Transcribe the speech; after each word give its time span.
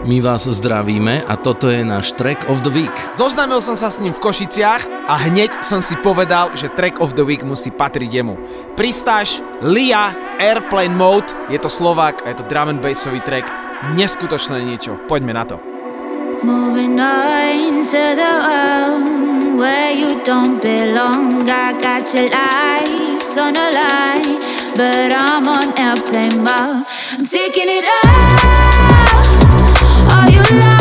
My 0.00 0.16
vás 0.24 0.48
zdravíme 0.48 1.28
a 1.28 1.36
toto 1.36 1.68
je 1.68 1.84
náš 1.84 2.16
Track 2.16 2.48
of 2.48 2.64
the 2.64 2.72
Week. 2.72 2.96
Zoznámil 3.12 3.60
som 3.60 3.76
sa 3.76 3.92
s 3.92 4.00
ním 4.00 4.16
v 4.16 4.22
Košiciach 4.24 4.88
a 5.04 5.14
hneď 5.28 5.60
som 5.60 5.84
si 5.84 5.92
povedal, 6.00 6.56
že 6.56 6.72
Track 6.72 7.04
of 7.04 7.12
the 7.12 7.20
Week 7.20 7.44
musí 7.44 7.68
patriť 7.68 8.08
jemu. 8.08 8.40
Pristáš, 8.80 9.44
Lia, 9.60 10.16
Airplane 10.40 10.96
Mode, 10.96 11.28
je 11.52 11.60
to 11.60 11.68
Slovák 11.68 12.24
a 12.24 12.32
je 12.32 12.36
to 12.40 12.48
drum 12.48 12.72
and 12.72 12.80
bassový 12.80 13.20
track. 13.20 13.44
Neskutočné 13.92 14.64
niečo, 14.64 14.96
poďme 15.04 15.36
na 15.36 15.44
to. 15.44 15.60
Moving 16.40 16.96
on 16.96 17.84
to 17.84 18.02
the 18.16 18.34
world 18.40 19.60
where 19.60 19.92
you 19.92 20.24
don't 20.24 20.64
belong. 20.64 21.44
I 21.44 21.76
got 21.76 22.08
your 22.16 22.24
lies 22.32 23.36
on 23.36 23.52
the 23.52 23.68
line, 23.68 24.40
but 24.72 25.12
I'm 25.12 25.44
on 25.44 25.68
airplane 25.76 26.40
mode. 26.40 26.88
I'm 27.12 27.28
taking 27.28 27.68
it 27.68 27.84
alive 30.40 30.79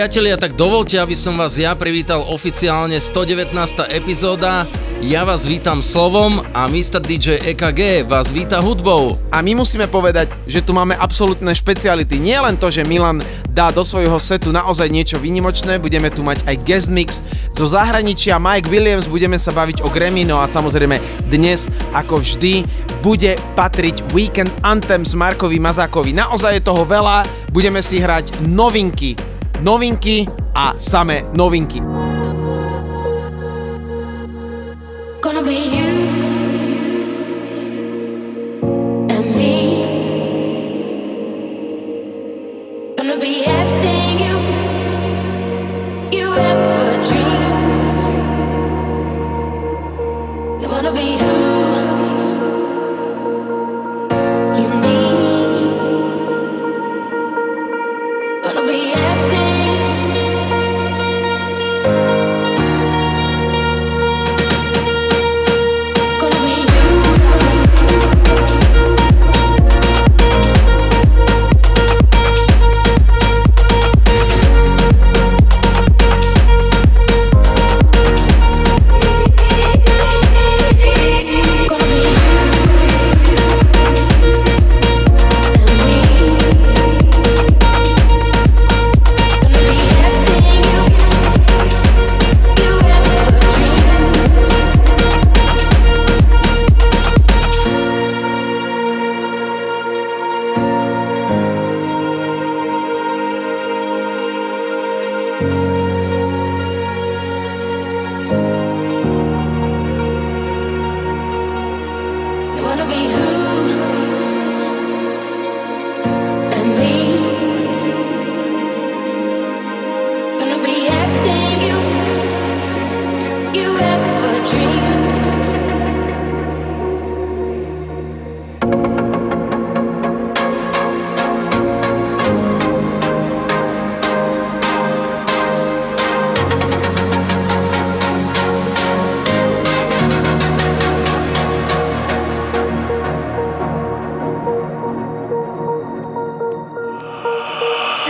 Priatelia, 0.00 0.40
tak 0.40 0.56
dovolte, 0.56 0.96
aby 0.96 1.12
som 1.12 1.36
vás 1.36 1.60
ja 1.60 1.76
privítal 1.76 2.24
oficiálne 2.24 2.96
119. 2.96 3.52
epizóda. 3.92 4.64
Ja 5.04 5.28
vás 5.28 5.44
vítam 5.44 5.84
slovom 5.84 6.40
a 6.56 6.64
Mr. 6.72 7.04
DJ 7.04 7.36
EKG 7.52 8.08
vás 8.08 8.32
víta 8.32 8.64
hudbou. 8.64 9.20
A 9.28 9.44
my 9.44 9.60
musíme 9.60 9.84
povedať, 9.92 10.32
že 10.48 10.64
tu 10.64 10.72
máme 10.72 10.96
absolútne 10.96 11.52
špeciality. 11.52 12.16
Nie 12.16 12.40
len 12.40 12.56
to, 12.56 12.72
že 12.72 12.88
Milan 12.88 13.20
dá 13.52 13.68
do 13.68 13.84
svojho 13.84 14.16
setu 14.16 14.48
naozaj 14.48 14.88
niečo 14.88 15.20
výnimočné, 15.20 15.76
budeme 15.76 16.08
tu 16.08 16.24
mať 16.24 16.48
aj 16.48 16.56
guest 16.64 16.88
mix 16.88 17.20
zo 17.52 17.68
zahraničia 17.68 18.40
Mike 18.40 18.72
Williams, 18.72 19.04
budeme 19.04 19.36
sa 19.36 19.52
baviť 19.52 19.84
o 19.84 19.92
Grammy, 19.92 20.24
no 20.24 20.40
a 20.40 20.48
samozrejme 20.48 20.96
dnes, 21.28 21.68
ako 21.92 22.24
vždy, 22.24 22.64
bude 23.04 23.36
patriť 23.52 24.16
Weekend 24.16 24.48
Anthem 24.64 25.04
s 25.04 25.12
Markovi 25.12 25.60
Mazákovi. 25.60 26.16
Naozaj 26.16 26.56
je 26.56 26.62
toho 26.64 26.88
veľa, 26.88 27.28
budeme 27.52 27.84
si 27.84 28.00
hrať 28.00 28.48
novinky 28.48 29.29
novinky 29.60 30.26
a 30.54 30.74
samé 30.78 31.24
novinky. 31.32 31.80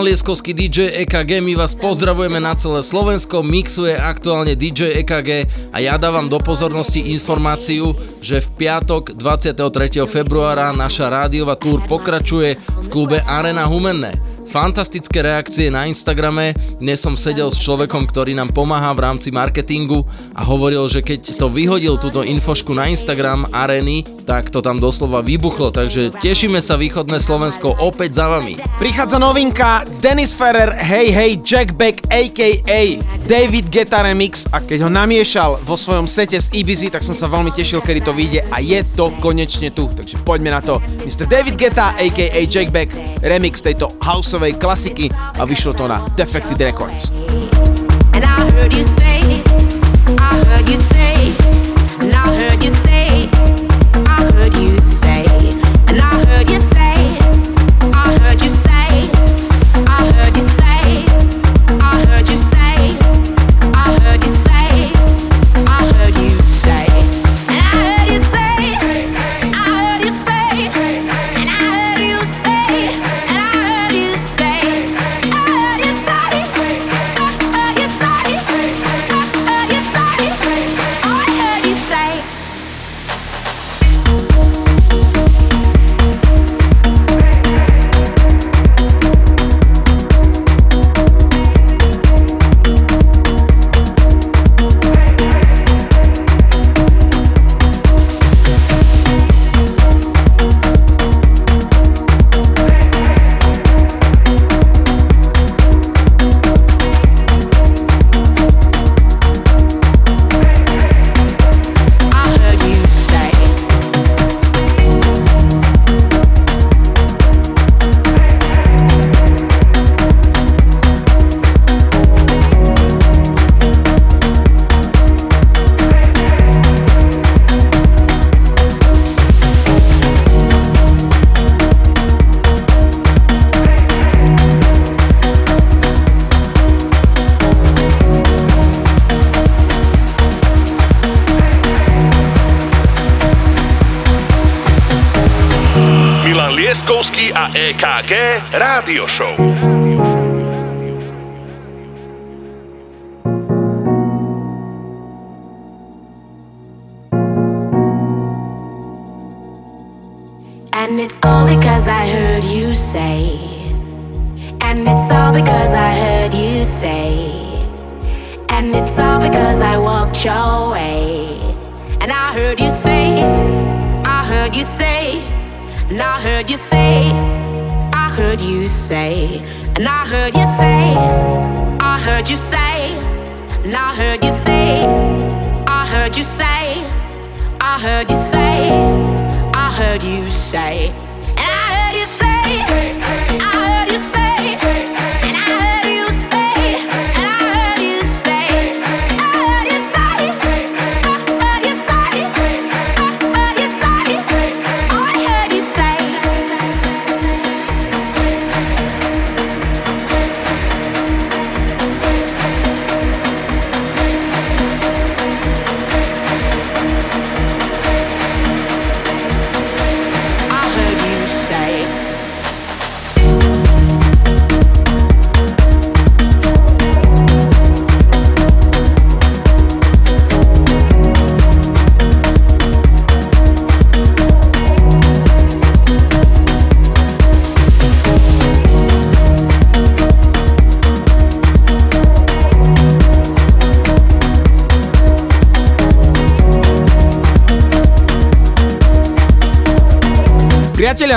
Milan 0.00 0.16
Lieskovský 0.16 0.56
DJ 0.56 1.04
EKG, 1.04 1.44
my 1.44 1.60
vás 1.60 1.76
pozdravujeme 1.76 2.40
na 2.40 2.56
celé 2.56 2.80
Slovensko, 2.80 3.44
mixuje 3.44 3.92
aktuálne 3.92 4.56
DJ 4.56 4.96
EKG 5.04 5.44
a 5.76 5.84
ja 5.84 6.00
dávam 6.00 6.24
do 6.24 6.40
pozornosti 6.40 7.12
informáciu, 7.12 7.92
že 8.24 8.40
v 8.40 8.64
piatok 8.64 9.12
23. 9.12 10.00
februára 10.08 10.72
naša 10.72 11.12
rádiová 11.12 11.60
túr 11.60 11.84
pokračuje 11.84 12.56
v 12.56 12.86
klube 12.88 13.20
Arena 13.28 13.68
Humenné. 13.68 14.16
Fantastické 14.50 15.22
reakcie 15.22 15.70
na 15.70 15.86
Instagrame. 15.86 16.58
Dnes 16.82 16.98
som 16.98 17.14
sedel 17.14 17.54
s 17.54 17.62
človekom, 17.62 18.02
ktorý 18.10 18.34
nám 18.34 18.50
pomáha 18.50 18.90
v 18.98 19.06
rámci 19.06 19.30
marketingu 19.30 20.02
a 20.34 20.42
hovoril, 20.42 20.90
že 20.90 21.06
keď 21.06 21.38
to 21.38 21.46
vyhodil 21.46 21.94
túto 22.02 22.26
infošku 22.26 22.74
na 22.74 22.90
Instagram 22.90 23.46
Areny, 23.54 24.02
tak 24.26 24.50
to 24.50 24.58
tam 24.58 24.82
doslova 24.82 25.22
vybuchlo, 25.22 25.70
takže 25.70 26.10
tešíme 26.18 26.58
sa 26.58 26.74
východné 26.74 27.22
Slovensko 27.22 27.78
opäť 27.78 28.18
za 28.18 28.26
vami. 28.26 28.58
Prichádza 28.82 29.22
novinka 29.22 29.86
Dennis 30.02 30.34
Ferrer, 30.34 30.74
Hey 30.74 31.14
Hey 31.14 31.38
Jack 31.46 31.78
Beck 31.78 32.02
a.k.a. 32.10 32.80
David 33.30 33.70
Guetta 33.70 34.02
Remix 34.02 34.50
a 34.50 34.58
keď 34.58 34.86
ho 34.86 34.90
namiešal 34.90 35.62
vo 35.62 35.78
svojom 35.78 36.10
sete 36.10 36.42
z 36.42 36.50
Ibizy, 36.50 36.90
tak 36.90 37.06
som 37.06 37.14
sa 37.14 37.30
veľmi 37.30 37.54
tešil, 37.54 37.78
kedy 37.86 38.02
to 38.02 38.10
vyjde 38.10 38.42
a 38.50 38.58
je 38.58 38.82
to 38.98 39.14
konečne 39.22 39.70
tu, 39.70 39.86
takže 39.94 40.18
poďme 40.26 40.50
na 40.50 40.58
to. 40.58 40.82
Mr. 41.06 41.30
David 41.30 41.54
Guetta 41.54 41.94
a.k.a. 41.94 42.40
Jack 42.50 42.74
Beck 42.74 42.90
remix 43.22 43.62
tejto 43.62 43.88
houseovej 44.00 44.54
klasiky 44.54 45.10
a 45.12 45.44
vyšlo 45.44 45.72
to 45.72 45.88
na 45.88 46.06
Defected 46.16 46.60
Records. 46.60 47.12
And 48.12 48.24
I 48.24 48.50
heard 48.50 48.72
you 48.72 48.84
say, 48.84 49.42
I 50.18 50.44
heard 50.44 50.68
you 50.68 50.76
say, 50.76 51.39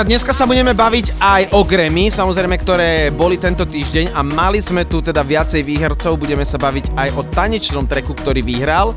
dneska 0.04 0.36
sa 0.36 0.44
budeme 0.44 0.76
baviť 0.76 1.16
aj 1.16 1.42
o 1.56 1.64
Grammy, 1.64 2.12
samozrejme, 2.12 2.60
ktoré 2.60 3.08
boli 3.08 3.40
tento 3.40 3.64
týždeň 3.64 4.12
a 4.12 4.20
mali 4.20 4.60
sme 4.60 4.84
tu 4.84 5.00
teda 5.00 5.24
viacej 5.24 5.64
výhercov, 5.64 6.20
budeme 6.20 6.44
sa 6.44 6.60
baviť 6.60 6.92
aj 6.92 7.08
o 7.16 7.24
tanečnom 7.24 7.88
treku, 7.88 8.12
ktorý 8.12 8.44
vyhral. 8.44 8.92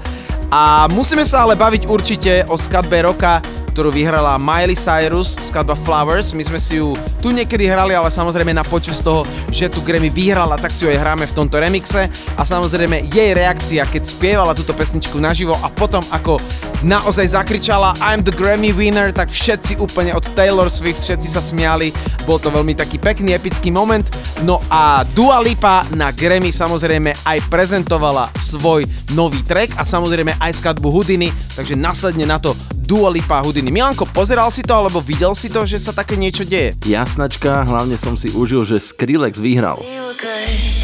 A 0.51 0.87
musíme 0.91 1.23
sa 1.23 1.47
ale 1.47 1.55
baviť 1.55 1.87
určite 1.87 2.43
o 2.51 2.59
skladbe 2.59 3.03
roka, 3.03 3.39
ktorú 3.71 3.93
vyhrala 3.93 4.41
Miley 4.41 4.73
Cyrus, 4.73 5.37
skladba 5.37 5.77
Flowers. 5.77 6.33
My 6.33 6.41
sme 6.41 6.57
si 6.57 6.81
ju 6.81 6.97
tu 7.21 7.29
niekedy 7.29 7.69
hrali, 7.69 7.93
ale 7.93 8.09
samozrejme 8.09 8.49
na 8.49 8.65
počas 8.65 9.05
toho, 9.05 9.21
že 9.53 9.69
tu 9.69 9.85
Grammy 9.85 10.09
vyhrala, 10.09 10.57
tak 10.57 10.73
si 10.73 10.81
ju 10.81 10.89
aj 10.89 10.97
hráme 10.97 11.29
v 11.29 11.35
tomto 11.35 11.61
remixe. 11.61 12.09
A 12.35 12.41
samozrejme 12.41 13.05
jej 13.13 13.37
reakcia, 13.37 13.85
keď 13.85 14.01
spievala 14.01 14.57
túto 14.57 14.73
pesničku 14.73 15.21
naživo 15.21 15.53
a 15.61 15.69
potom 15.69 16.01
ako 16.09 16.41
naozaj 16.85 17.33
zakričala 17.33 17.97
I'm 17.97 18.21
the 18.21 18.33
Grammy 18.33 18.75
winner, 18.75 19.09
tak 19.09 19.33
všetci 19.33 19.81
úplne 19.81 20.13
od 20.13 20.25
Taylor 20.37 20.69
Swift, 20.69 21.01
všetci 21.01 21.27
sa 21.29 21.41
smiali. 21.41 21.89
Bol 22.27 22.37
to 22.37 22.53
veľmi 22.53 22.77
taký 22.77 23.01
pekný, 23.01 23.33
epický 23.33 23.73
moment. 23.73 24.05
No 24.45 24.61
a 24.69 25.01
Dua 25.15 25.41
Lipa 25.41 25.87
na 25.97 26.13
Grammy 26.13 26.53
samozrejme 26.53 27.13
aj 27.25 27.37
prezentovala 27.49 28.29
svoj 28.37 28.85
nový 29.17 29.41
track 29.41 29.73
a 29.79 29.83
samozrejme 29.87 30.37
aj 30.37 30.61
skladbu 30.61 30.89
Houdini, 30.91 31.33
takže 31.57 31.73
následne 31.73 32.29
na 32.29 32.37
to 32.37 32.53
Dua 32.75 33.09
Lipa 33.09 33.41
Houdini. 33.41 33.73
Milanko, 33.73 34.05
pozeral 34.09 34.53
si 34.53 34.61
to 34.61 34.71
alebo 34.75 35.01
videl 35.01 35.33
si 35.33 35.49
to, 35.49 35.65
že 35.65 35.81
sa 35.81 35.91
také 35.91 36.15
niečo 36.15 36.45
deje? 36.45 36.77
Jasnačka, 36.85 37.65
hlavne 37.65 37.97
som 37.99 38.15
si 38.15 38.31
užil, 38.31 38.63
že 38.63 38.77
Skrillex 38.79 39.41
vyhral. 39.41 39.81
We 39.81 40.76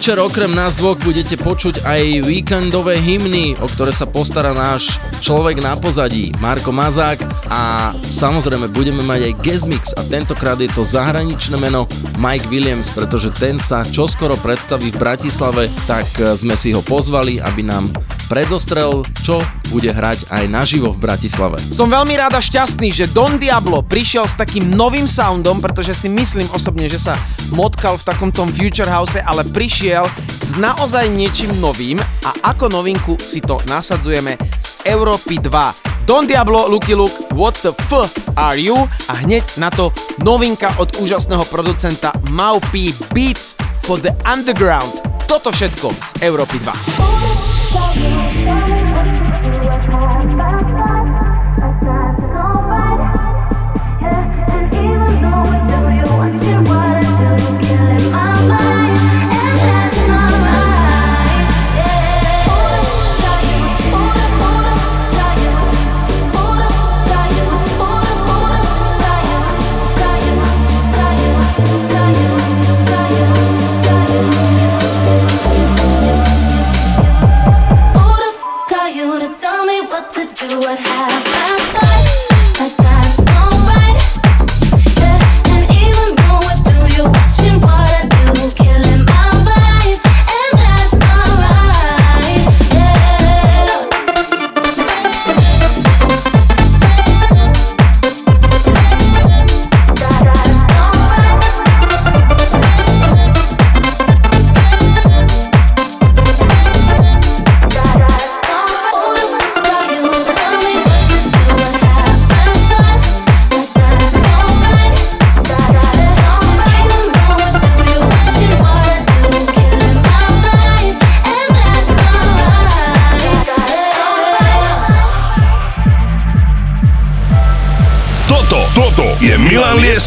večer. 0.00 0.16
Okrem 0.16 0.56
nás 0.56 0.80
dvoch 0.80 0.96
budete 1.04 1.36
počuť 1.36 1.84
aj 1.84 2.24
víkendové 2.24 2.96
hymny, 2.96 3.52
o 3.60 3.68
ktoré 3.68 3.92
sa 3.92 4.08
postará 4.08 4.56
náš 4.56 4.96
človek 5.20 5.60
na 5.60 5.76
pozadí, 5.76 6.32
Marko 6.40 6.72
Mazák. 6.72 7.20
A 7.52 7.92
samozrejme 8.08 8.72
budeme 8.72 9.04
mať 9.04 9.28
aj 9.28 9.32
guest 9.44 9.68
mix 9.68 9.92
a 9.92 10.00
tentokrát 10.00 10.56
je 10.56 10.72
to 10.72 10.88
zahraničné 10.88 11.52
meno 11.60 11.84
Mike 12.16 12.48
Williams, 12.48 12.88
pretože 12.88 13.28
ten 13.36 13.60
sa 13.60 13.84
čoskoro 13.84 14.40
predstaví 14.40 14.88
v 14.88 14.96
Bratislave, 14.96 15.68
tak 15.84 16.08
e, 16.16 16.32
sme 16.32 16.56
si 16.56 16.72
ho 16.72 16.80
pozvali, 16.80 17.36
aby 17.36 17.60
nám 17.60 17.92
predostrel, 18.32 19.04
čo 19.20 19.44
bude 19.70 19.94
hrať 19.94 20.26
aj 20.28 20.44
naživo 20.50 20.90
v 20.90 20.98
Bratislave. 20.98 21.62
Som 21.70 21.88
veľmi 21.88 22.18
rád 22.18 22.34
a 22.36 22.42
šťastný, 22.42 22.90
že 22.90 23.06
Don 23.08 23.38
Diablo 23.38 23.86
prišiel 23.86 24.26
s 24.26 24.34
takým 24.34 24.74
novým 24.74 25.06
soundom, 25.06 25.62
pretože 25.62 25.94
si 25.94 26.10
myslím 26.10 26.50
osobne, 26.50 26.90
že 26.90 26.98
sa 26.98 27.14
motkal 27.54 27.94
v 27.96 28.06
takom 28.10 28.34
tom 28.34 28.50
future 28.50 28.90
house, 28.90 29.22
ale 29.22 29.46
prišiel 29.46 30.10
s 30.42 30.58
naozaj 30.58 31.06
niečím 31.14 31.54
novým 31.62 32.02
a 32.02 32.30
ako 32.50 32.66
novinku 32.68 33.14
si 33.22 33.38
to 33.38 33.62
nasadzujeme 33.70 34.34
z 34.58 34.74
Európy 34.90 35.38
2. 35.38 36.10
Don 36.10 36.26
Diablo, 36.26 36.66
Lucky 36.66 36.98
Luke, 36.98 37.30
What 37.38 37.62
the 37.62 37.70
F 37.86 38.10
are 38.34 38.58
you? 38.58 38.74
A 39.06 39.14
hneď 39.22 39.46
na 39.62 39.70
to 39.70 39.94
novinka 40.26 40.74
od 40.82 40.98
úžasného 40.98 41.46
producenta 41.46 42.10
Maupi 42.34 42.90
Beats 43.14 43.54
for 43.86 44.02
the 44.02 44.10
Underground. 44.26 44.98
Toto 45.30 45.54
všetko 45.54 45.94
z 46.02 46.10
Európy 46.26 46.58
2. 46.58 47.30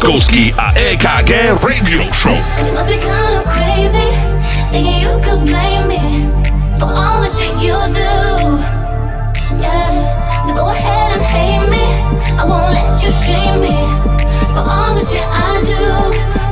A 0.04 0.06
EKG 0.06 1.64
Radio 1.64 2.12
Show. 2.12 2.36
Must 2.74 2.88
be 2.88 2.98
kind 2.98 3.36
of 3.36 3.46
crazy, 3.46 4.12
thinking 4.70 5.00
you 5.00 5.18
could 5.24 5.46
blame 5.46 5.88
me 5.88 6.28
for 6.78 6.92
all 6.92 7.22
the 7.22 7.28
shit 7.28 7.48
you 7.56 7.72
do. 7.88 8.60
Yeah, 9.64 10.46
so 10.46 10.54
go 10.54 10.68
ahead 10.68 11.16
and 11.16 11.22
hate 11.22 11.70
me. 11.70 11.84
I 12.38 12.44
won't 12.44 12.70
let 12.74 13.02
you 13.02 13.10
shame 13.10 13.62
me 13.62 13.80
for 14.52 14.60
all 14.60 14.94
the 14.94 15.00
shit 15.00 15.24
I 15.24 15.62
do. 15.64 16.43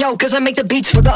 yo, 0.00 0.16
cause 0.16 0.34
I 0.34 0.38
make 0.38 0.56
the 0.56 0.64
beats 0.64 0.90
for 0.90 1.00
the 1.02 1.10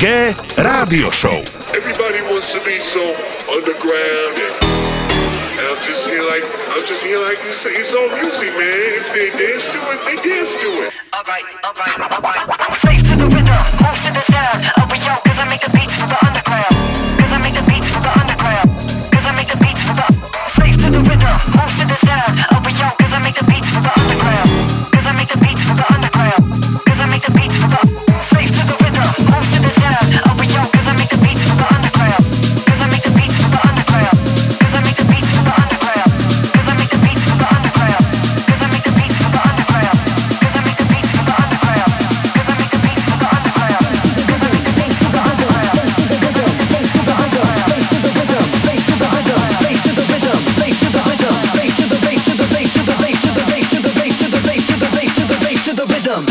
G 0.00 0.34
Rádio 0.56 1.12
Show. 1.12 1.49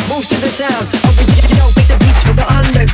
Moves 0.10 0.28
to 0.30 0.36
the 0.42 0.48
sound. 0.48 0.90
Always, 1.06 1.38
you 1.38 1.56
know, 1.60 1.70
beat 1.76 1.88
the 1.88 1.98
beats 2.00 2.26
with 2.26 2.38
the 2.38 2.52
under. 2.52 2.89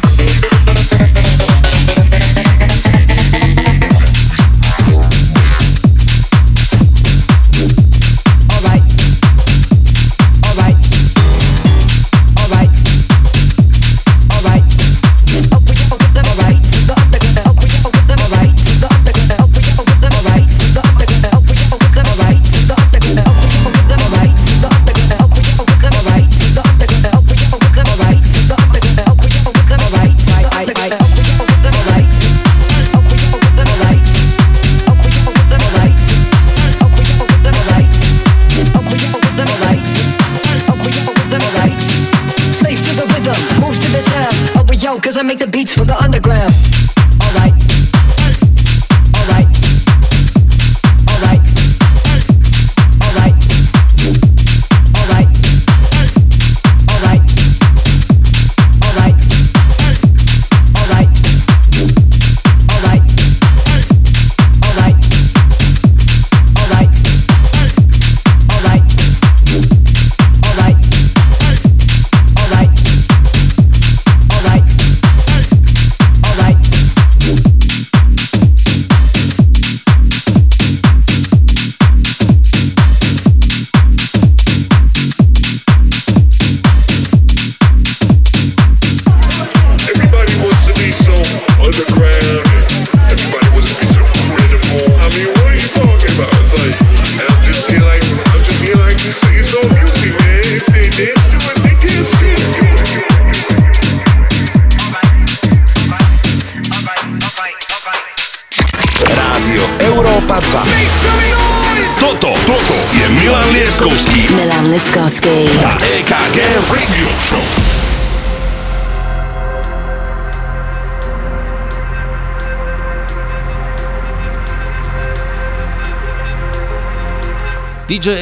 Cause 45.05 45.17
I 45.17 45.21
make 45.21 45.37
the 45.37 45.45
beats 45.45 45.71
for 45.71 45.85
the 45.85 45.95
under 46.03 46.14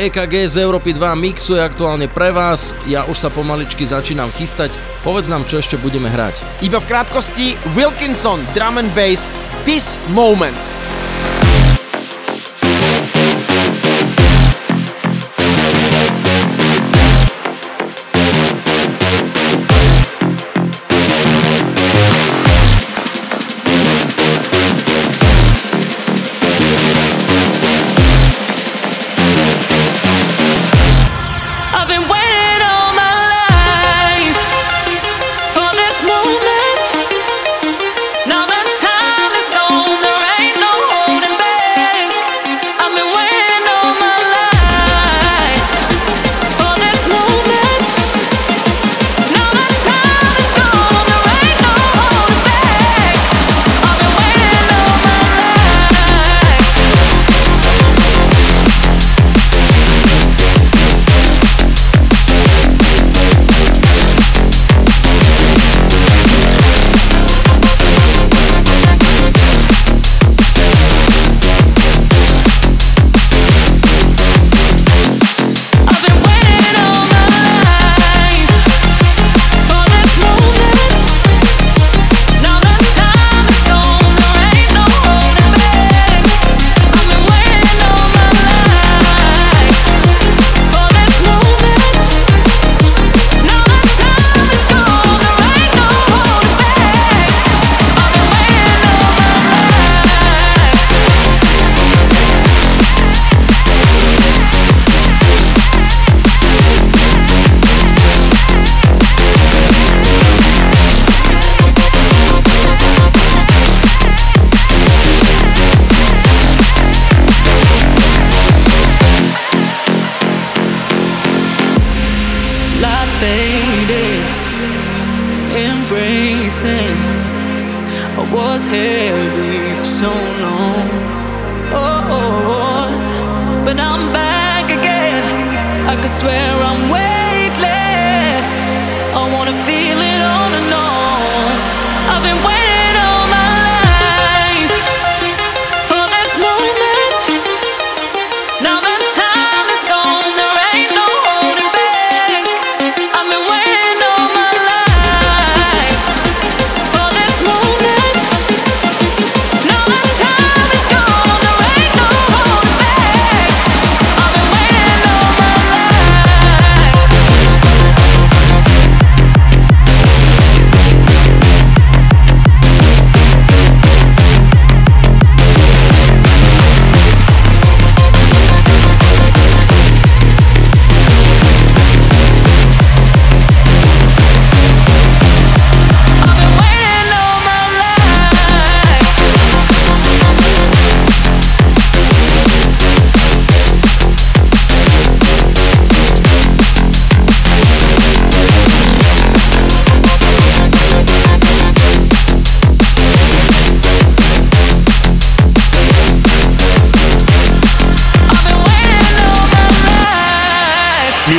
EKG 0.04 0.52
z 0.52 0.60
Európy 0.60 0.92
2 0.92 1.16
mixuje 1.16 1.64
aktuálne 1.64 2.12
pre 2.12 2.36
vás, 2.36 2.76
ja 2.84 3.08
už 3.08 3.16
sa 3.16 3.32
pomaličky 3.32 3.88
začínam 3.88 4.36
chystať, 4.36 4.76
povedz 5.00 5.32
nám, 5.32 5.48
čo 5.48 5.64
ešte 5.64 5.80
budeme 5.80 6.12
hrať. 6.12 6.44
Iba 6.60 6.84
v 6.84 6.90
krátkosti 6.92 7.56
Wilkinson, 7.72 8.44
drum 8.52 8.84
and 8.84 8.92
bass, 8.92 9.32
This 9.64 9.96
Moment. 10.12 10.73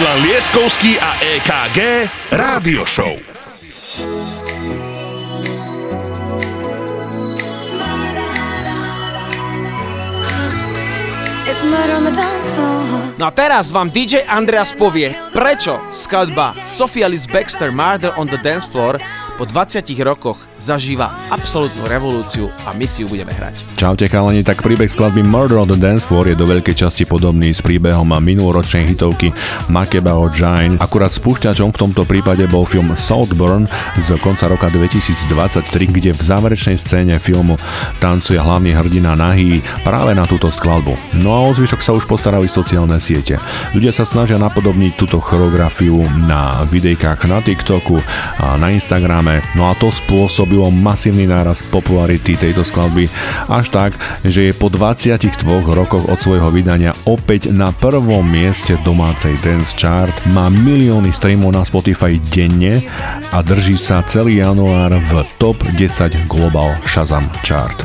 Milan 0.04 0.20
Lieskovský 0.20 1.00
a 1.00 1.16
EKG 1.16 2.04
Rádio 2.28 2.84
Show. 2.84 3.16
It's 11.48 11.64
murder 11.64 11.96
on 11.96 12.04
the 12.04 12.12
dance 12.12 12.52
floor. 12.52 12.84
No 13.16 13.24
a 13.24 13.32
teraz 13.32 13.72
vám 13.72 13.88
DJ 13.88 14.28
Andreas 14.28 14.76
povie, 14.76 15.16
prečo 15.32 15.80
skladba 15.88 16.52
Sophia 16.68 17.08
Liz 17.08 17.24
Baxter 17.24 17.72
Murder 17.72 18.12
on 18.20 18.28
the 18.28 18.36
Dance 18.36 18.68
Floor 18.68 19.00
po 19.34 19.42
20 19.42 19.82
rokoch 20.06 20.46
zažíva 20.62 21.10
absolútnu 21.34 21.90
revolúciu 21.90 22.54
a 22.64 22.70
my 22.70 22.86
si 22.86 23.02
ju 23.02 23.10
budeme 23.10 23.34
hrať. 23.34 23.66
Čaute 23.74 24.06
chalani, 24.06 24.46
tak 24.46 24.62
príbeh 24.62 24.86
skladby 24.86 25.26
Murder 25.26 25.58
on 25.58 25.66
the 25.66 25.74
Dance 25.74 26.06
Floor 26.06 26.30
je 26.30 26.38
do 26.38 26.46
veľkej 26.46 26.86
časti 26.86 27.02
podobný 27.02 27.50
s 27.50 27.58
príbehom 27.58 28.06
minuloročnej 28.06 28.86
hitovky 28.94 29.34
Makebao 29.66 30.30
Giant. 30.30 30.78
Akurát 30.78 31.10
spúšťačom 31.10 31.74
v 31.74 31.80
tomto 31.82 32.06
prípade 32.06 32.46
bol 32.46 32.62
film 32.62 32.94
Saltburn 32.94 33.66
z 33.98 34.14
konca 34.22 34.46
roka 34.46 34.70
2023, 34.70 35.66
kde 35.90 36.14
v 36.14 36.22
záverečnej 36.22 36.78
scéne 36.78 37.18
filmu 37.18 37.58
tancuje 37.98 38.38
hlavný 38.38 38.70
hrdina 38.70 39.18
nahý 39.18 39.58
práve 39.82 40.14
na 40.14 40.22
túto 40.30 40.46
skladbu. 40.46 40.94
No 41.18 41.34
a 41.34 41.38
o 41.42 41.50
zvyšok 41.50 41.80
sa 41.82 41.92
už 41.92 42.06
postarali 42.06 42.46
sociálne 42.46 43.02
siete. 43.02 43.42
Ľudia 43.74 43.90
sa 43.90 44.06
snažia 44.06 44.38
napodobniť 44.38 44.92
túto 44.94 45.18
choreografiu 45.18 46.06
na 46.24 46.62
videjkách 46.70 47.26
na 47.26 47.42
TikToku 47.42 47.98
a 48.38 48.54
na 48.54 48.70
Instagrame, 49.24 49.40
no 49.56 49.72
a 49.72 49.74
to 49.74 49.88
spôsobilo 49.88 50.68
masívny 50.68 51.24
náraz 51.24 51.64
popularity 51.72 52.36
tejto 52.36 52.60
skladby. 52.60 53.08
Až 53.48 53.72
tak, 53.72 53.96
že 54.20 54.50
je 54.50 54.52
po 54.52 54.68
22 54.68 55.24
rokoch 55.64 56.04
od 56.04 56.18
svojho 56.20 56.52
vydania 56.52 56.92
opäť 57.08 57.48
na 57.48 57.72
prvom 57.72 58.24
mieste 58.24 58.76
domácej 58.84 59.40
dance 59.40 59.72
chart, 59.72 60.12
má 60.28 60.52
milióny 60.52 61.10
streamov 61.12 61.56
na 61.56 61.64
Spotify 61.64 62.20
denne 62.20 62.84
a 63.32 63.40
drží 63.40 63.80
sa 63.80 64.04
celý 64.04 64.44
január 64.44 64.92
v 64.92 65.24
top 65.40 65.56
10 65.72 66.28
Global 66.28 66.76
Shazam 66.84 67.28
chart. 67.40 67.80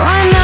Oh, 0.00 0.08
I 0.08 0.39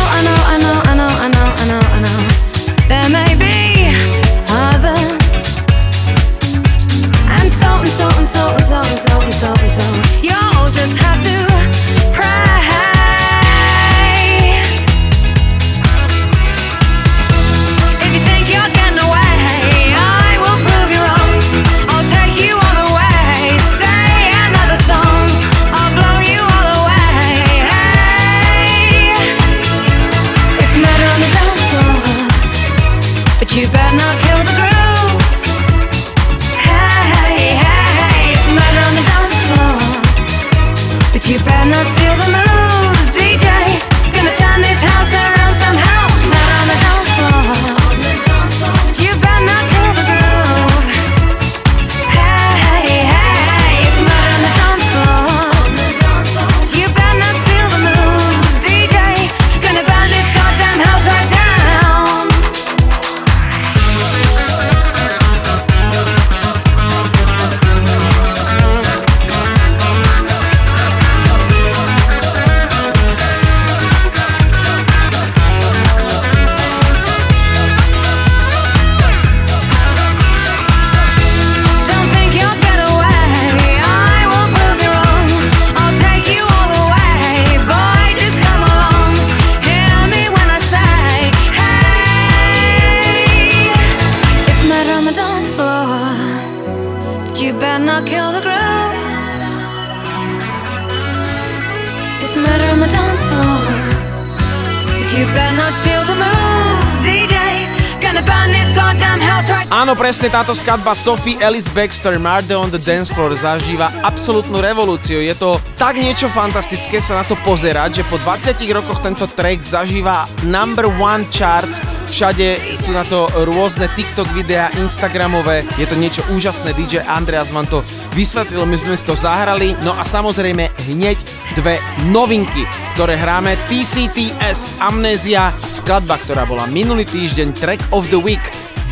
presne 110.17 110.33
táto 110.33 110.57
skladba 110.57 110.97
Sophie 110.97 111.37
Ellis 111.45 111.69
Baxter 111.69 112.17
Murder 112.17 112.57
on 112.57 112.73
the 112.73 112.81
Dance 112.81 113.13
Floor 113.13 113.37
zažíva 113.37 113.93
absolútnu 114.01 114.65
revolúciu. 114.65 115.21
Je 115.21 115.37
to 115.37 115.61
tak 115.77 116.01
niečo 116.01 116.25
fantastické 116.33 117.05
sa 117.05 117.21
na 117.21 117.25
to 117.29 117.37
pozerať, 117.45 118.01
že 118.01 118.09
po 118.09 118.17
20 118.17 118.57
rokoch 118.73 119.05
tento 119.05 119.29
track 119.29 119.61
zažíva 119.61 120.25
number 120.49 120.89
one 120.89 121.21
charts. 121.29 121.85
Všade 122.09 122.57
sú 122.73 122.97
na 122.97 123.05
to 123.05 123.29
rôzne 123.45 123.93
TikTok 123.93 124.33
videá, 124.33 124.73
Instagramové. 124.81 125.69
Je 125.77 125.85
to 125.85 126.01
niečo 126.01 126.25
úžasné. 126.33 126.73
DJ 126.73 127.05
Andreas 127.05 127.53
vám 127.53 127.69
to 127.69 127.85
vysvetlil, 128.17 128.65
my 128.65 128.81
sme 128.81 128.97
si 128.97 129.05
to 129.05 129.13
zahrali. 129.13 129.77
No 129.85 129.93
a 129.93 130.01
samozrejme 130.01 130.73
hneď 130.97 131.21
dve 131.61 131.77
novinky, 132.09 132.65
ktoré 132.97 133.21
hráme. 133.21 133.61
TCTS 133.69 134.81
Amnézia 134.81 135.53
skladba, 135.69 136.17
ktorá 136.25 136.49
bola 136.49 136.65
minulý 136.73 137.05
týždeň 137.05 137.53
track 137.53 137.85
of 137.93 138.09
the 138.09 138.17
week. 138.17 138.41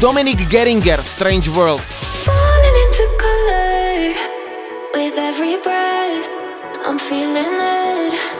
Dominic 0.04 0.36
Geringer, 0.50 1.02
Strange 1.02 1.48
World. 1.48 1.80
falling 1.80 2.76
into 2.84 3.04
color 3.16 4.12
with 4.92 5.16
every 5.16 5.56
breath. 5.62 6.28
I'm 6.84 6.98
feeling 6.98 7.54
it. 7.56 8.33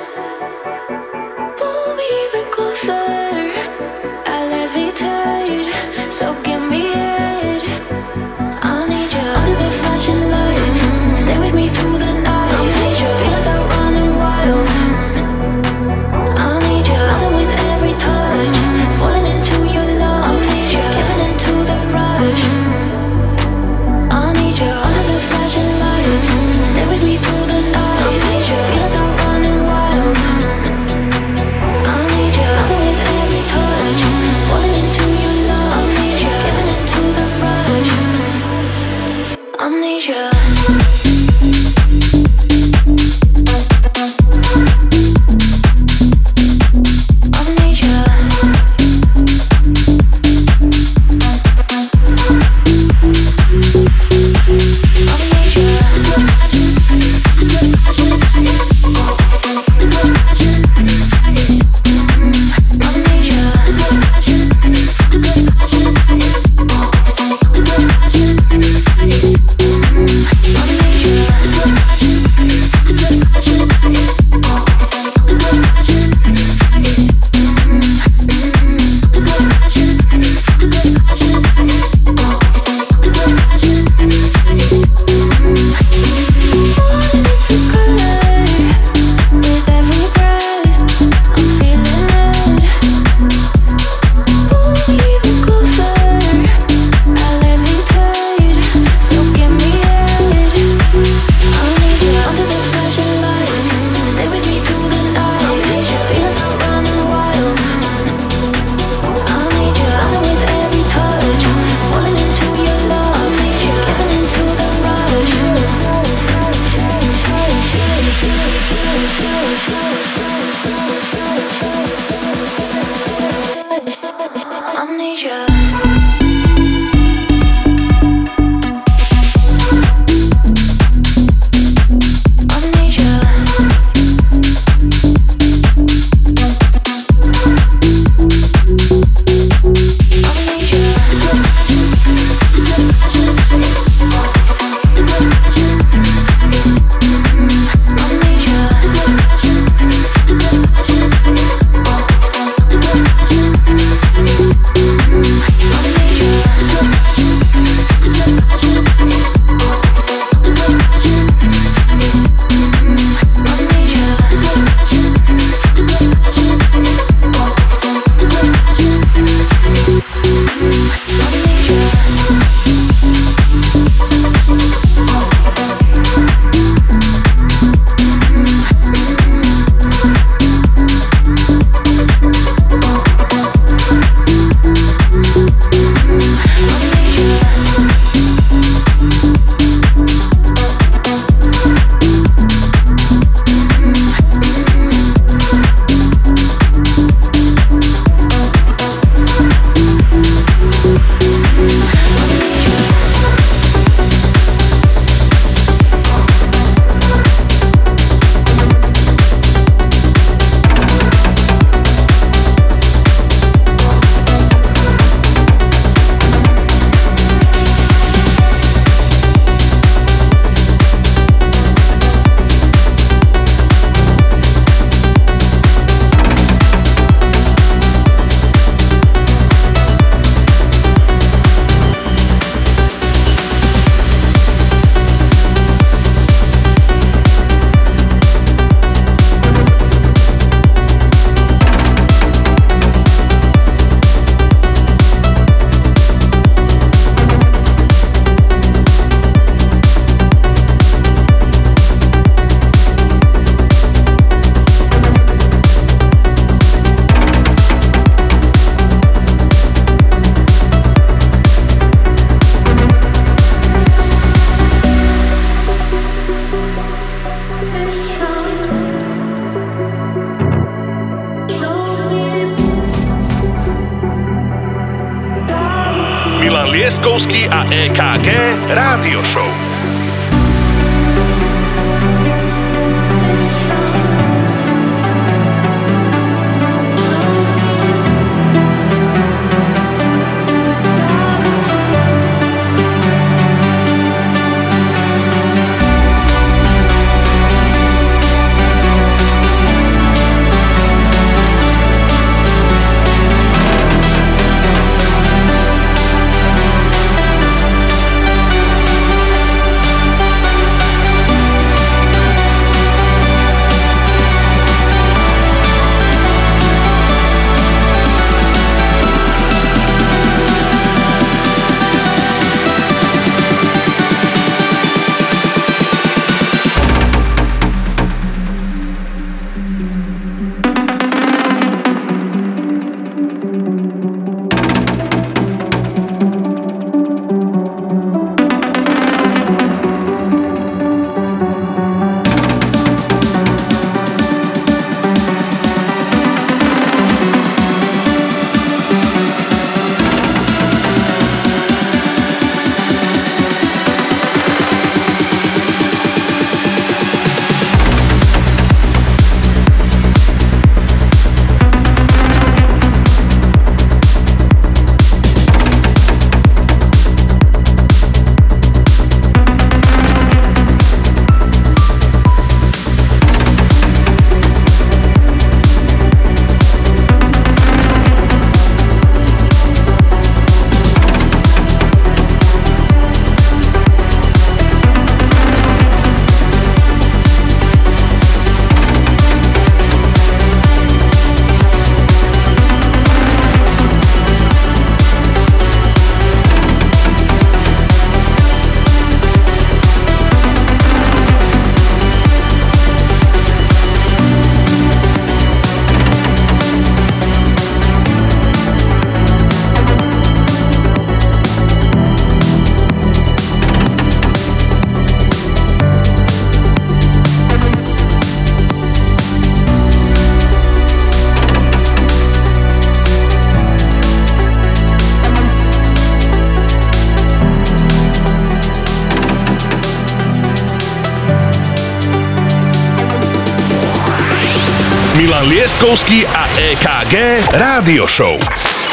Liptovský 435.95 436.27
a 436.27 436.51
EKG 436.59 437.15
Rádio 437.55 438.03
Show. 438.11 438.35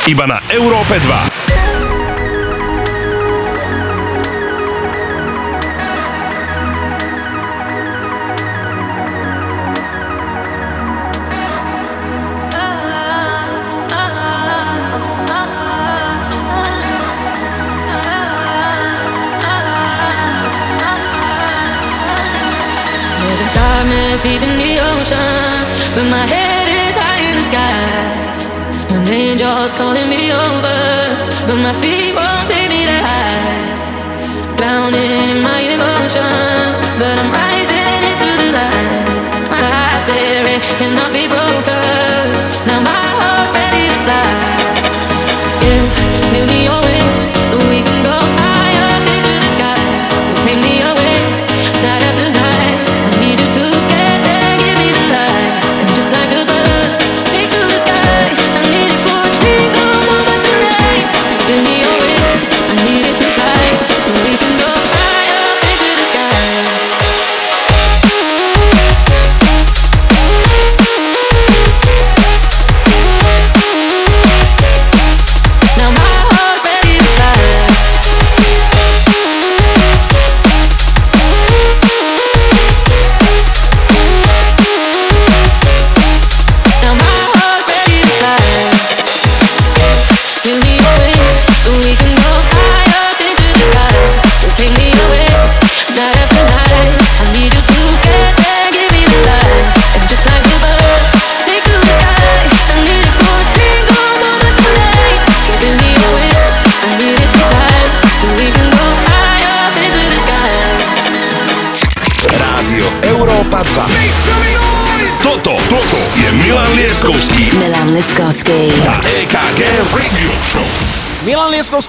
Iba 0.06 0.30
na 0.30 0.38
Európe 0.54 1.02
2. 1.02 1.42
deep 24.22 24.44
in 24.44 24.54
the 24.54 24.78
ocean, 24.78 26.12
my 26.12 26.30
head 26.30 26.61
sky. 27.52 28.96
An 28.96 29.08
angel's 29.10 29.74
calling 29.74 30.08
me 30.08 30.32
over, 30.32 30.80
but 31.48 31.58
my 31.68 31.74
feet 31.82 32.14
won't 32.16 32.48
take 32.48 32.70
me 32.74 32.82
that 32.92 33.04
high. 33.12 34.56
Drowning 34.58 35.12
in 35.28 35.38
my 35.44 35.62
emotions, 35.76 36.76
but 37.00 37.16
I'm 37.20 37.32
right. 37.32 37.61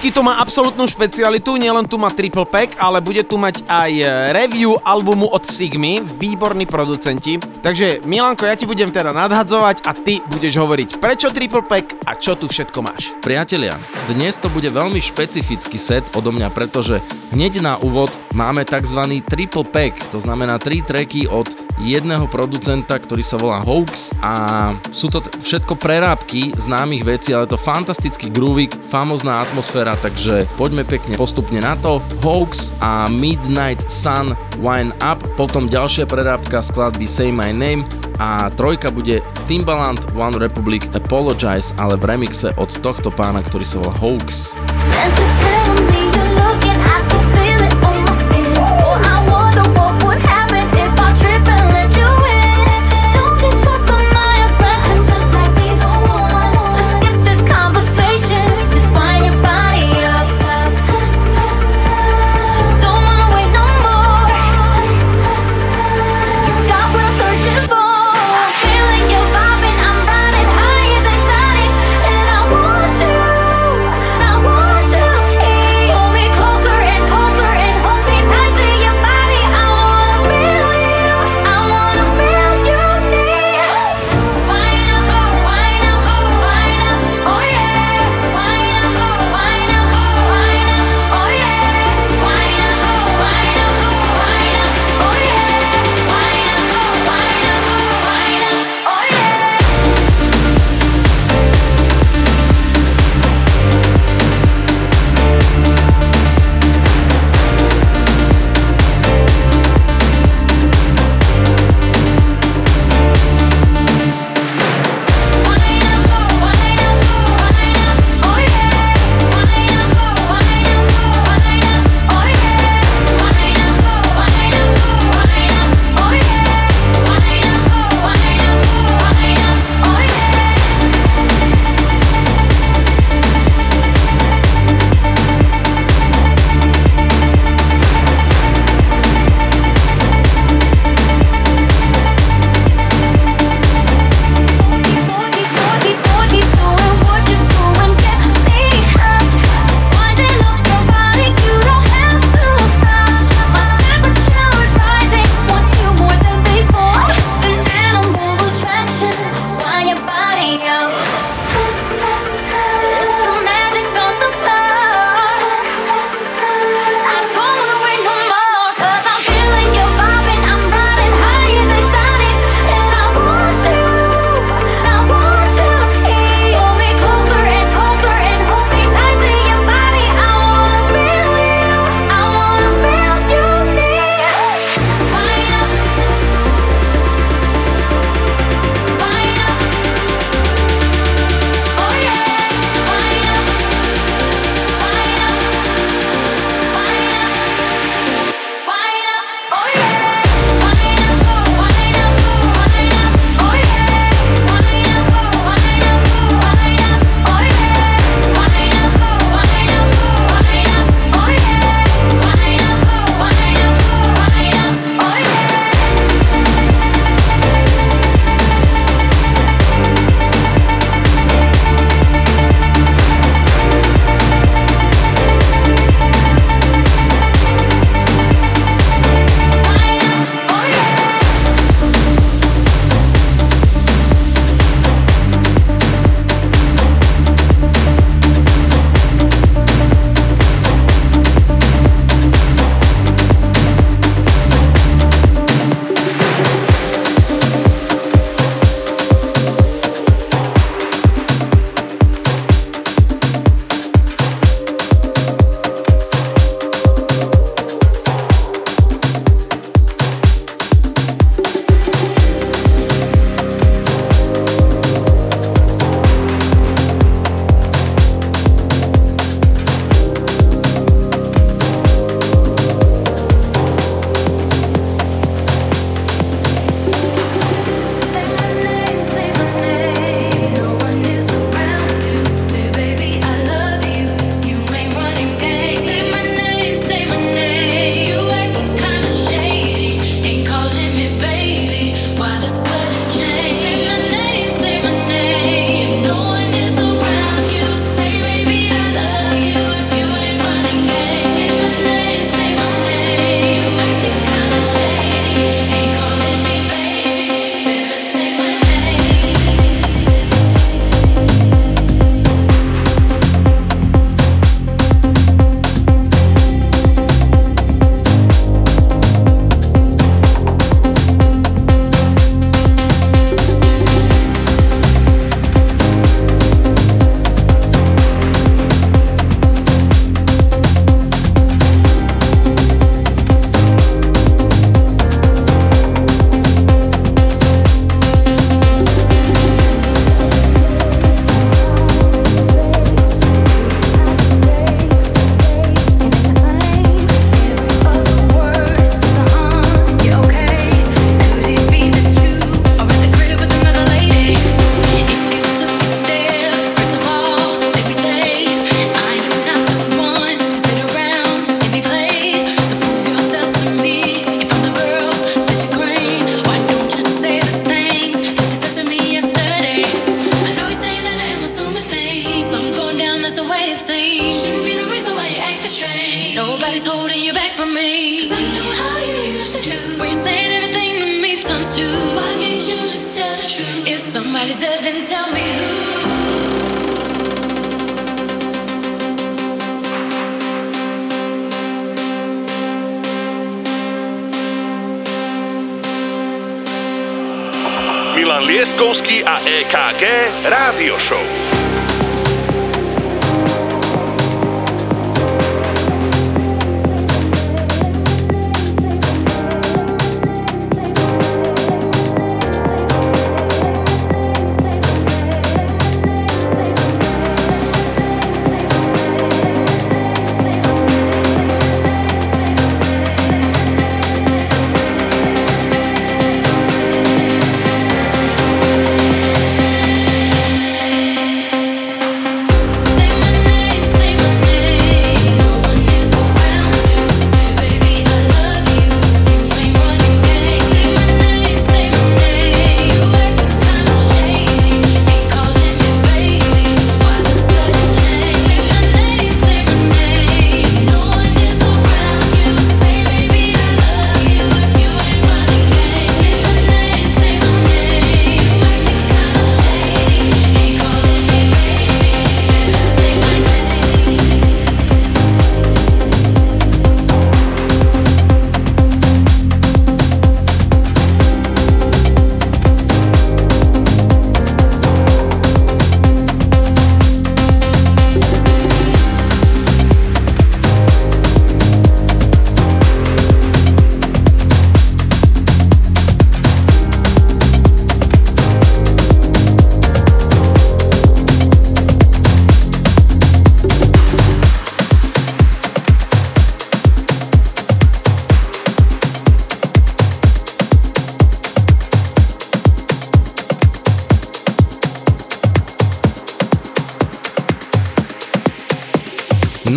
Lieskovský 0.03 0.19
tu 0.19 0.27
má 0.27 0.35
absolútnu 0.43 0.83
špecialitu, 0.83 1.55
nielen 1.55 1.87
tu 1.87 1.95
má 1.95 2.11
triple 2.11 2.43
pack, 2.43 2.75
ale 2.75 2.99
bude 2.99 3.23
tu 3.23 3.39
mať 3.39 3.63
aj 3.71 3.91
e, 3.95 4.07
review 4.35 4.75
albumu 4.83 5.31
od 5.31 5.47
Sigmy, 5.47 6.03
výborní 6.19 6.67
producenti. 6.67 7.39
Takže 7.39 8.03
Milanko, 8.03 8.43
ja 8.43 8.59
ti 8.59 8.67
budem 8.67 8.91
teda 8.91 9.15
nadhadzovať 9.15 9.87
a 9.87 9.95
ty 9.95 10.19
budeš 10.27 10.59
hovoriť 10.59 10.99
prečo 10.99 11.31
triple 11.31 11.63
pack 11.63 11.95
a 12.03 12.19
čo 12.19 12.35
tu 12.35 12.51
všetko 12.51 12.83
máš. 12.83 13.15
Priatelia, 13.23 13.79
dnes 14.11 14.35
to 14.43 14.51
bude 14.51 14.67
veľmi 14.67 14.99
špecifický 14.99 15.79
set 15.79 16.03
odo 16.19 16.35
mňa, 16.35 16.51
pretože 16.51 16.99
hneď 17.31 17.63
na 17.63 17.79
úvod 17.79 18.11
máme 18.35 18.67
tzv. 18.67 19.23
triple 19.23 19.63
pack, 19.63 19.95
to 20.11 20.19
znamená 20.19 20.59
tri 20.59 20.83
tracky 20.83 21.31
od 21.31 21.47
jedného 21.81 22.29
producenta, 22.29 22.99
ktorý 22.99 23.23
sa 23.25 23.37
volá 23.39 23.61
Hoax 23.63 24.13
a 24.21 24.33
sú 24.93 25.09
to 25.09 25.23
t- 25.23 25.33
všetko 25.41 25.79
prerábky 25.79 26.53
známych 26.53 27.05
vecí, 27.07 27.33
ale 27.33 27.49
to 27.49 27.57
fantastický 27.57 28.29
groovik, 28.29 28.77
famozná 28.85 29.41
atmosféra, 29.41 29.97
takže 29.97 30.45
poďme 30.59 30.85
pekne 30.85 31.17
postupne 31.17 31.59
na 31.63 31.73
to. 31.79 31.97
Hoax 32.21 32.75
a 32.83 33.09
Midnight 33.09 33.85
Sun 33.89 34.37
Wine 34.61 34.93
Up, 35.01 35.19
potom 35.39 35.65
ďalšia 35.65 36.05
prerábka 36.05 36.61
skladby 36.61 37.09
Say 37.09 37.33
My 37.33 37.49
Name 37.49 37.85
a 38.21 38.53
trojka 38.53 38.93
bude 38.93 39.25
Timbaland 39.49 40.13
One 40.13 40.37
Republic 40.37 40.85
Apologize, 40.93 41.73
ale 41.81 41.97
v 41.97 42.05
remixe 42.13 42.53
od 42.61 42.69
tohto 42.79 43.09
pána, 43.09 43.41
ktorý 43.41 43.65
sa 43.65 43.81
volá 43.81 43.95
Hoax. 43.97 44.55
Senses 44.93 45.42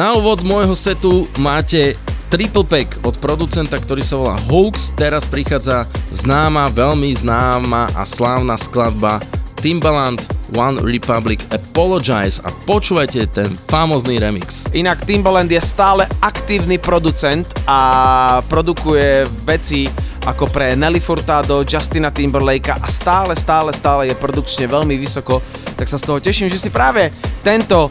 Na 0.07 0.15
úvod 0.15 0.47
môjho 0.47 0.79
setu 0.79 1.27
máte 1.35 1.99
triple 2.31 2.63
pack 2.63 3.03
od 3.03 3.19
producenta, 3.19 3.75
ktorý 3.75 4.07
sa 4.07 4.15
volá 4.15 4.39
Hoax. 4.39 4.95
Teraz 4.95 5.27
prichádza 5.27 5.83
známa, 6.15 6.71
veľmi 6.71 7.11
známa 7.11 7.91
a 7.91 8.07
slávna 8.07 8.55
skladba 8.55 9.19
Timbaland 9.59 10.23
One 10.55 10.79
Republic 10.79 11.43
Apologize 11.51 12.39
a 12.47 12.55
počúvajte 12.55 13.35
ten 13.35 13.59
famózny 13.67 14.23
remix. 14.23 14.71
Inak 14.71 15.03
Timbaland 15.03 15.51
je 15.51 15.59
stále 15.59 16.07
aktívny 16.23 16.79
producent 16.79 17.43
a 17.67 18.47
produkuje 18.47 19.27
veci 19.43 19.91
ako 20.23 20.47
pre 20.55 20.79
Nelly 20.79 21.03
Furtado, 21.03 21.67
Justina 21.67 22.15
Timberlakea 22.15 22.79
a 22.79 22.87
stále, 22.87 23.35
stále, 23.35 23.75
stále 23.75 24.07
je 24.07 24.15
produkčne 24.15 24.71
veľmi 24.71 24.95
vysoko, 25.03 25.43
tak 25.75 25.91
sa 25.91 25.99
z 25.99 26.07
toho 26.07 26.23
teším, 26.23 26.47
že 26.47 26.63
si 26.63 26.71
práve 26.71 27.11
tento 27.43 27.91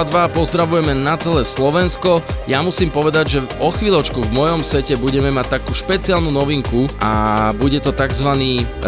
2 0.00 0.32
pozdravujeme 0.32 0.96
na 0.96 1.20
celé 1.20 1.44
Slovensko. 1.44 2.24
Ja 2.48 2.64
musím 2.64 2.88
povedať, 2.88 3.36
že 3.36 3.44
o 3.60 3.68
chvíľočku 3.68 4.24
v 4.24 4.32
mojom 4.32 4.64
sete 4.64 4.96
budeme 4.96 5.28
mať 5.28 5.60
takú 5.60 5.76
špeciálnu 5.76 6.32
novinku 6.32 6.88
a 6.96 7.52
bude 7.60 7.76
to 7.84 7.92
tzv. 7.92 8.32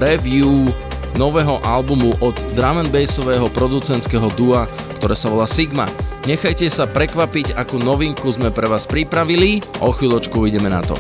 review 0.00 0.72
nového 1.20 1.60
albumu 1.60 2.16
od 2.24 2.32
drum 2.56 2.80
and 2.80 2.88
bassového 2.88 3.52
producentského 3.52 4.32
dua, 4.32 4.64
ktoré 4.96 5.12
sa 5.12 5.28
volá 5.28 5.44
Sigma. 5.44 5.84
Nechajte 6.24 6.72
sa 6.72 6.88
prekvapiť, 6.88 7.52
akú 7.52 7.76
novinku 7.76 8.32
sme 8.32 8.48
pre 8.48 8.64
vás 8.64 8.88
pripravili. 8.88 9.60
O 9.84 9.92
chvíľočku 9.92 10.48
ideme 10.48 10.72
na 10.72 10.80
to. 10.80 10.96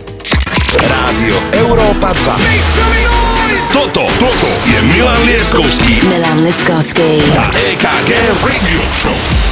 Rádio 0.84 1.40
Európa 1.64 2.12
2. 2.12 3.72
Toto, 3.72 4.04
toto 4.20 4.48
je 4.68 4.78
Milan 4.84 5.24
Lieskovský 5.24 6.04
Milan 6.04 6.44
Liskovsky. 6.44 7.24
a 7.32 7.48
EKG 7.72 8.10
Radio 8.44 8.82
Show. 8.92 9.43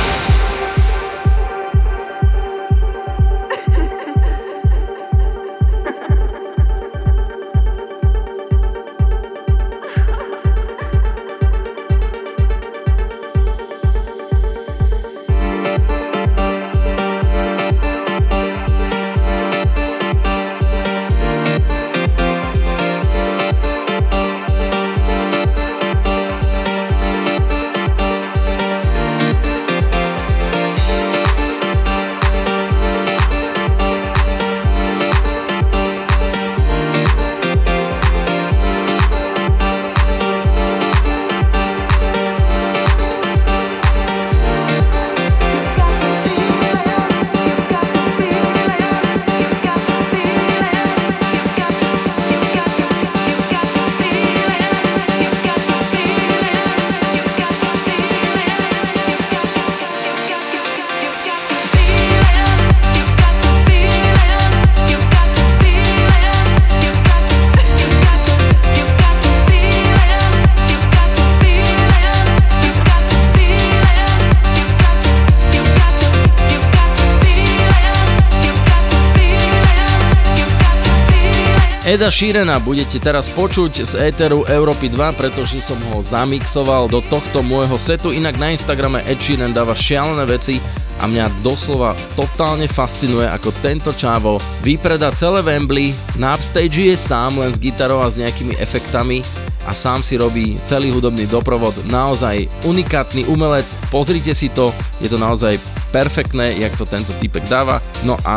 Eda 81.93 82.09
Sheerana 82.09 82.57
budete 82.57 82.97
teraz 82.97 83.28
počuť 83.28 83.84
z 83.84 83.93
éteru 84.01 84.49
Európy 84.49 84.88
2, 84.88 85.12
pretože 85.12 85.61
som 85.61 85.76
ho 85.93 86.01
zamixoval 86.01 86.88
do 86.88 87.05
tohto 87.05 87.45
môjho 87.45 87.76
setu. 87.76 88.16
Inak 88.16 88.40
na 88.40 88.49
Instagrame 88.49 89.05
Ed 89.05 89.20
Sheeran 89.20 89.53
dáva 89.53 89.76
šialené 89.76 90.24
veci 90.24 90.57
a 90.97 91.05
mňa 91.05 91.45
doslova 91.45 91.93
totálne 92.16 92.64
fascinuje, 92.64 93.28
ako 93.28 93.53
tento 93.61 93.93
čávo 93.93 94.40
vypreda 94.64 95.12
celé 95.12 95.45
Wembley, 95.45 95.93
na 96.16 96.32
upstage 96.32 96.80
je 96.80 96.97
sám 96.97 97.36
len 97.36 97.53
s 97.53 97.61
gitarou 97.61 98.01
a 98.01 98.09
s 98.09 98.16
nejakými 98.16 98.57
efektami 98.57 99.20
a 99.68 99.76
sám 99.76 100.01
si 100.01 100.16
robí 100.16 100.57
celý 100.64 100.97
hudobný 100.97 101.28
doprovod. 101.28 101.76
Naozaj 101.93 102.49
unikátny 102.64 103.28
umelec, 103.28 103.68
pozrite 103.93 104.32
si 104.32 104.49
to, 104.49 104.72
je 104.97 105.12
to 105.12 105.20
naozaj 105.20 105.61
perfektné, 105.93 106.57
jak 106.57 106.72
to 106.80 106.88
tento 106.88 107.12
typek 107.20 107.45
dáva. 107.47 107.84
No 108.03 108.16
a 108.24 108.36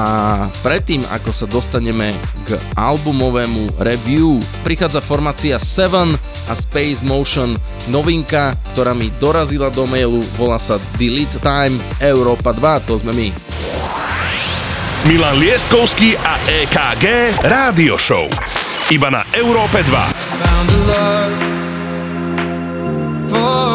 predtým, 0.59 1.07
ako 1.07 1.31
sa 1.31 1.47
dostaneme 1.47 2.11
k 2.43 2.59
albumovému 2.75 3.79
review, 3.79 4.43
prichádza 4.67 4.99
formácia 4.99 5.55
7 5.55 6.13
a 6.51 6.53
Space 6.53 7.01
Motion 7.07 7.55
novinka, 7.87 8.59
ktorá 8.75 8.91
mi 8.91 9.07
dorazila 9.17 9.71
do 9.71 9.87
mailu, 9.87 10.19
volá 10.35 10.59
sa 10.59 10.75
Delete 10.99 11.39
Time 11.39 11.79
Európa 12.03 12.51
2, 12.51 12.85
to 12.85 12.99
sme 12.99 13.15
my. 13.15 13.29
Milan 15.07 15.37
Lieskovský 15.39 16.17
a 16.19 16.41
EKG 16.43 17.37
Rádio 17.45 17.95
Show. 17.95 18.27
Iba 18.89 19.09
na 19.13 19.21
Európe 19.33 19.81
2. 19.81 20.25
found 23.35 23.74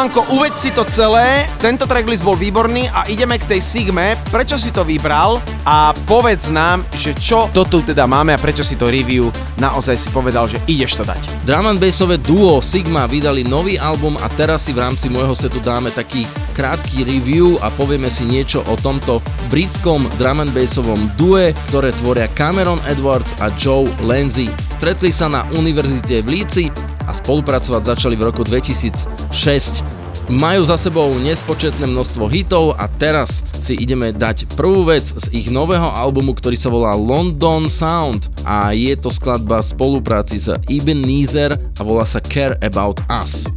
Milanko, 0.00 0.32
uveď 0.32 0.54
si 0.56 0.72
to 0.72 0.80
celé. 0.88 1.44
Tento 1.60 1.84
tracklist 1.84 2.24
bol 2.24 2.32
výborný 2.32 2.88
a 2.88 3.04
ideme 3.12 3.36
k 3.36 3.44
tej 3.44 3.60
Sigme. 3.60 4.16
Prečo 4.32 4.56
si 4.56 4.72
to 4.72 4.80
vybral? 4.80 5.44
A 5.68 5.92
povedz 6.08 6.48
nám, 6.48 6.88
že 6.96 7.12
čo 7.12 7.52
to 7.52 7.68
tu 7.68 7.84
teda 7.84 8.08
máme 8.08 8.32
a 8.32 8.40
prečo 8.40 8.64
si 8.64 8.80
to 8.80 8.88
review 8.88 9.28
naozaj 9.60 10.00
si 10.00 10.08
povedal, 10.08 10.48
že 10.48 10.56
ideš 10.64 10.96
to 10.96 11.04
dať. 11.04 11.20
Drum 11.44 11.68
and 11.68 11.76
bassové 11.76 12.16
duo 12.16 12.64
Sigma 12.64 13.04
vydali 13.04 13.44
nový 13.44 13.76
album 13.76 14.16
a 14.16 14.26
teraz 14.32 14.64
si 14.64 14.72
v 14.72 14.80
rámci 14.80 15.12
môjho 15.12 15.36
setu 15.36 15.60
dáme 15.60 15.92
taký 15.92 16.24
krátky 16.56 17.04
review 17.04 17.60
a 17.60 17.68
povieme 17.68 18.08
si 18.08 18.24
niečo 18.24 18.64
o 18.72 18.74
tomto 18.80 19.20
britskom 19.52 20.08
drum 20.16 20.40
and 20.40 20.56
bassovom 20.56 21.12
due, 21.20 21.52
ktoré 21.68 21.92
tvoria 21.92 22.26
Cameron 22.32 22.80
Edwards 22.88 23.36
a 23.44 23.52
Joe 23.52 23.84
Lenzi. 24.00 24.48
Stretli 24.80 25.12
sa 25.12 25.28
na 25.28 25.44
univerzite 25.52 26.24
v 26.24 26.40
Líci 26.40 26.89
a 27.06 27.12
spolupracovať 27.12 27.82
začali 27.96 28.14
v 28.18 28.26
roku 28.28 28.42
2006. 28.42 29.84
Majú 30.30 30.62
za 30.62 30.78
sebou 30.78 31.10
nespočetné 31.18 31.90
množstvo 31.90 32.30
hitov 32.30 32.78
a 32.78 32.86
teraz 32.86 33.42
si 33.58 33.74
ideme 33.74 34.14
dať 34.14 34.46
prvú 34.54 34.86
vec 34.86 35.02
z 35.02 35.26
ich 35.34 35.50
nového 35.50 35.90
albumu, 35.90 36.38
ktorý 36.38 36.54
sa 36.54 36.70
volá 36.70 36.94
London 36.94 37.66
Sound 37.66 38.30
a 38.46 38.70
je 38.70 38.94
to 38.94 39.10
skladba 39.10 39.58
spolupráci 39.58 40.38
s 40.38 40.54
Ibn 40.70 40.98
Neezer 41.02 41.58
a 41.58 41.80
volá 41.82 42.06
sa 42.06 42.22
Care 42.22 42.54
About 42.62 43.02
Us. 43.10 43.50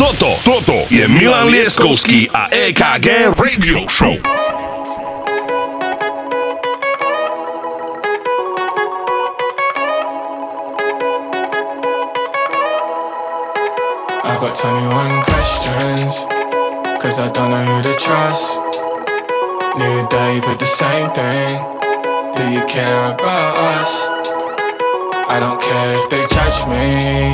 Toto, 0.00 0.36
toto 0.44 0.88
je 0.88 1.04
Milan 1.08 1.52
Lieskovský 1.52 2.28
a 2.32 2.48
EKG 2.48 3.36
Radio 3.36 3.84
Show. 3.84 4.49
Got 14.50 14.58
21 14.58 15.22
questions, 15.24 16.26
cause 17.00 17.20
I 17.20 17.30
don't 17.32 17.50
know 17.50 17.64
who 17.64 17.82
to 17.82 17.94
trust. 17.94 18.58
New 19.78 20.08
day 20.08 20.40
for 20.40 20.54
the 20.56 20.66
same 20.66 21.10
thing. 21.12 21.50
Do 22.34 22.50
you 22.50 22.64
care 22.66 23.12
about 23.12 23.54
us? 23.78 23.92
I 25.28 25.38
don't 25.38 25.60
care 25.60 25.98
if 25.98 26.10
they 26.10 26.22
judge 26.34 26.66
me, 26.66 27.30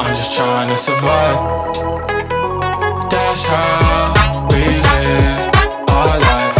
I'm 0.00 0.14
just 0.14 0.36
trying 0.36 0.70
to 0.70 0.76
survive. 0.78 1.38
That's 3.10 3.44
how 3.44 4.48
we 4.50 4.62
live 4.88 5.44
our 5.90 6.18
life. 6.18 6.58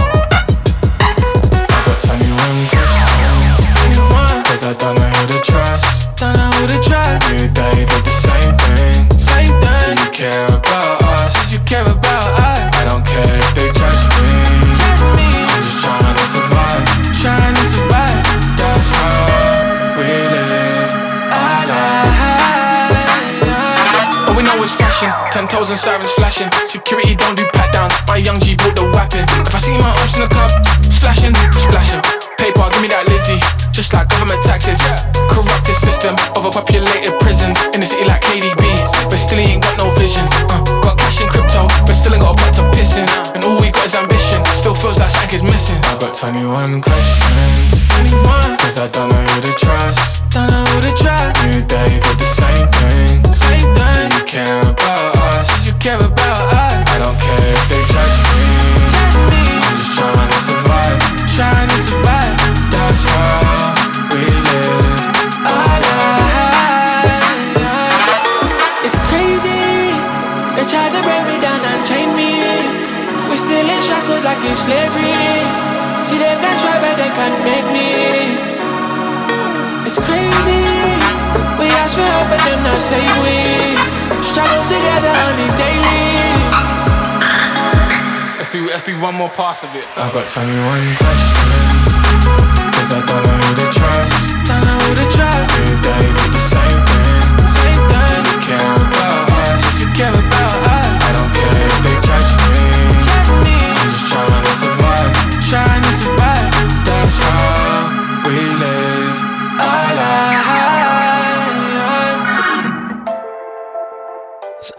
I 1.00 1.78
got 1.86 1.98
21 2.00 2.68
questions, 2.72 3.56
21, 3.96 4.44
cause 4.44 4.64
I 4.64 4.74
don't 4.74 4.96
know 4.96 5.08
who 5.08 5.26
to 5.32 5.40
trust. 5.50 6.16
Don't 6.16 6.36
know 6.36 6.50
who 6.56 6.66
to 6.66 6.88
trust. 6.88 7.30
New 7.30 7.48
day 7.48 7.86
for 7.86 8.02
the 8.02 8.10
same 8.10 8.56
thing. 8.58 9.17
Do 9.88 9.94
you 9.94 10.10
care 10.12 10.44
about 10.44 11.00
us? 11.00 11.32
Do 11.48 11.56
you 11.56 11.64
care 11.64 11.80
about 11.80 12.28
us? 12.36 12.76
I 12.76 12.84
don't 12.84 13.00
care 13.08 13.24
if 13.24 13.54
they 13.56 13.72
judge 13.72 14.04
me. 14.20 14.28
Judge 14.76 15.00
me. 15.16 15.24
I'm 15.48 15.62
just 15.64 15.80
trying 15.80 16.12
to 16.12 16.24
survive. 16.28 16.84
Trying 17.16 17.54
to 17.56 17.64
survive. 17.64 18.20
That's 18.60 18.90
how 18.92 19.96
we 19.96 20.12
live 20.28 20.92
our 20.92 21.40
ah, 21.40 21.64
ah, 21.64 22.92
life. 22.92 23.48
Ah. 23.48 24.28
All 24.28 24.36
we 24.36 24.42
know 24.42 24.60
is 24.62 24.76
fashion. 24.76 25.08
Ten 25.32 25.48
toes 25.48 25.70
and 25.70 25.78
sirens 25.78 26.12
flashing. 26.12 26.52
Security 26.68 27.16
don't 27.16 27.38
do 27.38 27.48
pat 27.56 27.72
downs. 27.72 27.94
My 28.06 28.18
young 28.18 28.40
G 28.40 28.56
bought 28.56 28.76
the 28.76 28.84
weapon. 28.92 29.24
If 29.40 29.54
I 29.54 29.58
see 29.58 29.78
my 29.78 29.88
arms 29.88 30.16
in 30.16 30.20
the 30.20 30.28
club, 30.28 30.52
splashing, 30.92 31.32
splashing. 31.56 32.17
Give 32.78 32.82
me 32.82 32.90
that 32.94 33.06
Lizzie. 33.10 33.38
Just 33.70 33.94
like 33.94 34.06
government 34.06 34.42
taxes. 34.42 34.78
Corrupted 35.30 35.74
system, 35.74 36.14
overpopulated 36.34 37.14
prisons. 37.22 37.58
In 37.74 37.82
the 37.82 37.86
city 37.86 38.06
like 38.06 38.22
KDB. 38.22 38.62
But 39.10 39.18
still 39.18 39.38
he 39.38 39.54
ain't 39.54 39.62
got 39.62 39.78
no 39.78 39.90
vision. 39.94 40.22
Uh, 40.50 40.62
got 40.82 40.98
cash 40.98 41.18
in 41.22 41.26
crypto, 41.26 41.66
but 41.86 41.94
still 41.94 42.14
ain't 42.14 42.22
got 42.22 42.34
a 42.34 42.38
pot 42.38 42.54
to 42.58 42.62
piss 42.74 42.94
in. 42.94 43.06
And 43.34 43.42
all 43.42 43.58
we 43.58 43.70
got 43.70 43.86
is 43.86 43.94
ambition. 43.94 44.42
Still 44.54 44.74
feels 44.74 44.98
like 44.98 45.10
something 45.10 45.38
is 45.38 45.44
missing. 45.46 45.78
I 45.90 45.98
got 45.98 46.14
21 46.14 46.82
questions. 46.82 47.82
21. 47.98 48.58
Cause 48.62 48.78
I 48.78 48.86
don't 48.90 49.10
know 49.10 49.22
who 49.26 49.38
to 49.42 49.52
trust. 49.58 50.22
Don't 50.30 50.46
know 50.46 50.62
who 50.74 50.78
to 50.82 50.92
trust. 50.94 51.34
New 51.50 51.62
day 51.66 51.98
for 52.02 52.14
the 52.14 52.26
same 52.26 52.66
thing. 52.78 53.26
Same 53.34 53.66
thing. 53.74 54.06
Do 54.10 54.22
you 54.22 54.26
care 54.26 54.62
about 54.62 55.18
us? 55.34 55.50
Do 55.62 55.70
you 55.70 55.74
care 55.82 55.98
about 55.98 56.42
us? 56.54 56.78
I 56.90 56.98
don't 57.02 57.18
care 57.18 57.50
if 57.54 57.64
they 57.70 57.82
judge 57.90 58.18
me. 58.22 58.42
Judge 58.86 59.16
me. 59.30 59.42
I'm 59.66 59.74
just 59.78 59.94
trying 59.98 60.30
to 60.30 60.38
survive. 60.42 61.27
Survive. 61.38 62.34
That's 62.74 63.06
we 64.10 64.26
live 64.26 65.06
our. 65.46 65.78
It's 68.82 68.98
crazy. 69.06 69.94
They 70.58 70.66
tried 70.66 70.90
to 70.98 71.00
break 71.06 71.22
me 71.30 71.38
down 71.38 71.62
and 71.62 71.86
chain 71.86 72.10
me. 72.18 72.42
We're 73.30 73.38
still 73.38 73.70
in 73.70 73.80
shackles 73.86 74.24
like 74.26 74.42
in 74.42 74.56
slavery. 74.58 75.14
See 76.02 76.18
they 76.18 76.34
can 76.42 76.58
try 76.58 76.74
but 76.82 76.98
they 76.98 77.10
can't 77.14 77.38
make 77.46 77.70
me. 77.70 78.34
It's 79.86 80.02
crazy. 80.02 80.66
We 81.54 81.70
ask 81.78 81.94
for 81.94 82.02
help 82.02 82.34
but 82.34 82.42
them 82.42 82.66
not 82.66 82.82
save 82.82 83.14
we. 83.22 83.78
Struggle 84.26 84.64
together 84.66 85.14
on 85.14 85.38
it 85.38 85.54
daily. 85.54 85.97
Let's 88.48 88.56
do, 88.56 88.66
let's 88.66 88.84
do 88.84 88.98
one 89.02 89.14
more 89.14 89.28
pass 89.28 89.62
of 89.62 89.74
it. 89.76 89.84
I've 89.94 90.10
got 90.10 90.26
21 90.26 90.48
questions. 90.96 91.84
Cause 92.72 92.92
I 92.96 93.04
don't 93.04 93.20
know 93.20 93.36
who 93.44 93.52
to 93.60 93.68
trust. 93.76 94.32
Don't 94.48 94.64
know 94.64 94.78
who 94.88 94.94
to 94.96 95.06
trust. 95.12 95.52
New 95.68 95.76
day 95.84 96.04
for 96.16 96.30
the 96.32 96.40
same 96.48 96.80
thing. 96.88 97.44
Same 97.44 97.82
thing. 97.92 98.24
You 98.24 98.40
care 98.48 98.72
about 98.72 99.28
us. 99.52 99.80
You 99.82 99.92
care 99.92 100.16
about 100.16 100.64
us. 100.64 100.67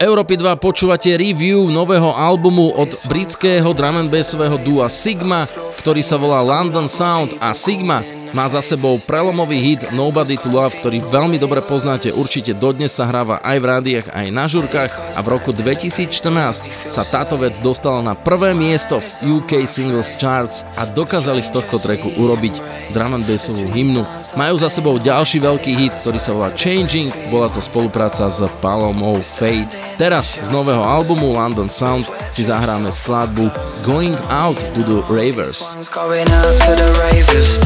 Európy 0.00 0.40
2 0.40 0.56
počúvate 0.56 1.12
review 1.12 1.68
nového 1.68 2.08
albumu 2.16 2.72
od 2.72 2.88
britského 3.04 3.68
drum 3.76 4.00
and 4.00 4.08
bassového 4.08 4.56
dua 4.64 4.88
Sigma, 4.88 5.44
ktorý 5.76 6.00
sa 6.00 6.16
volá 6.16 6.40
London 6.40 6.88
Sound 6.88 7.36
a 7.36 7.52
Sigma 7.52 8.00
má 8.32 8.46
za 8.46 8.62
sebou 8.62 8.98
prelomový 9.02 9.58
hit 9.58 9.82
Nobody 9.90 10.38
to 10.38 10.50
Love, 10.50 10.78
ktorý 10.78 11.02
veľmi 11.02 11.36
dobre 11.38 11.62
poznáte, 11.62 12.14
určite 12.14 12.54
dodnes 12.54 12.94
sa 12.94 13.06
hráva 13.06 13.42
aj 13.42 13.56
v 13.58 13.68
rádiách, 13.68 14.06
aj 14.10 14.26
na 14.30 14.44
žurkách 14.46 14.92
a 15.16 15.20
v 15.22 15.30
roku 15.30 15.50
2014 15.50 16.90
sa 16.90 17.02
táto 17.06 17.38
vec 17.40 17.58
dostala 17.62 18.02
na 18.02 18.14
prvé 18.14 18.54
miesto 18.54 19.02
v 19.02 19.40
UK 19.40 19.66
Singles 19.66 20.14
Charts 20.18 20.62
a 20.78 20.86
dokázali 20.86 21.42
z 21.42 21.50
tohto 21.54 21.82
tracku 21.82 22.12
urobiť 22.18 22.54
drum 22.94 23.18
and 23.18 23.26
bassovú 23.26 23.66
hymnu. 23.70 24.06
Majú 24.38 24.54
za 24.58 24.70
sebou 24.70 24.98
ďalší 24.98 25.42
veľký 25.42 25.72
hit, 25.74 25.94
ktorý 26.02 26.18
sa 26.22 26.34
volá 26.34 26.50
Changing, 26.54 27.10
bola 27.30 27.50
to 27.50 27.58
spolupráca 27.58 28.30
s 28.30 28.42
Palomou 28.62 29.18
Fate. 29.18 29.74
Teraz 29.98 30.38
z 30.38 30.48
nového 30.54 30.82
albumu 30.82 31.34
London 31.34 31.66
Sound 31.66 32.06
si 32.30 32.46
zahráme 32.46 32.94
skladbu 32.94 33.50
Going 33.82 34.14
Out 34.30 34.62
to 34.76 34.80
the 34.86 35.02
Ravers. 35.10 35.74
Going 35.90 36.28
out 36.30 36.54
to 36.68 36.72
the 36.78 36.90
ravers, 37.00 37.58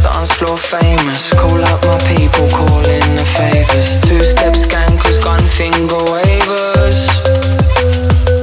famous. 0.57 1.33
Call 1.35 1.63
out 1.63 1.81
my 1.85 1.99
people, 2.15 2.47
call 2.51 2.85
in 2.85 3.09
the 3.17 3.25
favors. 3.25 3.99
Two 4.01 4.21
step 4.21 4.55
skankers, 4.55 5.23
gun 5.23 5.41
finger 5.41 6.03
wavers. 6.13 6.99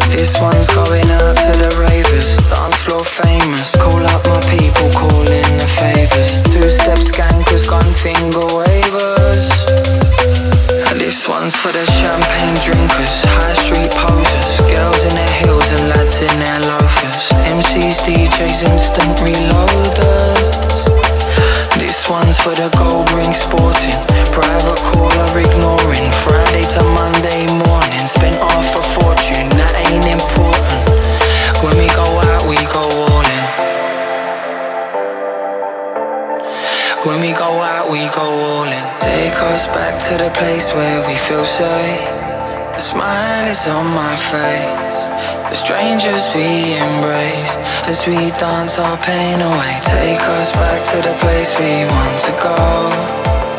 This 0.10 0.36
one's 0.42 0.68
going 0.74 1.10
out 1.22 1.36
to 1.36 1.54
the 1.58 1.72
ravers. 1.80 2.28
Dance 2.50 2.76
floor 2.84 3.04
famous. 3.04 3.72
Call 3.78 4.02
out 4.02 4.24
my 4.28 4.40
people, 4.52 4.90
call 4.92 5.28
in 5.30 5.52
the 5.60 5.68
favors. 5.68 6.42
Two 6.52 6.68
step 6.68 7.00
skankers, 7.00 7.68
gun 7.68 7.86
finger 8.00 8.46
wavers. 8.56 9.52
This 11.02 11.28
one's 11.28 11.56
for 11.56 11.72
the 11.74 11.86
champagne 12.00 12.56
drinkers, 12.64 13.26
high 13.26 13.52
street 13.52 13.92
posers, 13.92 14.62
girls 14.70 15.04
in 15.04 15.16
their 15.18 15.34
heels 15.44 15.68
and 15.76 15.90
lads 15.90 16.22
in 16.22 16.40
their 16.40 16.60
loafers. 16.72 17.28
MCs, 17.52 18.06
DJs, 18.08 18.64
instant 18.72 19.20
reloaders. 19.20 21.01
This 21.92 22.10
one's 22.10 22.40
for 22.40 22.56
the 22.56 22.72
gold 22.80 23.12
ring 23.12 23.36
sporting, 23.36 24.00
private 24.32 24.80
caller 24.80 25.28
ignoring. 25.36 26.08
Friday 26.24 26.64
to 26.64 26.82
Monday 26.96 27.44
morning, 27.68 28.06
spent 28.08 28.40
half 28.40 28.80
a 28.80 28.84
fortune, 28.96 29.52
that 29.60 29.76
ain't 29.76 30.08
important. 30.08 30.80
When 31.60 31.76
we 31.76 31.92
go 31.92 32.08
out, 32.32 32.48
we 32.48 32.56
go 32.72 32.80
all 32.88 33.28
in. 33.28 33.44
When 37.04 37.20
we 37.20 37.36
go 37.36 37.60
out, 37.60 37.92
we 37.92 38.08
go 38.16 38.24
all 38.24 38.72
in. 38.72 38.86
Take 39.04 39.36
us 39.52 39.68
back 39.76 40.00
to 40.08 40.16
the 40.16 40.32
place 40.40 40.72
where 40.72 41.04
we 41.04 41.16
feel 41.28 41.44
safe. 41.44 42.08
A 42.72 42.80
smile 42.80 43.52
is 43.52 43.68
on 43.68 43.84
my 43.92 44.16
face. 44.32 45.01
The 45.50 45.58
strangers 45.58 46.26
we 46.34 46.78
embrace 46.78 47.58
as 47.88 48.06
we 48.08 48.18
dance 48.40 48.80
our 48.80 48.98
pain 48.98 49.42
away. 49.42 49.74
Take 49.86 50.22
us 50.38 50.52
back 50.54 50.82
to 50.92 50.98
the 51.04 51.16
place 51.22 51.52
we 51.60 51.86
want 51.86 52.18
to 52.28 52.34
go. 52.42 52.58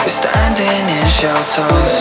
We're 0.03 0.11
standing 0.11 0.83
in 0.97 1.07
shelters. 1.09 1.95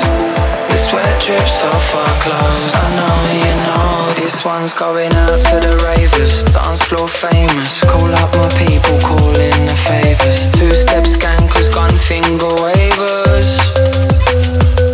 The 0.72 0.78
sweat 0.78 1.16
drips 1.22 1.64
off 1.64 1.88
our 1.96 2.16
clothes. 2.24 2.74
I 2.74 2.88
know 2.96 3.18
you 3.44 3.54
know 3.68 3.92
this 4.16 4.46
one's 4.46 4.74
going 4.74 5.12
out 5.28 5.40
to 5.52 5.56
the 5.60 5.74
ravers. 5.84 6.44
Dance 6.56 6.82
floor 6.88 7.08
famous. 7.08 7.84
Call 7.84 8.08
up 8.08 8.32
my 8.40 8.48
people, 8.56 8.98
call 9.04 9.36
in 9.36 9.60
the 9.68 9.78
favors. 9.88 10.50
Two 10.56 10.72
step 10.72 11.04
scankers, 11.04 11.68
gun 11.74 11.92
finger 11.92 12.52
wavers. 12.64 13.50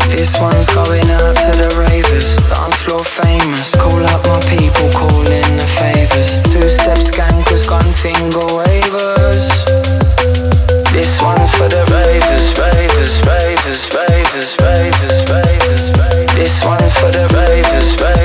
This 0.09 0.33
one's 0.41 0.67
going 0.73 1.07
out 1.21 1.35
to 1.45 1.51
the 1.61 1.69
ravers. 1.77 2.25
Dance 2.49 2.76
floor 2.87 3.03
famous. 3.03 3.75
Call 3.75 3.99
up 3.99 4.23
my 4.27 4.39
people, 4.47 4.87
call 4.95 5.27
in 5.27 5.49
the 5.59 5.67
favors. 5.67 6.39
Two 6.47 6.63
step 6.63 6.97
scankers, 6.97 7.67
gun 7.67 7.83
finger 7.83 8.47
wavers. 8.55 9.43
This 10.95 11.21
one's 11.21 11.51
for 11.51 11.67
the 11.67 11.83
ravers, 11.91 12.47
ravers, 12.55 13.13
ravers, 13.27 13.81
ravers, 13.91 14.49
ravers, 14.63 15.19
ravers. 15.27 15.83
This 16.39 16.63
one's 16.63 16.93
for 16.95 17.11
the 17.11 17.27
ravers, 17.35 17.89
ravers, 17.99 18.16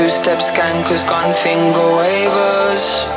Two 0.00 0.08
step 0.08 0.38
scankers, 0.40 1.04
gun 1.06 1.32
finger 1.32 1.96
wavers. 1.96 3.10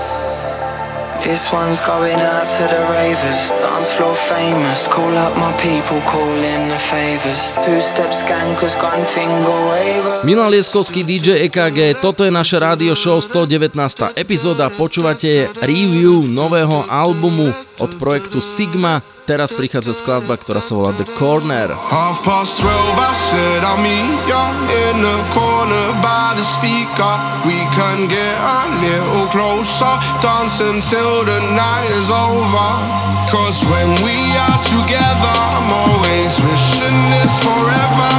This 1.23 1.47
one's 1.53 1.79
going 1.79 2.19
out 2.19 2.47
to 2.59 2.63
the 2.67 2.83
ravers, 2.91 3.49
dance 3.63 3.93
floor 3.95 4.13
famous. 4.13 4.87
Call 4.91 5.15
up 5.15 5.31
my 5.39 5.55
people, 5.55 6.01
call 6.03 6.35
in 6.35 6.67
the 6.67 6.75
favors. 6.75 7.55
Two 7.63 7.79
step 7.79 8.11
scankers, 8.11 8.75
gun 8.75 8.99
finger 9.07 9.59
wavers. 9.71 10.27
Milan 10.27 10.51
Lieskovský 10.51 11.07
DJ 11.07 11.47
EKG, 11.47 12.03
toto 12.03 12.27
je 12.27 12.31
naše 12.31 12.59
rádio 12.59 12.91
show 12.91 13.23
119. 13.23 14.19
epizóda, 14.19 14.67
počúvate 14.67 15.47
review 15.63 16.27
nového 16.27 16.83
albumu 16.91 17.55
od 17.79 17.95
projektu 17.97 18.41
Sigma. 18.41 19.01
Teraz 19.23 19.55
prichádza 19.55 19.95
skladba, 19.95 20.35
ktorá 20.35 20.59
sa 20.59 20.75
volá 20.75 20.91
The 20.99 21.07
Corner. 21.15 21.71
Half 21.71 22.27
past 22.27 22.59
twelve, 22.59 22.95
I 22.99 23.15
said 23.15 23.63
I'll 23.63 23.79
meet 23.79 24.19
ya 24.27 24.51
in 24.67 24.99
the 24.99 25.17
corner 25.31 25.95
by 26.03 26.35
the 26.35 26.43
speaker. 26.43 27.13
We 27.47 27.55
can 27.71 28.11
get 28.11 28.35
a 28.35 28.67
little 28.83 29.31
closer, 29.31 29.95
dance 30.19 30.59
until 30.59 31.23
the 31.23 31.39
night 31.55 31.87
is 31.95 32.11
over. 32.11 32.67
Cause 33.31 33.63
when 33.63 33.89
we 34.03 34.19
are 34.35 34.59
together, 34.59 35.35
I'm 35.55 35.71
always 35.71 36.35
wishing 36.43 36.99
this 37.07 37.39
forever. 37.39 38.11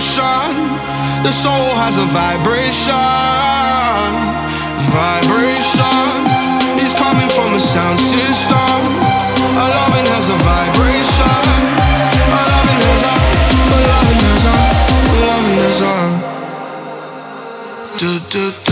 Vibration. 0.00 0.56
The 1.22 1.32
soul 1.32 1.76
has 1.76 1.98
a 1.98 2.06
vibration. 2.08 2.94
Vibration 4.88 6.08
is 6.80 6.94
coming 6.94 7.28
from 7.28 7.54
a 7.54 7.60
sound 7.60 7.98
system. 7.98 8.80
Our 9.60 9.68
loving 9.68 10.06
has 10.08 10.28
a 10.28 10.38
vibration. 10.40 11.42
Our 12.32 12.46
loving 12.48 12.80
has 12.88 13.02
a, 13.04 13.14
our 13.74 13.82
loving 13.92 14.20
has 14.24 14.44
a, 14.44 14.58
our 15.10 15.20
loving 15.28 15.58
has 15.68 15.80
a. 15.84 15.96
Do 17.98 18.10
do 18.30 18.50
do 18.64 18.69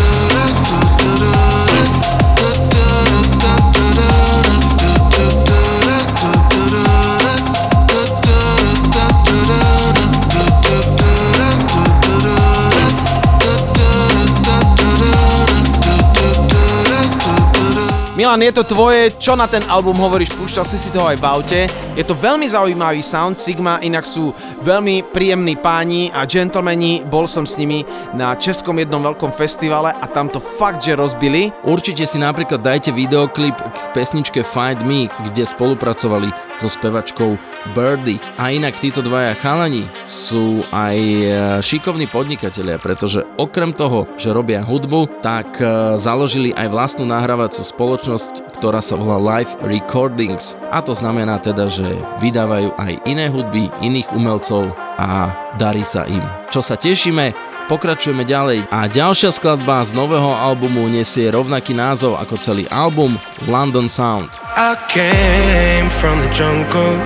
Milan, 18.29 18.45
je 18.45 18.61
to 18.61 18.77
tvoje, 18.77 19.17
čo 19.17 19.33
na 19.41 19.49
ten 19.49 19.65
album 19.73 19.97
hovoríš, 20.05 20.37
púšťal 20.37 20.69
si 20.69 20.77
si 20.77 20.93
toho 20.93 21.09
aj 21.09 21.17
v 21.17 21.25
aute. 21.25 21.61
Je 21.97 22.05
to 22.05 22.13
veľmi 22.13 22.45
zaujímavý 22.45 23.01
sound, 23.01 23.41
Sigma 23.41 23.81
inak 23.81 24.05
sú 24.05 24.37
veľmi 24.69 25.01
príjemní 25.17 25.57
páni 25.57 26.13
a 26.13 26.29
gentlemani, 26.29 27.09
bol 27.09 27.25
som 27.25 27.49
s 27.49 27.57
nimi 27.57 27.89
na 28.13 28.37
českom 28.37 28.77
jednom 28.77 29.01
veľkom 29.01 29.33
festivale 29.33 29.97
a 29.97 30.05
tam 30.05 30.29
to 30.29 30.45
fakt, 30.45 30.85
že 30.85 30.93
rozbili. 30.93 31.49
Určite 31.65 32.05
si 32.05 32.21
napríklad 32.21 32.61
dajte 32.61 32.93
videoklip 32.93 33.57
k 33.57 33.79
pesničke 33.97 34.45
Find 34.45 34.85
Me, 34.85 35.09
kde 35.25 35.49
spolupracovali 35.49 36.29
so 36.61 36.69
spevačkou 36.69 37.41
Birdie. 37.73 38.21
A 38.37 38.53
inak 38.53 38.77
títo 38.77 39.01
dvaja 39.01 39.33
chalani 39.39 39.89
sú 40.05 40.63
aj 40.69 40.99
e, 40.99 41.25
šikovní 41.65 42.11
podnikatelia, 42.11 42.77
pretože 42.77 43.25
okrem 43.39 43.73
toho, 43.73 44.05
že 44.21 44.35
robia 44.35 44.63
hudbu, 44.63 45.23
tak 45.23 45.59
e, 45.63 45.97
založili 45.97 46.51
aj 46.55 46.69
vlastnú 46.71 47.05
nahrávaciu 47.07 47.63
spoločnosť, 47.63 48.18
činnosť, 48.19 48.59
ktorá 48.59 48.83
sa 48.83 48.99
volá 48.99 49.17
Live 49.23 49.55
Recordings. 49.63 50.59
A 50.75 50.83
to 50.83 50.91
znamená 50.91 51.39
teda, 51.39 51.71
že 51.71 51.87
vydávajú 52.19 52.75
aj 52.75 52.93
iné 53.07 53.31
hudby, 53.31 53.71
iných 53.79 54.11
umelcov 54.11 54.75
a 54.99 55.31
darí 55.55 55.87
sa 55.87 56.03
im. 56.11 56.23
Čo 56.51 56.59
sa 56.59 56.75
tešíme, 56.75 57.31
pokračujeme 57.71 58.27
ďalej 58.27 58.67
a 58.75 58.91
ďalšia 58.91 59.31
skladba 59.31 59.87
z 59.87 59.95
nového 59.95 60.35
albumu 60.35 60.91
nesie 60.91 61.31
rovnaký 61.31 61.79
názov 61.79 62.19
ako 62.19 62.43
celý 62.43 62.67
album 62.75 63.15
London 63.47 63.87
Sound. 63.87 64.43
I 64.59 64.75
came 64.91 65.87
from 66.03 66.19
the 66.19 66.31
jungle, 66.35 66.99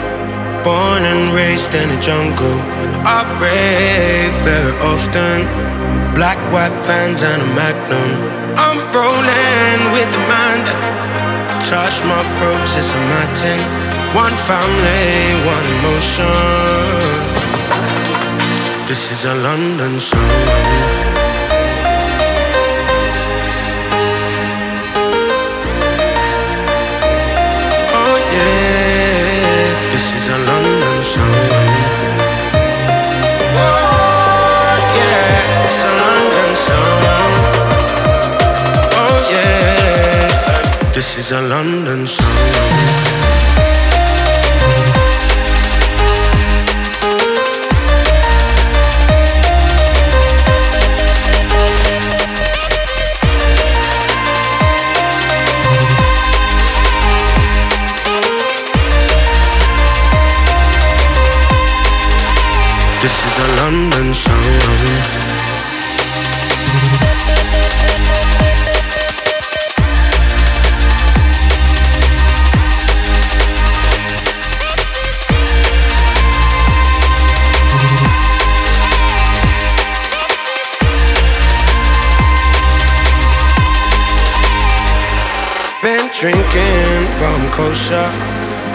born 0.64 1.04
and 1.04 1.36
raised 1.36 1.76
in 1.76 1.92
the 1.92 2.00
jungle. 2.00 2.56
I 3.04 3.20
rave 3.36 4.32
very 4.46 4.72
often, 4.80 5.44
black, 6.16 6.40
white 6.48 6.72
fans 6.88 7.20
and 7.20 7.44
a 7.44 7.48
magnum. 7.52 8.10
I'm 8.56 8.78
rolling 8.92 9.92
with 9.92 10.08
the 10.12 10.22
that 10.28 10.91
touch 11.68 12.02
my 12.04 12.22
bros, 12.38 12.74
it's 12.76 12.92
a 12.92 13.00
my 13.10 13.26
thing. 13.36 13.60
One 14.14 14.36
family, 14.48 15.44
one 15.46 15.66
emotion. 15.76 16.26
This 18.88 19.10
is 19.10 19.24
a 19.24 19.34
London 19.34 19.98
song. 19.98 20.91
This 41.02 41.18
is 41.18 41.32
a 41.32 41.42
London 41.42 42.06
song. 42.06 42.26
This 63.02 63.16
is 63.26 63.38
a 63.38 63.48
London 63.60 64.14
song. 64.14 65.21
Kosher. 87.56 88.08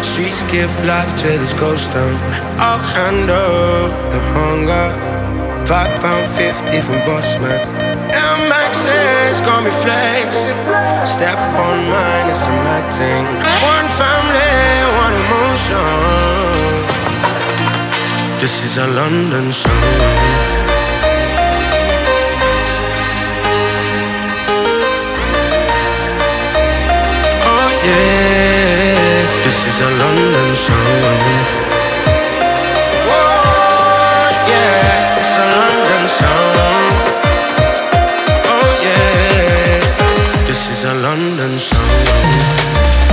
Streets 0.02 0.42
give 0.52 0.72
life 0.86 1.12
to 1.22 1.28
this 1.42 1.54
ghost 1.54 1.92
town. 1.92 2.16
I'll 2.58 2.84
handle 2.96 3.90
the 4.14 4.22
hunger. 4.38 4.88
Five 5.66 5.94
pound 6.02 6.28
fifty 6.40 6.80
from 6.82 7.00
boss 7.06 7.30
man. 7.42 7.60
Max's 8.50 9.40
got 9.42 9.60
me 9.64 9.72
flexing. 9.84 10.60
Step 11.06 11.40
on 11.66 11.78
mine, 11.94 12.28
it's 12.30 12.46
a 12.46 12.54
mad 12.66 12.86
thing. 12.98 13.26
One 13.76 13.88
family, 14.00 14.54
one 15.04 15.16
emotion. 15.24 15.92
This 18.40 18.56
is 18.64 18.78
a 18.78 18.88
London 18.88 19.52
song. 19.52 19.72
Oh 27.50 27.70
yeah, 27.88 28.47
is 29.68 29.82
a 29.82 29.84
London 29.84 30.56
song. 30.56 30.78
Oh 33.06 34.32
yeah, 34.48 35.18
it's 35.18 35.36
a 35.36 35.46
London 35.56 36.08
song. 36.08 36.94
Oh 38.54 38.70
yeah, 38.86 40.46
this 40.48 40.70
is 40.70 40.84
a 40.86 40.94
London 40.94 41.60
song. 41.60 43.07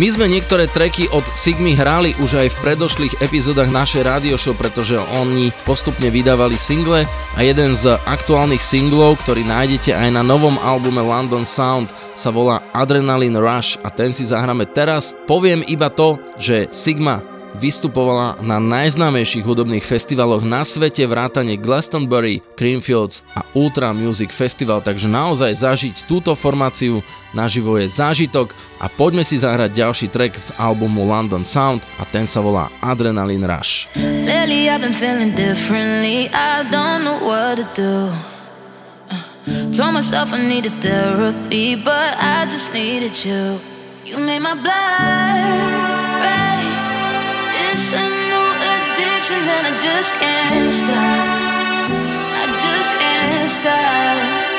My 0.00 0.08
sme 0.08 0.32
niektoré 0.32 0.64
treky 0.64 1.12
od 1.12 1.28
Sigmy 1.36 1.76
hrali 1.76 2.16
už 2.24 2.40
aj 2.40 2.48
v 2.56 2.60
predošlých 2.64 3.20
epizódach 3.20 3.68
našej 3.68 4.08
radio 4.08 4.40
show, 4.40 4.56
pretože 4.56 4.96
oni 4.96 5.52
postupne 5.68 6.08
vydávali 6.08 6.56
single 6.56 7.04
a 7.36 7.40
jeden 7.44 7.76
z 7.76 8.00
aktuálnych 8.08 8.64
singlov, 8.64 9.20
ktorý 9.20 9.44
nájdete 9.44 9.92
aj 9.92 10.08
na 10.16 10.24
novom 10.24 10.56
albume 10.64 11.04
London 11.04 11.44
Sound, 11.44 11.92
sa 12.16 12.32
volá 12.32 12.64
Adrenaline 12.72 13.36
Rush 13.36 13.76
a 13.84 13.92
ten 13.92 14.16
si 14.16 14.24
zahráme 14.24 14.72
teraz. 14.72 15.12
Poviem 15.28 15.60
iba 15.68 15.92
to, 15.92 16.16
že 16.40 16.72
Sigma 16.72 17.29
vystupovala 17.60 18.40
na 18.40 18.56
najznámejších 18.56 19.44
hudobných 19.44 19.84
festivaloch 19.84 20.40
na 20.40 20.64
svete 20.64 21.04
vrátane 21.04 21.60
Glastonbury, 21.60 22.40
Creamfields 22.56 23.20
a 23.36 23.44
Ultra 23.52 23.92
Music 23.92 24.32
Festival, 24.32 24.80
takže 24.80 25.12
naozaj 25.12 25.52
zažiť 25.60 26.08
túto 26.08 26.32
formáciu 26.32 27.04
naživo 27.36 27.76
je 27.76 27.92
zážitok 27.92 28.56
a 28.80 28.88
poďme 28.88 29.20
si 29.20 29.36
zahrať 29.36 29.76
ďalší 29.76 30.06
track 30.08 30.32
z 30.40 30.48
albumu 30.56 31.04
London 31.04 31.44
Sound 31.44 31.84
a 32.00 32.08
ten 32.08 32.24
sa 32.24 32.40
volá 32.40 32.72
Adrenaline 32.80 33.44
Rush. 33.44 33.92
Lately 34.00 34.72
I've 34.72 34.80
been 34.80 34.96
feeling 34.96 35.36
differently. 35.36 36.32
I 36.32 36.64
don't 36.72 37.04
know 37.04 37.20
what 37.20 37.60
to 37.60 37.66
do. 37.76 38.08
Uh, 39.10 39.68
told 39.76 39.92
myself 39.92 40.32
I 40.32 40.40
needed 40.40 40.72
therapy, 40.80 41.76
but 41.76 42.16
I 42.16 42.48
just 42.48 42.72
needed 42.72 43.12
you. 43.20 43.60
You 44.06 44.18
made 44.18 44.40
my 44.40 44.54
blood 44.54 46.24
race. 46.24 46.59
It's 47.52 47.92
a 47.92 48.06
new 48.30 48.46
addiction 48.74 49.38
and 49.38 49.66
I 49.66 49.78
just 49.78 50.14
can't 50.14 50.72
stop. 50.72 51.90
I 52.42 52.46
just 52.56 52.90
can't 53.00 53.50
stop. 53.50 54.49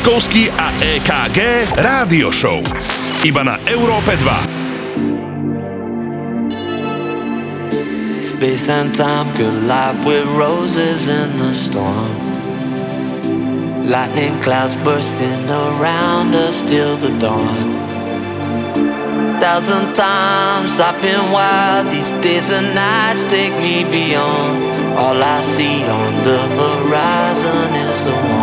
Milan 0.00 0.16
Lieskovský 0.16 0.48
a 0.56 0.72
EKG 0.80 1.68
Rádio 1.76 2.32
Show. 2.32 2.64
Iba 3.20 3.44
na 3.44 3.60
Európe 3.68 4.16
2. 4.16 4.32
Space 8.16 8.72
and 8.72 8.96
time 8.96 9.28
collide 9.36 10.00
with 10.08 10.24
roses 10.32 11.04
in 11.04 11.36
the 11.36 11.52
storm. 11.52 12.16
Lightning 13.92 14.32
clouds 14.40 14.72
bursting 14.80 15.44
around 15.52 16.32
us 16.32 16.64
till 16.64 16.96
the 16.96 17.12
dawn. 17.20 17.68
Thousand 19.36 19.92
times 19.92 20.80
I've 20.80 20.96
been 21.04 21.28
wild, 21.28 21.92
these 21.92 22.16
days 22.24 22.48
and 22.48 22.72
nights 22.72 23.28
take 23.28 23.52
me 23.60 23.84
beyond. 23.84 24.64
All 24.96 25.20
I 25.20 25.44
see 25.44 25.84
on 25.84 26.24
the 26.24 26.40
horizon 26.56 27.68
is 27.76 28.08
the 28.08 28.16
one. 28.16 28.39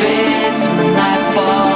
When 0.00 0.06
the 0.06 0.12
day 0.12 0.22
fades 0.22 0.62
and 0.66 0.78
the 0.78 0.84
night 0.94 1.67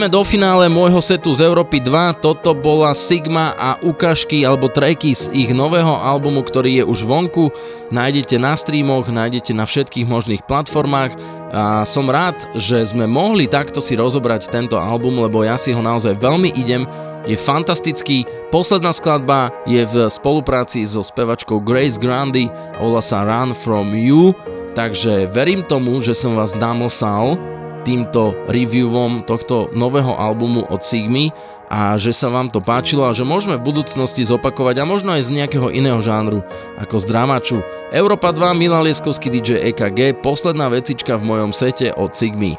Ideme 0.00 0.16
do 0.16 0.24
finále 0.24 0.64
môjho 0.72 0.96
setu 1.04 1.28
z 1.36 1.44
Európy 1.44 1.76
2. 1.76 2.24
Toto 2.24 2.56
bola 2.56 2.96
Sigma 2.96 3.52
a 3.52 3.76
ukážky 3.84 4.48
alebo 4.48 4.64
tracky 4.72 5.12
z 5.12 5.28
ich 5.28 5.52
nového 5.52 5.92
albumu, 5.92 6.40
ktorý 6.40 6.80
je 6.80 6.84
už 6.88 7.04
vonku. 7.04 7.52
Nájdete 7.92 8.40
na 8.40 8.56
streamoch, 8.56 9.12
nájdete 9.12 9.52
na 9.52 9.68
všetkých 9.68 10.08
možných 10.08 10.48
platformách. 10.48 11.20
A 11.52 11.84
som 11.84 12.08
rád, 12.08 12.40
že 12.56 12.80
sme 12.80 13.04
mohli 13.04 13.44
takto 13.44 13.84
si 13.84 13.92
rozobrať 13.92 14.48
tento 14.48 14.80
album, 14.80 15.20
lebo 15.20 15.44
ja 15.44 15.60
si 15.60 15.68
ho 15.76 15.84
naozaj 15.84 16.16
veľmi 16.16 16.48
idem. 16.56 16.88
Je 17.28 17.36
fantastický. 17.36 18.24
Posledná 18.48 18.96
skladba 18.96 19.52
je 19.68 19.84
v 19.84 20.08
spolupráci 20.08 20.80
so 20.88 21.04
spevačkou 21.04 21.60
Grace 21.60 22.00
Grandi, 22.00 22.48
volá 22.80 23.04
sa 23.04 23.20
Run 23.20 23.52
From 23.52 23.92
You. 23.92 24.32
Takže 24.72 25.28
verím 25.28 25.60
tomu, 25.60 26.00
že 26.00 26.16
som 26.16 26.40
vás 26.40 26.56
namlsal 26.56 27.49
týmto 27.82 28.36
reviewom 28.46 29.24
tohto 29.24 29.72
nového 29.72 30.12
albumu 30.12 30.66
od 30.68 30.80
Sigmy 30.84 31.32
a 31.70 31.94
že 31.94 32.10
sa 32.10 32.26
vám 32.28 32.50
to 32.50 32.58
páčilo 32.58 33.06
a 33.06 33.14
že 33.14 33.22
môžeme 33.22 33.54
v 33.54 33.66
budúcnosti 33.70 34.26
zopakovať 34.26 34.82
a 34.82 34.88
možno 34.88 35.14
aj 35.14 35.30
z 35.30 35.34
nejakého 35.38 35.70
iného 35.70 36.02
žánru 36.02 36.42
ako 36.76 36.96
z 36.98 37.04
dramaču. 37.06 37.58
Európa 37.94 38.34
2, 38.34 38.58
Milan 38.58 38.82
Lieskovský 38.84 39.30
DJ 39.30 39.70
EKG, 39.70 40.18
posledná 40.18 40.66
vecička 40.66 41.14
v 41.14 41.26
mojom 41.30 41.54
sete 41.54 41.94
od 41.94 42.10
Sigmy. 42.12 42.58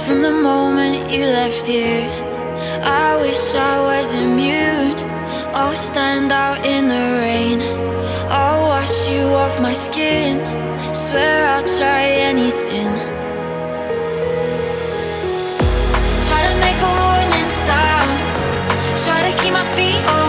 From 0.00 0.22
the 0.22 0.32
moment 0.32 1.12
you 1.12 1.26
left 1.26 1.68
here, 1.68 2.08
I 2.82 3.20
wish 3.20 3.54
I 3.54 3.78
was 3.84 4.14
immune. 4.14 5.09
I'll 5.54 5.74
stand 5.74 6.32
out 6.32 6.64
in 6.66 6.88
the 6.88 7.04
rain, 7.24 7.58
I'll 8.28 8.62
wash 8.68 9.10
you 9.10 9.22
off 9.42 9.60
my 9.60 9.72
skin. 9.72 10.38
Swear 10.94 11.46
I'll 11.52 11.68
try 11.78 12.02
anything. 12.30 12.92
Try 16.26 16.40
to 16.48 16.54
make 16.64 16.80
a 16.90 16.92
warning 17.02 17.50
sound, 17.68 18.20
try 19.04 19.18
to 19.28 19.32
keep 19.42 19.52
my 19.52 19.66
feet 19.76 20.00
on 20.14 20.19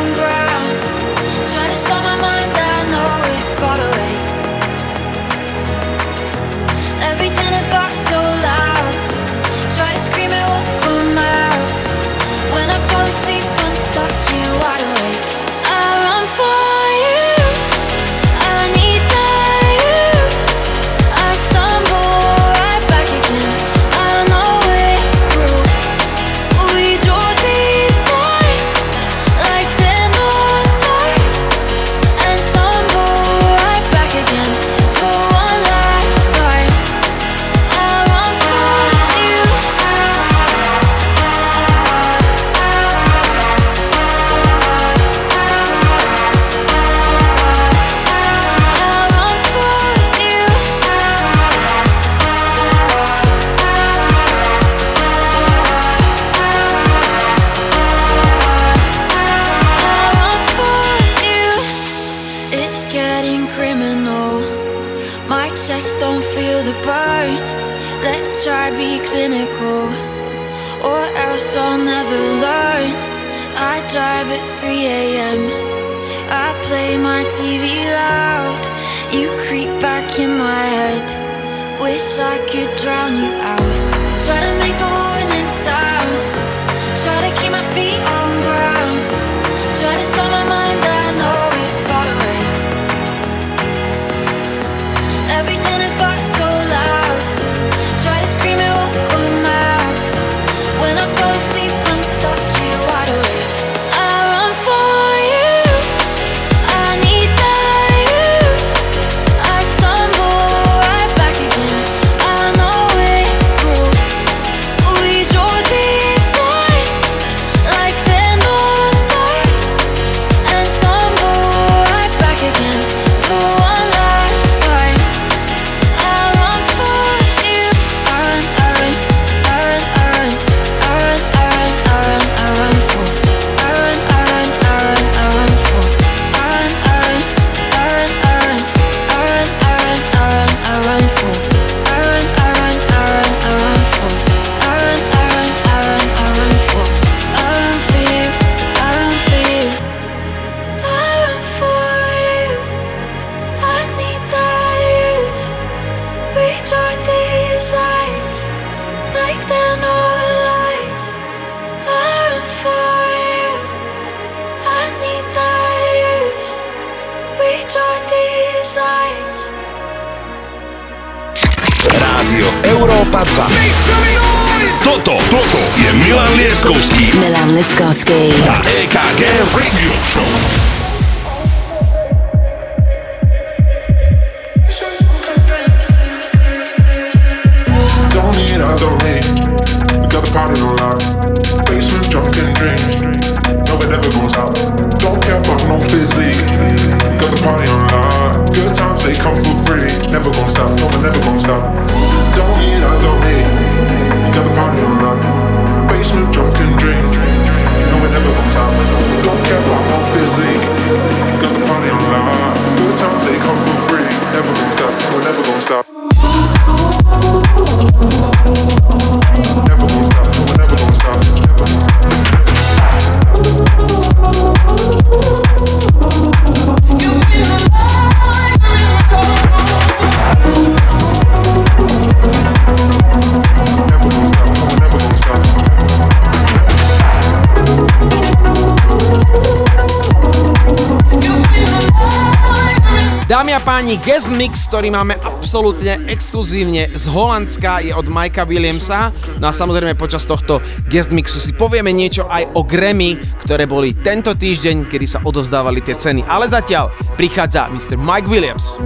ktorý 244.82 244.98
máme 244.98 245.14
absolútne 245.22 245.94
exkluzívne 246.10 246.90
z 246.90 247.06
Holandska, 247.06 247.86
je 247.86 247.94
od 247.94 248.10
Majka 248.10 248.50
Williamsa. 248.50 249.14
No 249.38 249.46
a 249.46 249.54
samozrejme 249.54 249.94
počas 249.94 250.26
tohto 250.26 250.58
guest 250.90 251.14
mixu 251.14 251.38
si 251.38 251.54
povieme 251.54 251.94
niečo 251.94 252.26
aj 252.26 252.58
o 252.58 252.66
Grammy, 252.66 253.14
ktoré 253.46 253.70
boli 253.70 253.94
tento 253.94 254.34
týždeň, 254.34 254.90
kedy 254.90 255.06
sa 255.06 255.22
odozdávali 255.22 255.86
tie 255.86 255.94
ceny. 255.94 256.26
Ale 256.26 256.50
zatiaľ 256.50 256.90
prichádza 257.14 257.70
Mr. 257.70 257.94
Mike 257.94 258.26
Williams. 258.26 258.82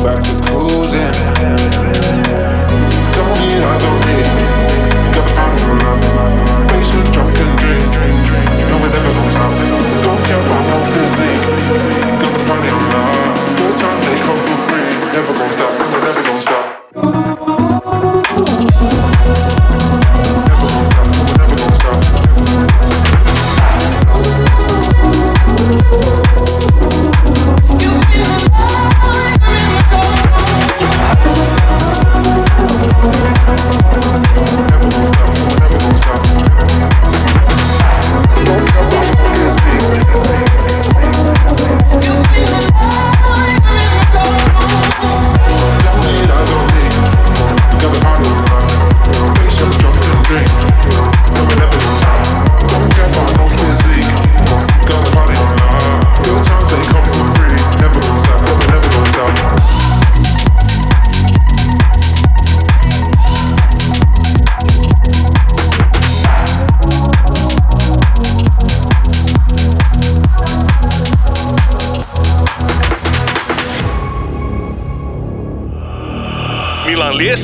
Back, 0.00 0.24
we're 0.26 0.40
cruising. 0.42 2.09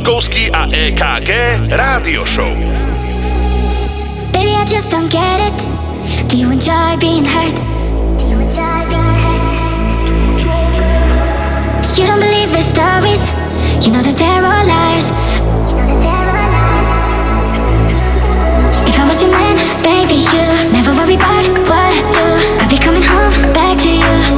Moskovský 0.06 0.46
a 0.54 0.70
EKG 0.70 1.30
Rádio 1.66 2.22
Show. 2.22 2.54
Baby, 4.30 4.54
I 4.54 4.62
just 4.62 4.94
don't 4.94 5.10
get 5.10 5.42
it. 5.42 5.58
Do 6.30 6.38
you 6.38 6.46
enjoy 6.46 6.94
being 7.02 7.26
hurt? 7.26 7.58
You 11.98 12.06
don't 12.06 12.22
believe 12.22 12.54
the 12.54 12.62
stories. 12.62 13.34
You 13.82 13.90
know 13.90 14.02
that 14.06 14.14
they're 14.14 14.46
all 14.46 14.66
lies. 14.70 15.10
If 18.86 18.94
I 18.94 19.10
was 19.10 19.18
your 19.18 19.34
man, 19.34 19.58
baby, 19.82 20.22
you 20.22 20.70
never 20.70 20.94
worry 20.94 21.18
about 21.18 21.50
what 21.66 21.82
I 21.82 22.06
do. 22.14 22.26
I'd 22.62 22.70
be 22.70 22.78
coming 22.78 23.02
home 23.02 23.34
back 23.50 23.82
to 23.82 23.90
you. 23.90 24.35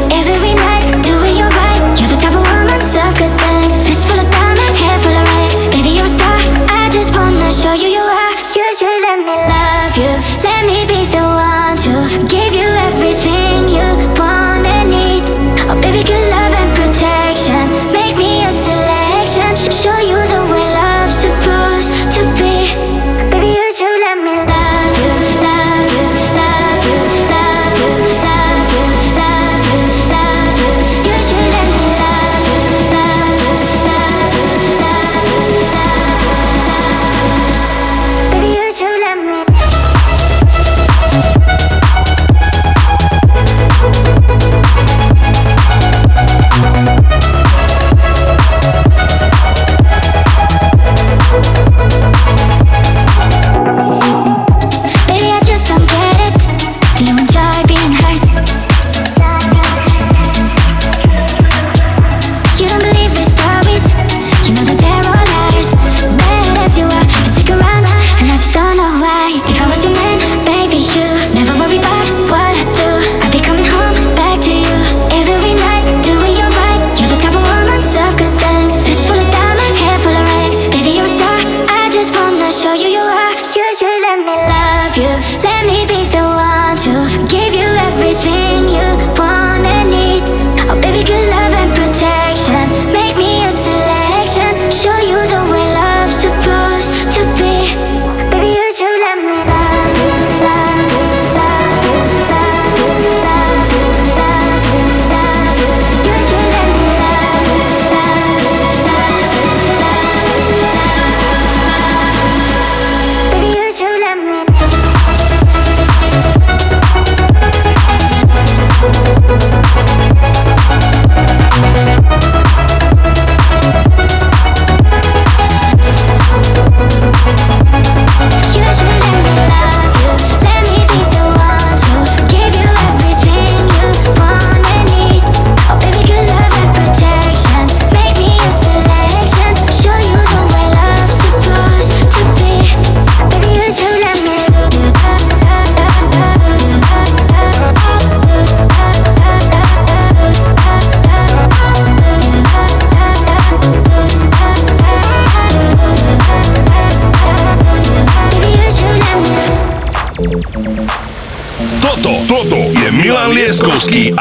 Lieskovský 163.99 164.15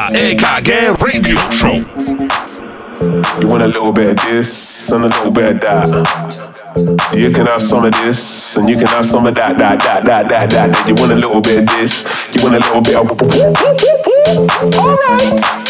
Radio 1.05 1.37
Show. 1.53 1.85
You 3.37 3.47
want 3.47 3.61
a 3.61 3.67
little 3.67 3.93
bit 3.93 4.09
of 4.09 4.25
this 4.25 4.89
and 4.89 5.05
a 5.05 5.07
little 5.07 5.29
bit 5.31 5.53
of 5.53 5.61
that. 5.61 5.85
So 7.11 7.17
you 7.17 7.29
can 7.29 7.45
have 7.45 7.61
some 7.61 7.85
of 7.85 7.91
this 7.91 8.57
and 8.57 8.67
you 8.67 8.75
can 8.75 8.87
have 8.87 9.05
some 9.05 9.27
of 9.27 9.35
that, 9.35 9.57
that, 9.59 9.77
that, 9.83 10.03
that, 10.05 10.29
that, 10.29 10.49
that. 10.49 10.89
You 10.89 10.95
want 10.95 11.11
a 11.11 11.15
little 11.15 11.41
bit 11.41 11.59
of 11.61 11.65
this, 11.77 12.01
you 12.33 12.41
want 12.41 12.55
a 12.55 12.61
little 12.65 12.81
bit 12.81 12.97
of. 12.97 13.05
Alright. 14.81 15.67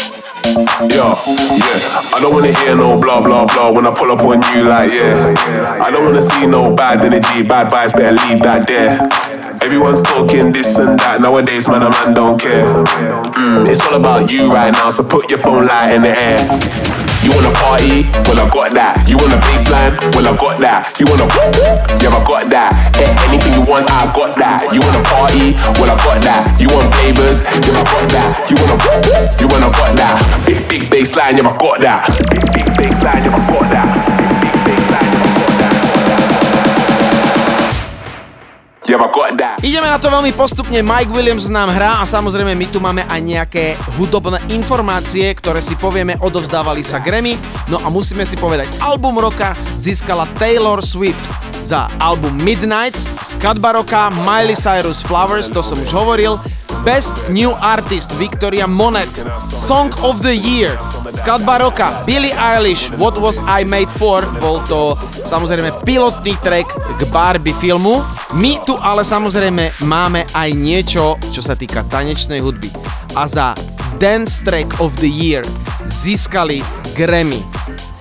Yeah, 0.88 1.12
yeah. 1.52 2.16
I 2.16 2.18
don't 2.22 2.32
wanna 2.32 2.52
hear 2.64 2.74
no 2.76 2.98
blah 2.98 3.20
blah 3.20 3.44
blah 3.44 3.70
when 3.70 3.86
I 3.86 3.92
pull 3.92 4.10
up 4.10 4.20
on 4.20 4.40
you 4.56 4.64
like 4.64 4.90
yeah. 4.90 5.84
I 5.84 5.90
don't 5.90 6.06
wanna 6.06 6.22
see 6.22 6.46
no 6.46 6.74
bad 6.74 7.04
energy, 7.04 7.46
bad 7.46 7.70
vibes. 7.70 7.92
Better 7.92 8.16
leave 8.16 8.40
that 8.40 8.66
there. 8.66 9.17
Everyone's 9.68 10.00
talking 10.00 10.48
this 10.48 10.80
and 10.80 10.96
that 10.96 11.20
nowadays, 11.20 11.68
man. 11.68 11.84
A 11.84 11.92
man 11.92 12.16
don't 12.16 12.40
care. 12.40 12.64
Mm, 13.36 13.68
it's 13.68 13.84
all 13.84 14.00
about 14.00 14.32
you 14.32 14.48
right 14.48 14.72
now, 14.72 14.88
so 14.88 15.04
put 15.04 15.28
your 15.28 15.36
phone 15.44 15.68
light 15.68 15.92
in 15.92 16.00
the 16.00 16.08
air. 16.08 16.40
You 17.20 17.36
wanna 17.36 17.52
party? 17.52 18.08
Well, 18.24 18.40
I 18.40 18.48
got 18.48 18.72
that. 18.72 19.04
You 19.04 19.20
want 19.20 19.36
a 19.36 19.40
baseline? 19.44 19.92
Well, 20.16 20.24
I 20.24 20.32
got 20.40 20.56
that. 20.64 20.96
You 20.96 21.04
wanna 21.04 21.28
whoop 21.28 21.52
whoop? 21.60 22.00
Yeah, 22.00 22.16
I 22.16 22.24
got 22.24 22.48
that. 22.48 22.72
Anything 23.28 23.60
you 23.60 23.64
want, 23.68 23.84
I 23.92 24.08
got 24.08 24.40
that. 24.40 24.64
You 24.72 24.80
wanna 24.80 25.04
party? 25.04 25.52
Well, 25.76 25.92
I 25.92 26.00
got 26.00 26.24
that. 26.24 26.56
You 26.56 26.72
want 26.72 26.88
flavors? 26.96 27.44
Yeah, 27.60 27.76
I 27.76 27.84
got 27.84 28.08
that. 28.08 28.48
You 28.48 28.56
wanna 28.56 28.80
whoop 28.80 29.04
whoop? 29.04 29.36
You 29.36 29.46
wanna 29.52 29.68
got 29.68 29.92
that. 30.00 30.16
Big 30.48 30.64
big 30.64 30.82
baseline, 30.88 31.36
yeah, 31.36 31.44
I 31.44 31.52
got 31.60 31.76
that. 31.84 32.08
Big 32.32 32.40
big 32.56 32.68
baseline, 32.72 33.20
yeah, 33.20 33.36
I 33.36 33.40
got 33.52 33.68
that. 33.68 33.97
Ideme 39.60 39.84
na 39.84 40.00
to 40.00 40.08
veľmi 40.08 40.32
postupne, 40.32 40.80
Mike 40.80 41.12
Williams 41.12 41.52
nám 41.52 41.68
hrá 41.68 42.00
a 42.00 42.08
samozrejme 42.08 42.56
my 42.56 42.66
tu 42.72 42.80
máme 42.80 43.04
aj 43.04 43.20
nejaké 43.20 43.64
hudobné 44.00 44.40
informácie, 44.48 45.28
ktoré 45.36 45.60
si 45.60 45.76
povieme, 45.76 46.16
odovzdávali 46.16 46.80
sa 46.80 46.96
Grammy. 46.96 47.36
No 47.68 47.76
a 47.84 47.92
musíme 47.92 48.24
si 48.24 48.40
povedať, 48.40 48.72
album 48.80 49.20
roka 49.20 49.52
získala 49.76 50.24
Taylor 50.40 50.80
Swift 50.80 51.47
za 51.62 51.88
album 51.98 52.36
Midnights, 52.42 53.08
skladba 53.24 53.72
roka 53.72 54.10
Miley 54.10 54.56
Cyrus 54.56 55.02
Flowers, 55.02 55.50
to 55.50 55.62
som 55.62 55.78
už 55.78 55.90
hovoril, 55.92 56.38
Best 56.84 57.14
New 57.28 57.52
Artist 57.58 58.14
Victoria 58.16 58.66
Monet, 58.66 59.10
Song 59.50 59.90
of 60.00 60.22
the 60.22 60.32
Year, 60.32 60.78
skladba 61.10 61.58
roka 61.58 62.06
Billie 62.06 62.32
Eilish, 62.32 62.94
What 62.96 63.18
Was 63.18 63.42
I 63.44 63.66
Made 63.66 63.90
For, 63.90 64.22
bol 64.38 64.62
to 64.70 64.94
samozrejme 65.26 65.82
pilotný 65.82 66.38
track 66.40 66.68
k 66.70 67.02
Barbie 67.10 67.56
filmu. 67.56 68.00
My 68.38 68.56
tu 68.62 68.78
ale 68.78 69.02
samozrejme 69.02 69.84
máme 69.84 70.24
aj 70.32 70.48
niečo, 70.54 71.18
čo 71.34 71.42
sa 71.42 71.58
týka 71.58 71.82
tanečnej 71.88 72.38
hudby. 72.40 72.70
A 73.18 73.26
za 73.26 73.52
Dance 73.98 74.46
Track 74.46 74.78
of 74.78 74.94
the 75.02 75.10
Year 75.10 75.42
získali 75.90 76.62
Grammy 76.94 77.42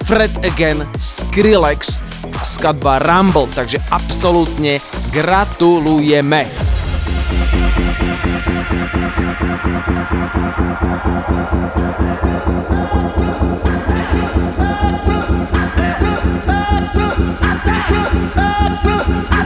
Fred 0.07 0.31
Again, 0.47 0.87
Skrillex 0.95 2.06
a 2.37 2.45
skladba 2.45 2.99
Rumble, 3.01 3.49
takže 3.53 3.81
absolútne 3.91 4.79
gratulujeme. 5.11 6.47
Thank 7.27 7.51
you. 19.31 19.36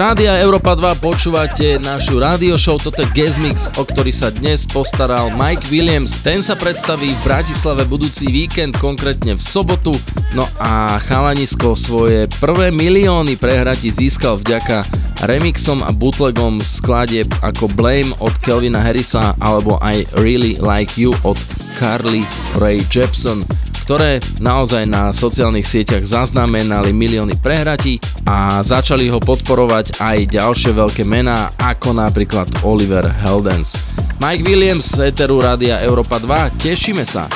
Rádia 0.00 0.40
Európa 0.40 0.72
2 0.72 0.96
počúvate 0.96 1.76
našu 1.76 2.16
rádio 2.16 2.56
show, 2.56 2.80
toto 2.80 3.04
je 3.04 3.12
Guest 3.12 3.36
Mix, 3.36 3.68
o 3.76 3.84
ktorý 3.84 4.08
sa 4.08 4.32
dnes 4.32 4.64
postaral 4.64 5.28
Mike 5.36 5.68
Williams. 5.68 6.16
Ten 6.24 6.40
sa 6.40 6.56
predstaví 6.56 7.12
v 7.12 7.20
Bratislave 7.20 7.84
budúci 7.84 8.24
víkend, 8.32 8.80
konkrétne 8.80 9.36
v 9.36 9.42
sobotu. 9.44 9.92
No 10.32 10.48
a 10.56 10.96
chalanisko 11.04 11.76
svoje 11.76 12.32
prvé 12.40 12.72
milióny 12.72 13.36
prehrati 13.36 13.92
získal 13.92 14.40
vďaka 14.40 14.88
remixom 15.28 15.84
a 15.84 15.92
bootlegom 15.92 16.64
skladieb 16.64 17.28
ako 17.44 17.68
Blame 17.68 18.16
od 18.24 18.32
Kelvina 18.40 18.80
Harrisa 18.80 19.36
alebo 19.36 19.76
aj 19.84 20.08
Really 20.16 20.56
Like 20.64 20.96
You 20.96 21.12
od 21.28 21.36
Carly 21.76 22.24
Ray 22.56 22.80
Jepsen 22.88 23.44
ktoré 23.90 24.22
naozaj 24.38 24.86
na 24.86 25.10
sociálnych 25.10 25.66
sieťach 25.66 26.06
zaznamenali 26.06 26.94
milióny 26.94 27.34
prehratí 27.42 27.98
a 28.22 28.62
začali 28.62 29.10
ho 29.10 29.18
podporovať 29.18 29.98
aj 29.98 30.30
ďalšie 30.30 30.78
veľké 30.78 31.02
mená 31.02 31.50
ako 31.58 31.98
napríklad 31.98 32.46
Oliver 32.62 33.10
Heldens. 33.10 33.74
Mike 34.22 34.46
Williams 34.46 34.94
z 34.94 35.10
Eteru 35.10 35.42
Rádia 35.42 35.82
Európa 35.82 36.22
2, 36.22 36.62
tešíme 36.62 37.02
sa. 37.02 37.26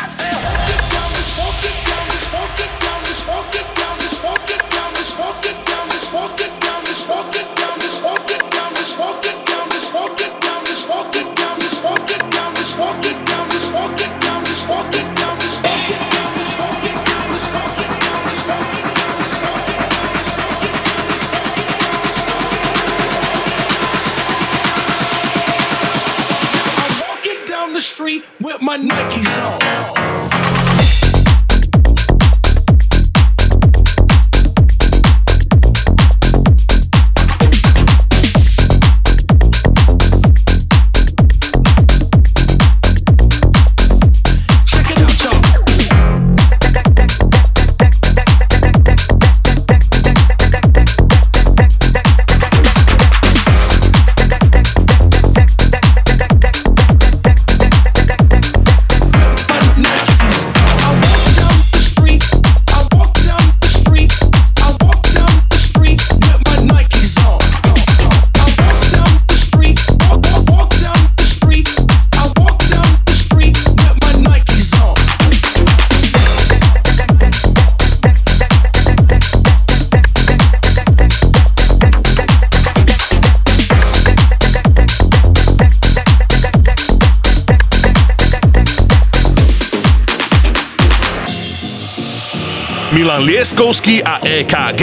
Milan 93.15 93.31
Lieskovský 93.31 94.03
a 94.03 94.19
EKG 94.27 94.83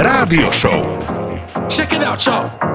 Rádio 0.00 0.48
Show. 0.48 0.80
Check 1.68 1.92
it 1.92 2.00
out, 2.00 2.24
y'all. 2.24 2.65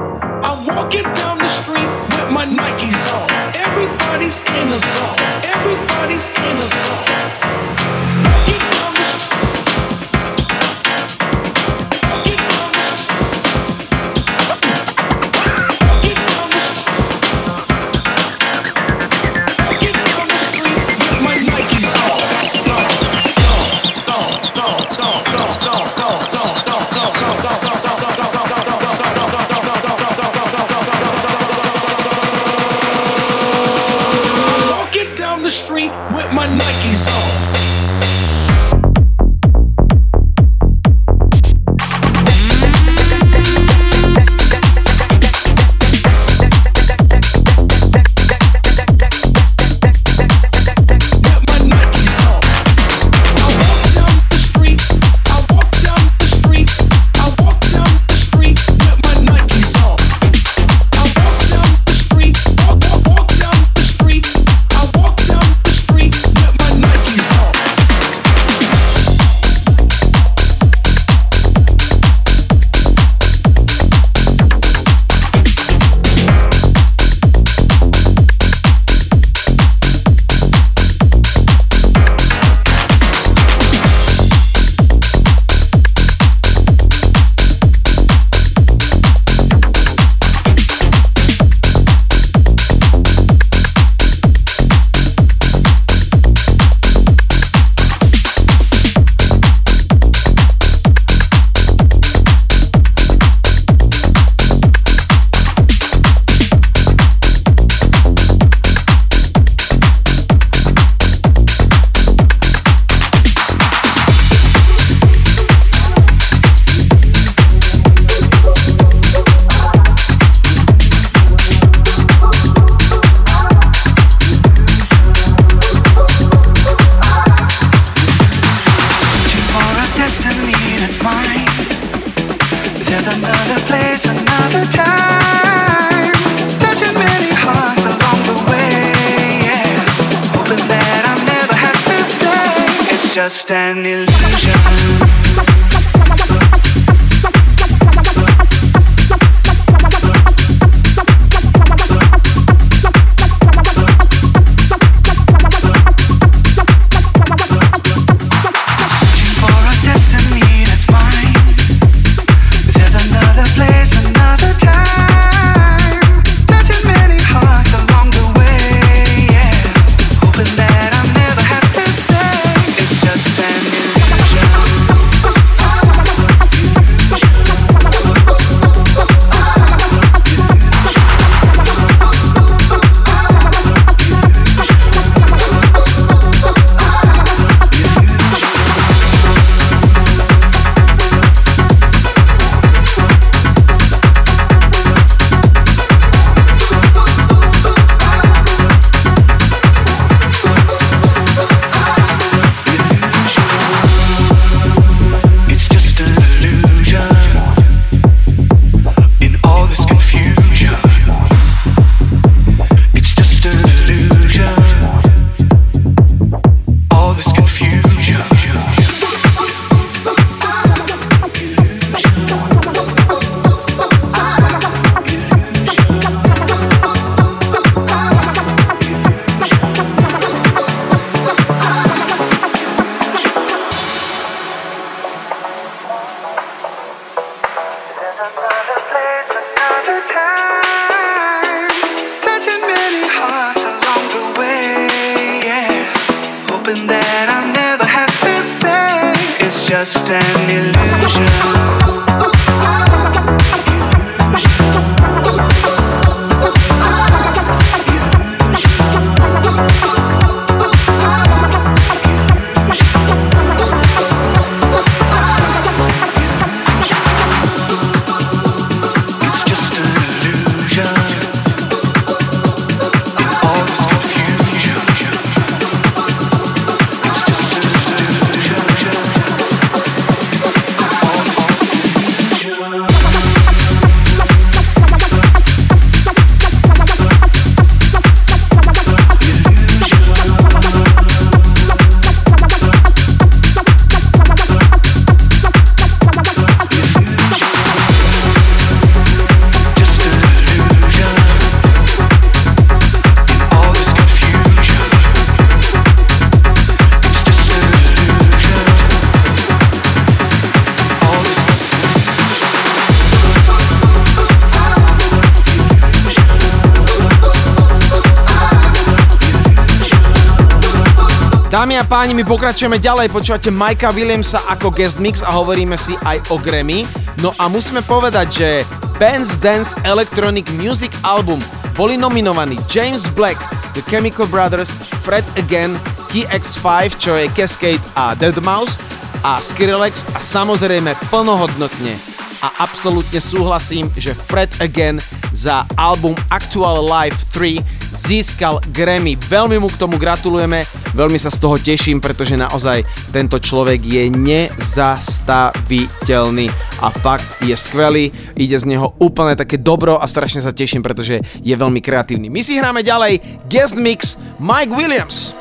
Dámy 321.52 321.76
a 321.76 321.84
páni, 321.84 322.16
my 322.16 322.24
pokračujeme 322.24 322.80
ďalej, 322.80 323.12
počúvate 323.12 323.52
Majka 323.52 323.92
Williamsa 323.92 324.40
ako 324.48 324.72
guest 324.72 325.04
mix 325.04 325.20
a 325.20 325.36
hovoríme 325.36 325.76
si 325.76 326.00
aj 326.08 326.32
o 326.32 326.40
Grammy. 326.40 326.88
No 327.20 327.36
a 327.36 327.52
musíme 327.52 327.84
povedať, 327.84 328.28
že 328.32 328.50
Benz 328.96 329.36
Dance 329.36 329.76
Electronic 329.84 330.48
Music 330.56 330.96
Album 331.04 331.44
boli 331.76 332.00
nominovaní 332.00 332.56
James 332.72 333.12
Black, 333.12 333.36
The 333.76 333.84
Chemical 333.92 334.32
Brothers, 334.32 334.80
Fred 335.04 335.28
Again, 335.36 335.76
Key 336.08 336.24
X5, 336.32 336.96
čo 336.96 337.20
je 337.20 337.28
Cascade 337.36 337.84
a 338.00 338.16
Deadmau5 338.16 338.80
a 339.28 339.44
Skrillex 339.44 340.08
a 340.16 340.24
samozrejme 340.24 340.96
plnohodnotne 341.12 342.00
a 342.42 342.64
absolútne 342.64 343.20
súhlasím, 343.20 343.92
že 344.00 344.16
Fred 344.16 344.50
Again 344.64 345.04
za 345.36 345.68
album 345.76 346.16
Actual 346.32 346.80
Life 346.80 347.28
3 347.36 347.60
získal 347.92 348.64
Grammy. 348.72 349.20
Veľmi 349.20 349.60
mu 349.62 349.68
k 349.68 349.76
tomu 349.76 350.00
gratulujeme, 350.00 350.66
veľmi 350.94 351.20
sa 351.20 351.32
z 351.34 351.40
toho 351.42 351.58
teším, 351.58 352.00
pretože 352.00 352.38
naozaj 352.40 352.84
tento 353.12 353.40
človek 353.40 353.84
je 353.84 354.10
nezastaviteľný 354.14 356.50
a 356.82 356.90
fakt 356.94 357.26
je 357.44 357.56
skvelý, 357.58 358.12
ide 358.38 358.58
z 358.58 358.66
neho 358.70 358.94
úplne 359.02 359.36
také 359.36 359.58
dobro 359.58 359.98
a 359.98 360.08
strašne 360.08 360.42
sa 360.42 360.52
teším, 360.54 360.84
pretože 360.86 361.22
je 361.42 361.56
veľmi 361.56 361.82
kreatívny. 361.82 362.30
My 362.30 362.44
si 362.46 362.60
hráme 362.62 362.84
ďalej 362.86 363.22
Guest 363.50 363.76
Mix 363.76 364.18
Mike 364.38 364.74
Williams. 364.74 365.41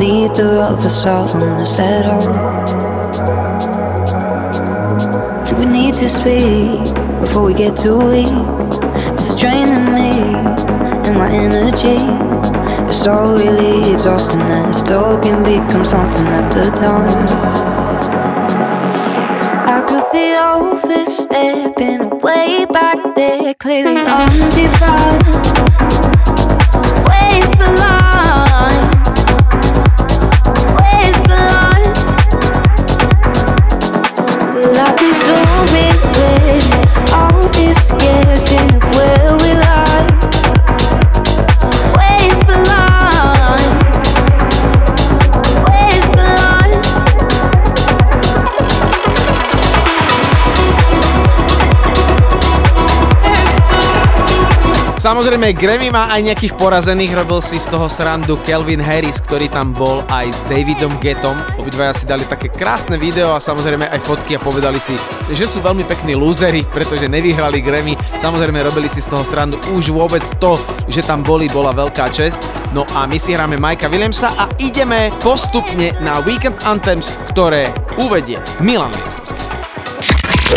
Neither 0.00 0.62
of 0.62 0.78
us 0.86 1.04
are 1.04 1.28
honest 1.28 1.78
at 1.78 2.06
all. 2.06 2.32
We 5.58 5.66
need 5.66 5.92
to 5.96 6.08
speak 6.08 6.94
before 7.20 7.44
we 7.44 7.52
get 7.52 7.76
too 7.76 7.98
weak? 8.08 8.32
It's 9.18 9.36
draining 9.38 9.92
me 9.92 10.32
and 11.04 11.18
my 11.18 11.30
energy. 11.30 12.00
It's 12.88 13.06
all 13.06 13.36
really 13.36 13.92
exhausting 13.92 14.40
as 14.40 14.82
talking 14.82 15.42
becomes 15.44 15.90
something 15.90 16.28
after 16.28 16.70
time. 16.70 17.28
I 19.68 19.82
could 19.86 20.10
be 20.12 20.34
overstepping 20.34 22.08
way 22.20 22.64
back 22.72 22.96
there, 23.14 23.52
clearly 23.52 23.96
uh-huh. 23.96 24.30
undefined. 24.46 25.26
Where's 27.06 27.50
the 27.50 27.68
line? 27.80 27.99
All 37.70 37.74
this 37.74 37.90
guessing 37.92 38.74
of 38.74 38.82
where 38.94 39.36
we 39.38 39.54
lie? 39.54 40.09
Samozrejme, 55.00 55.56
Grammy 55.56 55.88
má 55.88 56.12
aj 56.12 56.28
nejakých 56.28 56.60
porazených, 56.60 57.16
robil 57.16 57.40
si 57.40 57.56
z 57.56 57.72
toho 57.72 57.88
srandu 57.88 58.36
Kelvin 58.44 58.84
Harris, 58.84 59.16
ktorý 59.24 59.48
tam 59.48 59.72
bol 59.72 60.04
aj 60.12 60.28
s 60.28 60.44
Davidom 60.44 60.92
Getom. 61.00 61.40
Obidvaja 61.56 61.96
si 61.96 62.04
dali 62.04 62.28
také 62.28 62.52
krásne 62.52 63.00
video 63.00 63.32
a 63.32 63.40
samozrejme 63.40 63.88
aj 63.88 63.96
fotky 64.04 64.36
a 64.36 64.44
povedali 64.44 64.76
si, 64.76 64.92
že 65.32 65.48
sú 65.48 65.64
veľmi 65.64 65.88
pekní 65.88 66.12
lúzery, 66.12 66.68
pretože 66.68 67.08
nevyhrali 67.08 67.64
Grammy. 67.64 67.96
Samozrejme, 68.20 68.60
robili 68.60 68.92
si 68.92 69.00
z 69.00 69.08
toho 69.08 69.24
srandu 69.24 69.56
už 69.72 69.88
vôbec 69.88 70.20
to, 70.36 70.60
že 70.84 71.00
tam 71.00 71.24
boli, 71.24 71.48
bola 71.48 71.72
veľká 71.72 72.12
čest. 72.12 72.44
No 72.76 72.84
a 72.92 73.08
my 73.08 73.16
si 73.16 73.32
hráme 73.32 73.56
Majka 73.56 73.88
Williamsa 73.88 74.36
a 74.36 74.52
ideme 74.60 75.08
postupne 75.24 75.96
na 76.04 76.20
Weekend 76.28 76.60
Anthems, 76.60 77.16
ktoré 77.32 77.72
uvedie 77.96 78.36
Milan 78.60 78.92
Lieskovský. 79.00 79.40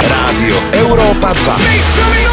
Rádio 0.03 0.59
Európa 0.75 1.31
2. 1.31 2.32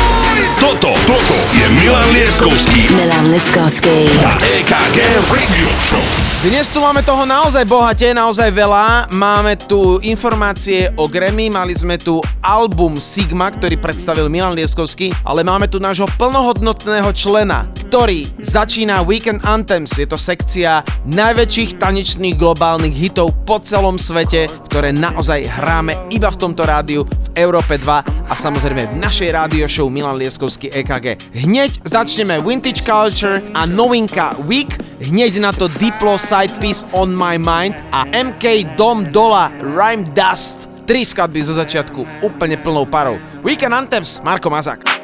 Toto, 0.58 0.90
toto 1.06 1.36
je 1.54 1.62
Milan 1.78 2.10
Lieskovský 2.10 2.90
Milan 2.90 3.30
Liskovský. 3.30 4.10
a 4.18 4.34
EKG 4.42 4.98
Radio 5.30 5.68
Show. 5.78 6.02
Dnes 6.42 6.66
tu 6.72 6.82
máme 6.82 7.06
toho 7.06 7.22
naozaj 7.22 7.62
bohate, 7.68 8.10
naozaj 8.10 8.50
veľa. 8.50 9.12
Máme 9.14 9.54
tu 9.54 10.02
informácie 10.02 10.90
o 10.98 11.06
Grammy, 11.06 11.52
mali 11.52 11.76
sme 11.76 12.00
tu 12.00 12.18
album 12.42 12.98
Sigma, 12.98 13.52
ktorý 13.52 13.78
predstavil 13.78 14.26
Milan 14.26 14.58
Lieskovský, 14.58 15.14
ale 15.22 15.46
máme 15.46 15.70
tu 15.70 15.78
nášho 15.78 16.10
plnohodnotného 16.18 17.12
člena, 17.14 17.70
ktorý 17.90 18.22
začína 18.38 19.02
Weekend 19.02 19.42
Anthems. 19.42 19.98
Je 19.98 20.06
to 20.06 20.14
sekcia 20.14 20.86
najväčších 21.10 21.82
tanečných 21.82 22.38
globálnych 22.38 22.94
hitov 22.94 23.34
po 23.42 23.58
celom 23.58 23.98
svete, 23.98 24.46
ktoré 24.70 24.94
naozaj 24.94 25.42
hráme 25.58 25.98
iba 26.14 26.30
v 26.30 26.38
tomto 26.38 26.62
rádiu 26.62 27.02
v 27.02 27.28
Európe 27.34 27.82
2 27.82 28.30
a 28.30 28.34
samozrejme 28.38 28.94
v 28.94 28.98
našej 29.02 29.34
rádio 29.34 29.66
show 29.66 29.90
Milan 29.90 30.22
Lieskovský 30.22 30.70
EKG. 30.70 31.34
Hneď 31.42 31.82
začneme 31.82 32.38
Vintage 32.38 32.86
Culture 32.86 33.42
a 33.58 33.66
novinka 33.66 34.38
Week, 34.46 34.70
hneď 35.02 35.42
na 35.42 35.50
to 35.50 35.66
Diplo 35.66 36.14
Side 36.14 36.62
Piece 36.62 36.86
On 36.94 37.10
My 37.10 37.42
Mind 37.42 37.74
a 37.90 38.06
MK 38.06 38.78
Dom 38.78 39.10
Dola 39.10 39.50
Rhyme 39.58 40.14
Dust. 40.14 40.70
Tri 40.86 41.02
skladby 41.02 41.42
zo 41.42 41.58
začiatku 41.58 42.22
úplne 42.22 42.54
plnou 42.54 42.86
parou. 42.86 43.18
Weekend 43.42 43.74
Anthems, 43.74 44.22
Marko 44.22 44.46
Mazák. 44.46 44.99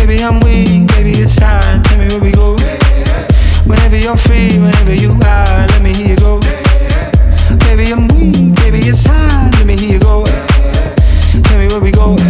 Baby, 0.00 0.24
I'm 0.24 0.40
weak, 0.40 0.88
baby, 0.88 1.10
it's 1.20 1.36
time. 1.36 1.82
Tell 1.82 1.98
me 1.98 2.08
where 2.08 2.20
we 2.20 2.32
go. 2.32 2.56
Whenever 3.66 3.98
you're 3.98 4.16
free, 4.16 4.58
whenever 4.58 4.94
you 4.94 5.10
are, 5.12 5.66
let 5.68 5.82
me 5.82 5.92
hear 5.92 6.08
you 6.08 6.16
go. 6.16 6.40
Baby, 7.58 7.92
I'm 7.92 8.08
weak, 8.08 8.54
baby, 8.56 8.78
it's. 8.78 9.06
Let 9.06 9.66
me 9.66 9.76
hear 9.76 9.92
you 9.92 10.00
go. 10.00 10.24
Tell 10.24 11.58
me 11.58 11.68
where 11.68 11.80
we 11.80 11.90
go. 11.92 12.29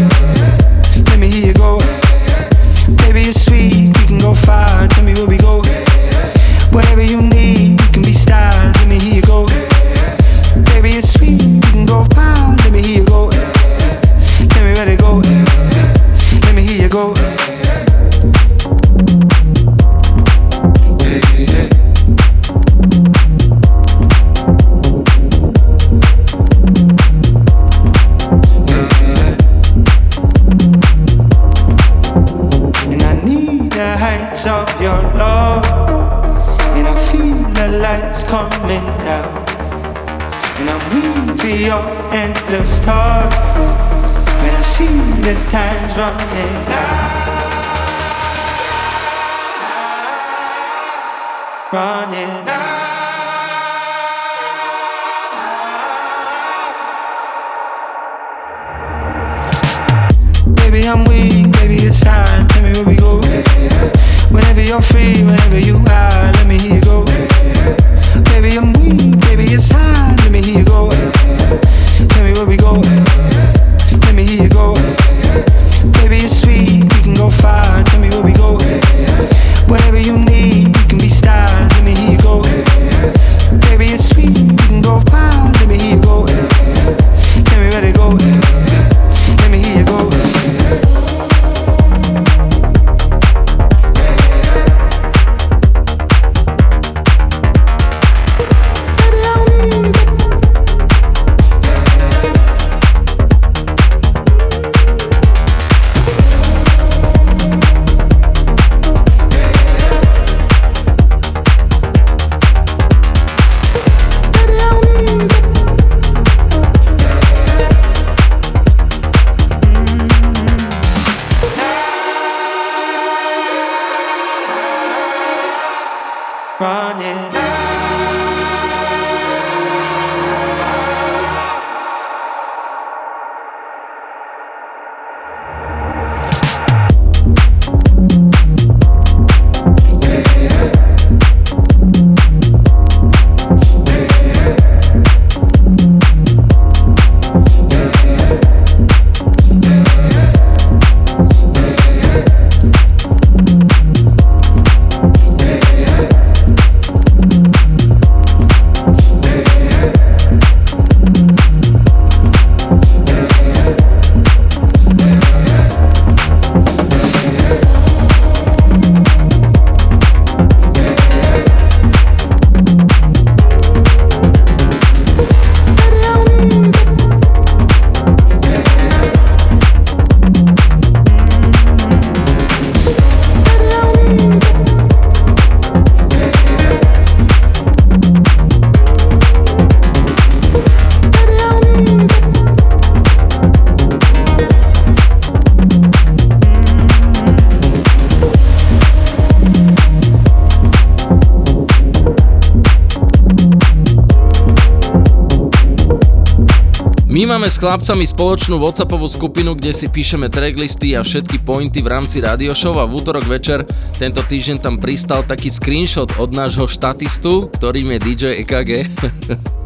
S 207.51 207.59
chlapcami 207.59 208.07
spoločnú 208.07 208.63
WhatsAppovú 208.63 209.11
skupinu, 209.11 209.59
kde 209.59 209.75
si 209.75 209.91
píšeme 209.91 210.31
tracklisty 210.31 210.95
a 210.95 211.03
všetky 211.03 211.43
pointy 211.43 211.83
v 211.83 211.91
rámci 211.91 212.23
radio 212.23 212.55
show 212.55 212.79
a 212.79 212.87
v 212.87 213.03
útorok 213.03 213.27
večer 213.27 213.67
tento 213.99 214.23
týždeň 214.23 214.63
tam 214.63 214.79
pristal 214.79 215.27
taký 215.27 215.51
screenshot 215.51 216.15
od 216.23 216.31
nášho 216.31 216.71
štatistu, 216.71 217.51
ktorým 217.59 217.91
je 217.91 217.99
DJ 218.07 218.23
EKG. 218.47 218.87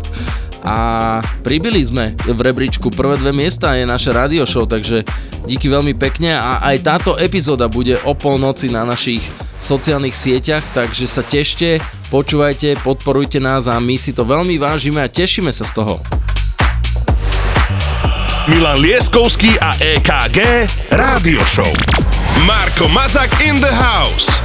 a 0.65 0.77
pribili 1.45 1.85
sme 1.85 2.17
v 2.25 2.41
rebríčku 2.41 2.89
prvé 2.89 3.21
dve 3.21 3.37
miesta 3.37 3.77
je 3.77 3.85
naše 3.85 4.17
radio 4.17 4.49
show, 4.49 4.65
takže 4.65 5.05
díky 5.45 5.69
veľmi 5.69 5.93
pekne 6.01 6.41
a 6.41 6.65
aj 6.65 6.89
táto 6.89 7.21
epizóda 7.21 7.69
bude 7.69 8.01
o 8.09 8.17
polnoci 8.17 8.73
na 8.73 8.89
našich 8.89 9.21
sociálnych 9.61 10.17
sieťach, 10.17 10.65
takže 10.73 11.05
sa 11.05 11.21
tešte, 11.21 11.85
počúvajte, 12.09 12.81
podporujte 12.81 13.45
nás 13.45 13.69
a 13.69 13.77
my 13.77 14.01
si 14.01 14.17
to 14.17 14.25
veľmi 14.25 14.57
vážime 14.57 15.05
a 15.05 15.13
tešíme 15.13 15.53
sa 15.53 15.69
z 15.69 15.85
toho. 15.85 16.24
Milan 18.45 18.77
Lieskovský 18.77 19.57
a 19.57 19.73
EKG 19.81 20.69
Rádio 20.93 21.41
Show. 21.49 21.73
Marko 22.45 22.89
Mazak 22.93 23.41
in 23.41 23.57
the 23.57 23.73
house. 23.73 24.44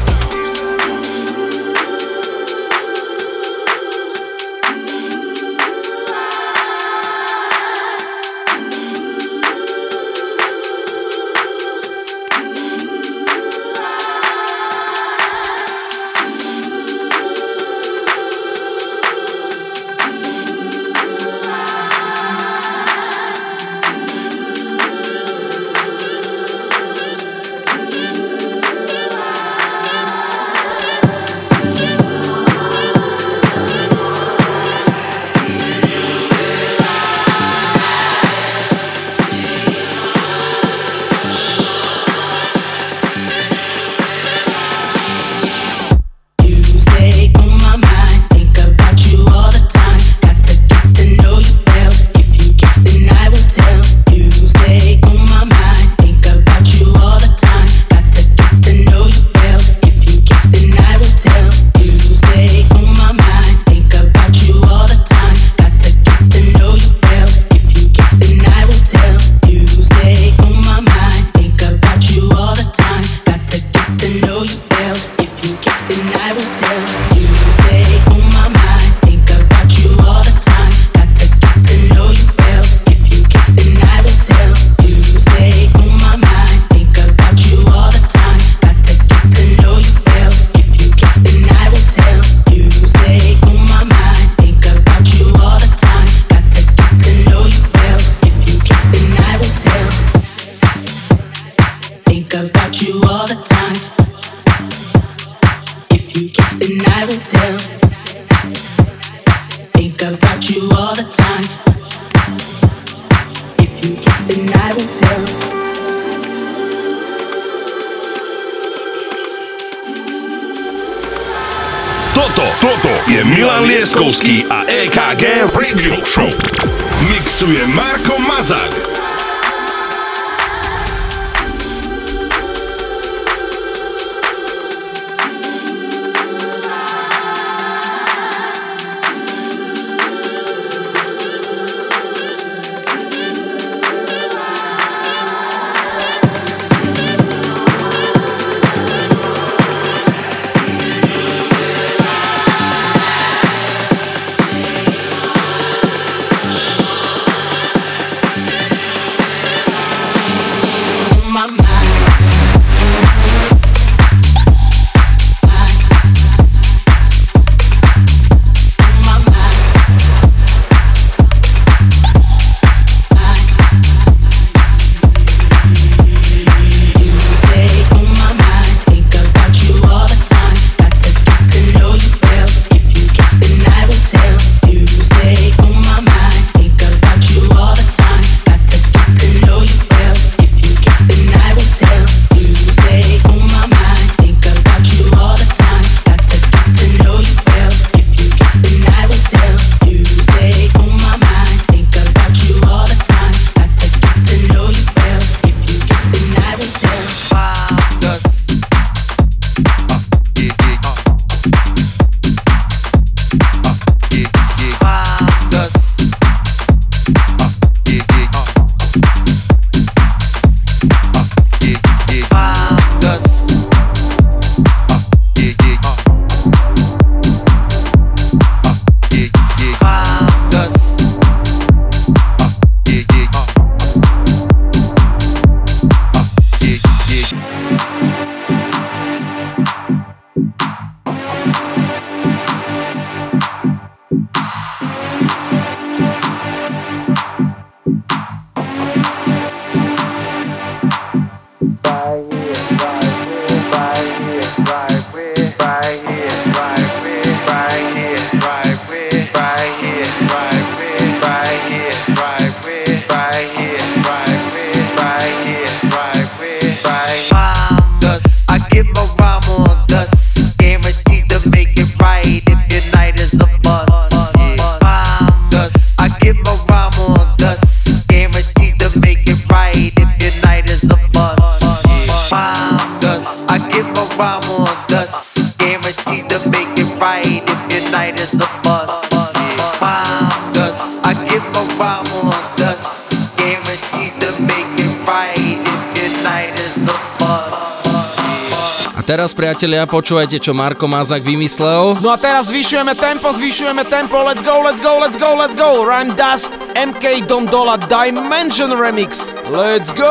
Teraz, 299.29 299.61
priatelia, 299.61 299.85
počúvajte, 299.85 300.41
čo 300.41 300.57
Marko 300.57 300.89
Mazak 300.89 301.21
vymyslel. 301.21 302.01
No 302.01 302.09
a 302.09 302.17
teraz 302.17 302.49
zvyšujeme 302.49 302.97
tempo, 302.97 303.29
zvyšujeme 303.29 303.85
tempo, 303.85 304.17
let's 304.25 304.41
go, 304.41 304.57
let's 304.65 304.81
go, 304.81 304.97
let's 304.97 305.21
go, 305.21 305.37
let's 305.37 305.53
go. 305.53 305.85
Rhyme 305.85 306.17
Dust, 306.17 306.57
MK 306.73 307.29
Dom 307.29 307.45
Dola 307.45 307.77
Dimension 307.77 308.73
Remix. 308.73 309.29
Let's 309.45 309.93
go! 309.93 310.09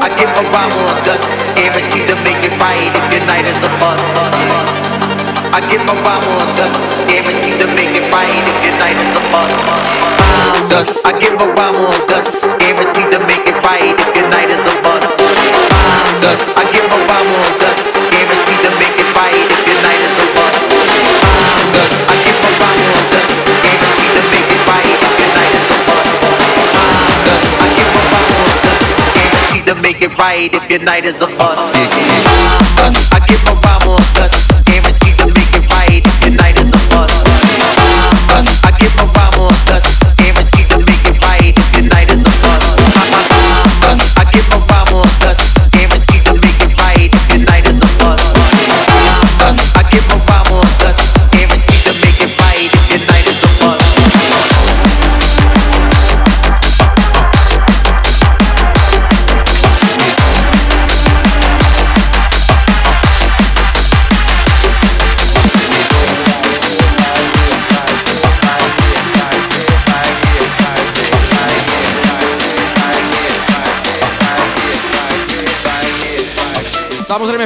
I 0.00 0.08
give 0.16 0.32
a 0.32 0.44
rhyme 0.48 0.72
on 0.72 0.96
dust, 1.04 1.28
guaranteed 1.52 2.08
to 2.08 2.16
make 2.24 2.40
it 2.40 2.56
right 2.56 2.80
if 2.80 3.04
your 3.12 3.24
night 3.28 3.44
is 3.44 3.60
a 3.60 3.68
bust. 3.76 4.08
I 5.52 5.60
give 5.68 5.84
a 5.84 5.92
rhyme 6.00 6.24
on 6.24 6.48
dust, 6.56 6.80
guaranteed 7.12 7.60
to 7.60 7.68
make 7.76 7.92
it 7.92 8.08
right 8.08 8.40
if 8.40 8.56
your 8.64 8.76
night 8.80 8.96
is 8.96 9.12
a 9.12 9.22
bust. 9.28 9.68
Rhyme 10.32 10.64
dust, 10.72 11.04
I 11.04 11.12
give 11.20 11.36
a 11.36 11.44
rhyme 11.60 11.76
on 11.76 12.00
dust, 12.08 12.48
guaranteed 12.56 13.12
to 13.12 13.20
make 13.28 13.44
it 13.44 13.60
right 13.60 13.92
if 13.92 14.08
your 14.16 14.24
night 14.32 14.48
is 14.48 14.64
a 14.64 14.75
I 16.26 16.66
give 16.74 16.82
a 16.82 16.98
guaranteed 18.10 18.58
to 18.66 18.70
make 18.82 18.98
it 18.98 19.06
right 19.14 19.46
if 19.46 19.62
your 19.62 19.78
night 19.78 20.02
is 20.02 20.10
a 20.18 20.26
bust. 20.34 20.74
I 22.10 22.18
give 22.26 22.34
on 22.42 22.50
guaranteed 23.62 24.10
to 24.10 24.26
make 24.34 24.50
it 24.50 24.58
right 24.66 24.90
if 24.90 25.06
your 25.22 25.30
night 25.38 25.54
is 25.54 25.70
a 25.70 25.78
bust. 25.86 26.18
I 27.62 27.70
guaranteed 29.14 29.70
to 29.70 29.74
make 29.78 30.02
it 30.02 30.18
right 30.18 30.50
if 30.50 30.66
your 30.66 30.82
night 30.82 31.06
is 31.06 31.22
a 31.22 31.30
bust. 31.38 31.78
I 33.14 33.22
give 33.22 33.46
a 33.46 33.54
rhyme 33.62 33.86
on 33.94 34.02
dust, 34.18 34.45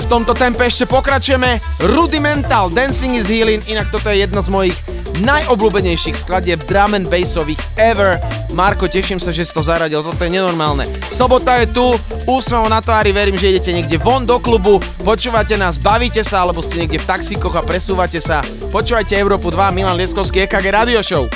v 0.00 0.08
tomto 0.08 0.32
tempe 0.32 0.64
ešte 0.64 0.88
pokračujeme. 0.88 1.60
Rudimental 1.92 2.72
Dancing 2.72 3.20
is 3.20 3.28
Healing, 3.28 3.60
inak 3.68 3.92
toto 3.92 4.08
je 4.08 4.24
jedna 4.24 4.40
z 4.40 4.48
mojich 4.48 4.76
najobľúbenejších 5.20 6.16
skladieb 6.16 6.64
drum 6.64 6.96
and 6.96 7.06
bassových 7.12 7.60
ever. 7.76 8.16
Marko, 8.56 8.88
teším 8.88 9.20
sa, 9.20 9.28
že 9.28 9.44
si 9.44 9.52
to 9.52 9.60
zaradil, 9.60 10.00
toto 10.00 10.24
je 10.24 10.32
nenormálne. 10.32 10.88
Sobota 11.12 11.60
je 11.60 11.68
tu, 11.68 11.84
úsmev 12.24 12.64
na 12.72 12.80
tvári, 12.80 13.12
verím, 13.12 13.36
že 13.36 13.52
idete 13.52 13.76
niekde 13.76 14.00
von 14.00 14.24
do 14.24 14.40
klubu, 14.40 14.80
počúvate 15.04 15.60
nás, 15.60 15.76
bavíte 15.76 16.24
sa, 16.24 16.48
alebo 16.48 16.64
ste 16.64 16.80
niekde 16.80 17.02
v 17.02 17.08
taxíkoch 17.08 17.52
a 17.60 17.62
presúvate 17.62 18.18
sa. 18.18 18.40
Počúvajte 18.72 19.12
Európu 19.20 19.52
2, 19.52 19.76
Milan 19.76 20.00
Lieskovský, 20.00 20.48
EKG 20.48 20.66
Radio 20.72 21.04
Show. 21.04 21.28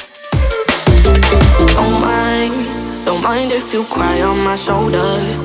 Don't 1.77 2.01
mind, 2.01 2.57
don't 3.05 3.21
mind 3.21 3.53
if 3.53 3.69
you 3.77 3.85
cry 3.93 4.25
on 4.25 4.41
my 4.41 4.57
shoulder. 4.57 5.44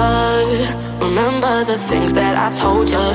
Remember, 0.00 1.04
remember 1.04 1.64
the 1.64 1.76
things 1.76 2.12
that 2.14 2.34
I 2.34 2.48
told 2.56 2.88
you. 2.88 3.08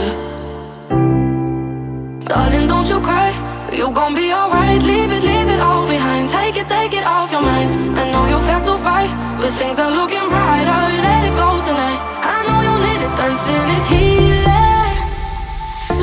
Darling, 2.28 2.68
don't 2.68 2.88
you 2.88 3.00
cry. 3.02 3.32
You 3.74 3.92
gon' 3.92 4.14
be 4.14 4.32
alright. 4.32 4.84
Leave 4.84 5.12
it, 5.12 5.24
leave 5.24 5.50
it 5.50 5.60
all 5.60 5.88
behind. 5.88 6.30
Take 6.30 6.58
it, 6.58 6.68
take 6.68 6.94
it 6.94 7.04
off 7.04 7.32
your 7.32 7.42
mind. 7.42 7.98
I 8.00 8.12
know 8.12 8.26
you 8.28 8.40
felt 8.46 8.66
to 8.66 8.78
fight, 8.78 9.10
but 9.42 9.50
things 9.60 9.80
are 9.80 9.90
looking 9.90 10.30
brighter. 10.30 10.82
Let 11.08 11.26
it 11.30 11.36
go 11.36 11.50
tonight. 11.68 12.00
I 12.22 12.38
know 12.48 12.60
you 12.68 12.76
need 12.86 13.02
it. 13.08 13.14
Dancing 13.18 13.70
is 13.78 13.86
healing. 13.94 14.98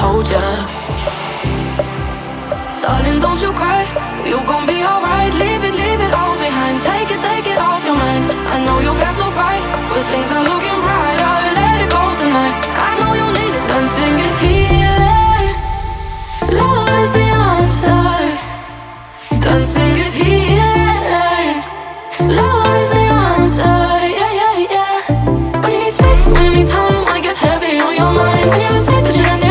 Told 0.00 0.26
ya. 0.32 0.40
Darling, 2.82 3.20
don't 3.20 3.40
you 3.44 3.52
cry. 3.52 3.84
You 4.30 4.38
gon' 4.50 4.64
be 4.66 4.78
alright. 4.90 5.32
Leave 5.42 5.62
it, 5.68 5.74
leave 5.82 6.00
it 6.06 6.12
all 6.20 6.36
behind. 6.46 6.76
Take 6.82 7.10
it, 7.14 7.20
take 7.28 7.46
it 7.52 7.58
off 7.68 7.84
your 7.84 7.98
mind. 8.04 8.24
I 8.54 8.56
know 8.64 8.76
you 8.86 8.92
felt 9.00 9.16
to 9.22 9.28
fight, 9.38 9.64
but 9.92 10.04
things 10.12 10.30
are 10.32 10.44
looking 10.52 10.78
brighter. 10.86 11.34
Let 11.58 11.76
it 11.84 11.90
go 11.96 12.02
tonight. 12.20 12.54
I 12.88 12.90
know 13.00 13.12
you 13.20 13.28
need 13.38 13.54
it. 13.58 13.64
Dancing 13.72 14.16
is 14.28 14.36
healing. 14.44 15.48
Love 16.60 16.94
is 17.04 17.12
the 17.18 17.28
answer. 17.52 18.08
Dancing 19.44 19.98
is 20.06 20.14
healing. 20.22 21.56
Love 22.38 22.74
is 22.82 22.88
the 22.96 23.04
answer. 23.28 23.76
Yeah, 24.20 24.32
yeah, 24.40 24.74
yeah. 24.76 25.60
When 25.62 25.70
you 25.74 25.80
need 25.84 25.94
space, 26.00 26.24
when 26.32 26.42
you 26.48 26.52
need 26.58 26.70
time, 26.72 27.04
when 27.04 27.16
it 27.20 27.24
gets 27.28 27.38
heavy 27.46 27.72
on 27.86 27.92
your 28.00 28.12
mind, 28.20 28.48
when 28.50 28.60
you 28.64 28.70
lose 28.72 28.86
faith, 28.86 29.04
put 29.04 29.49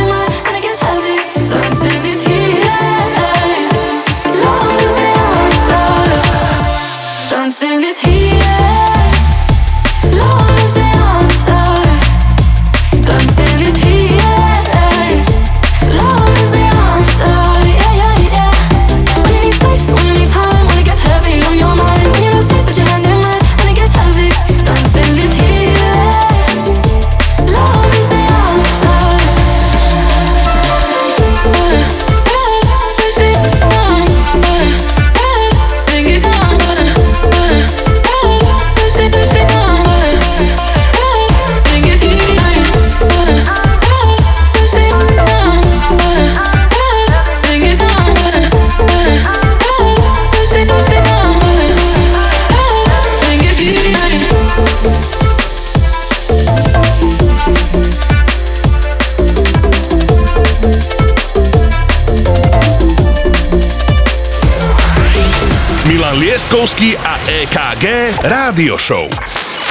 Milan 66.40 66.48
Lieskovský 66.48 66.95
a 66.95 67.20
EKG 67.28 68.16
Rádio 68.24 68.80
Show. 68.80 69.11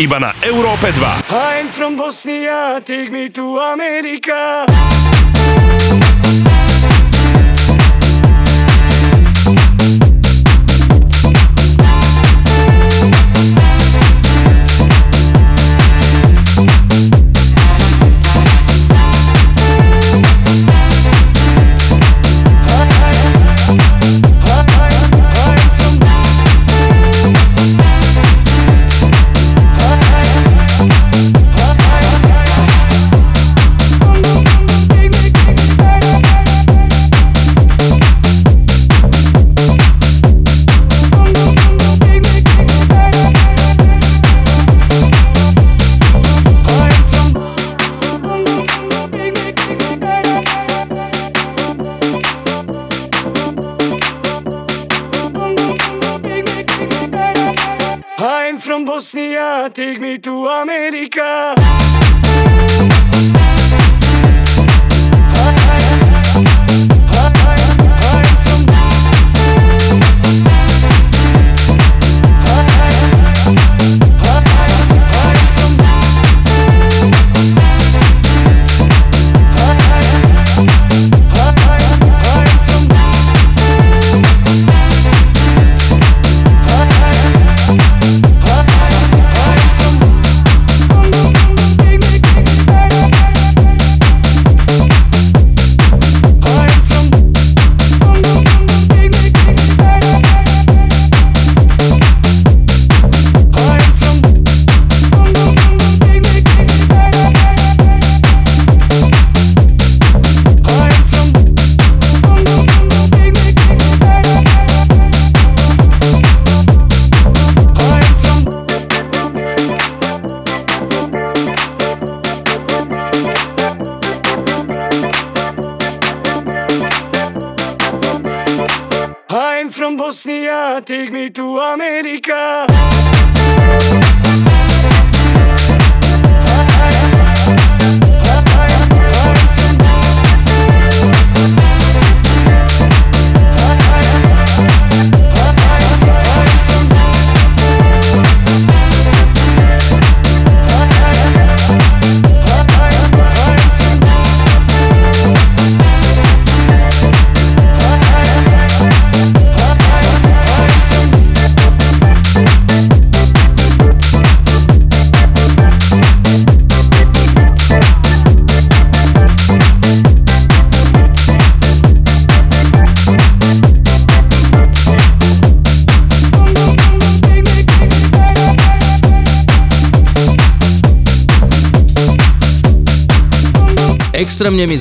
Iba 0.05 0.20
na 0.20 0.36
Európe 0.45 0.93
2. 0.93 1.32
I'm 1.32 1.73
from 1.73 1.97
Bosnia, 1.97 2.77
take 2.85 3.09
me 3.09 3.32
to 3.32 3.57
America. 3.57 4.69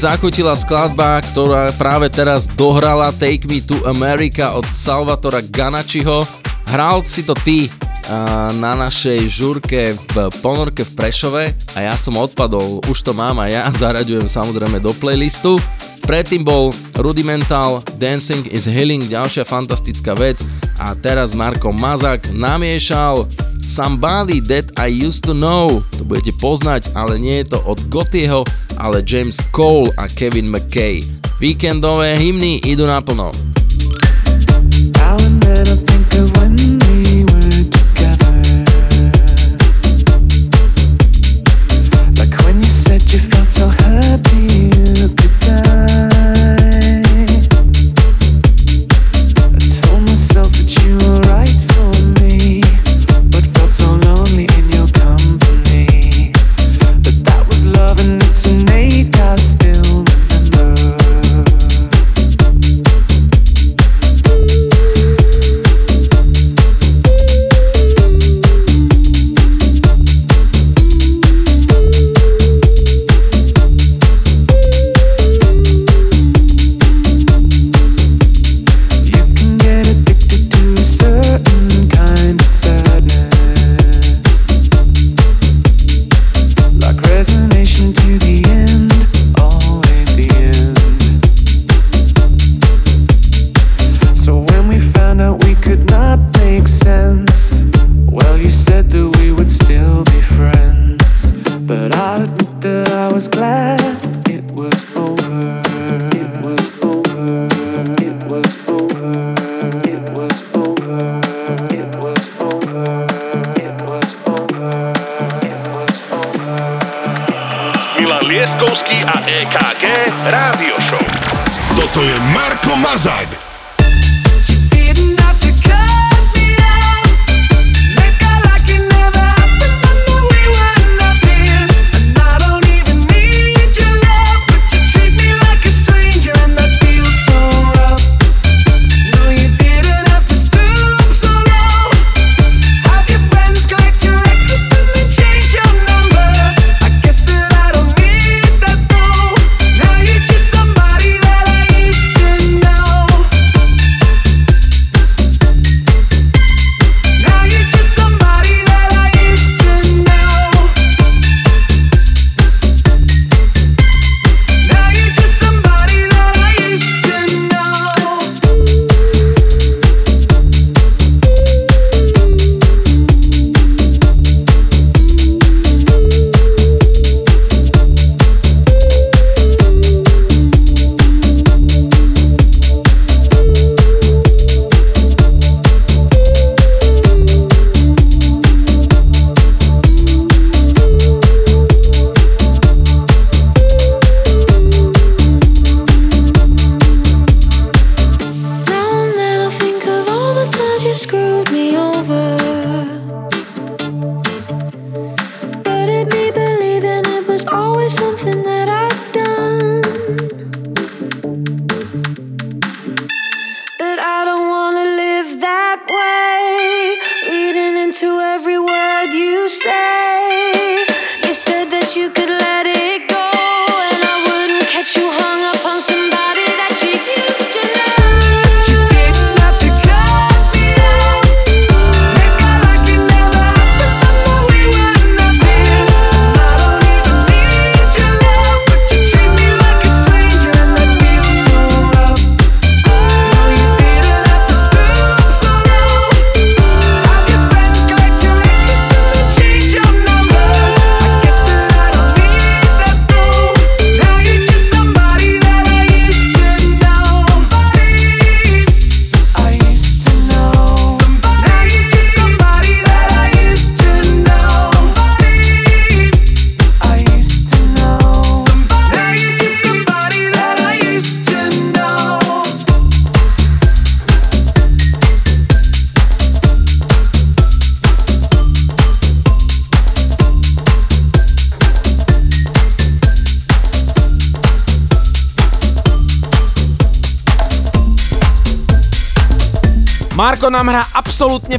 Zachutila 0.07 0.55
skladba, 0.55 1.19
ktorá 1.19 1.67
práve 1.75 2.07
teraz 2.07 2.47
dohrala 2.47 3.11
Take 3.11 3.43
Me 3.43 3.59
to 3.59 3.75
America 3.83 4.55
od 4.55 4.63
Salvatora 4.71 5.43
Ganačiho. 5.43 6.23
Hral 6.71 7.03
si 7.03 7.27
to 7.27 7.35
ty 7.35 7.67
na 8.55 8.71
našej 8.71 9.27
žurke 9.27 9.99
v 9.99 10.15
ponorke 10.39 10.87
v 10.87 10.91
Prešove 10.95 11.43
a 11.75 11.91
ja 11.91 11.99
som 11.99 12.15
odpadol, 12.15 12.79
už 12.87 13.03
to 13.03 13.11
mám 13.11 13.43
a 13.43 13.51
ja 13.51 13.67
zaraďujem 13.83 14.31
samozrejme 14.31 14.79
do 14.79 14.95
playlistu. 14.95 15.59
Predtým 16.07 16.47
bol 16.47 16.71
Rudimental, 16.95 17.83
Dancing 17.99 18.47
is 18.47 18.63
Healing, 18.63 19.11
ďalšia 19.11 19.43
fantastická 19.43 20.15
vec 20.15 20.39
a 20.79 20.95
teraz 20.95 21.35
Marko 21.35 21.75
Mazak 21.75 22.31
namiešal 22.31 23.27
Somebody 23.59 24.39
That 24.39 24.71
I 24.79 24.87
Used 24.87 25.27
To 25.27 25.35
Know. 25.35 25.83
To 25.99 26.07
budete 26.07 26.31
poznať, 26.39 26.95
ale 26.95 27.19
nie 27.19 27.43
je 27.43 27.51
to 27.51 27.59
od 27.67 27.83
Gotieho, 27.91 28.47
ale 28.77 29.03
James 29.05 29.37
Cole 29.51 29.91
a 29.97 30.07
Kevin 30.07 30.49
McKay. 30.49 31.01
Víkendové 31.37 32.17
hymny 32.17 32.61
idú 32.65 32.85
naplno. 32.89 33.46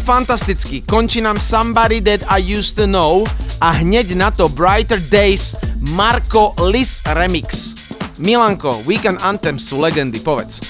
Fantasticky, 0.08 0.80
Končí 0.88 1.20
nám 1.20 1.36
Somebody 1.36 2.00
That 2.00 2.24
I 2.32 2.40
Used 2.40 2.80
To 2.80 2.88
Know 2.88 3.28
a 3.60 3.76
hneď 3.76 4.16
na 4.16 4.32
to 4.32 4.48
Brighter 4.48 4.96
Days 4.96 5.52
Marco 5.84 6.56
Lis 6.64 7.04
Remix. 7.04 7.76
Milanko, 8.16 8.80
Weekend 8.88 9.20
Anthem 9.20 9.60
sú 9.60 9.76
legendy, 9.76 10.24
povedz. 10.24 10.64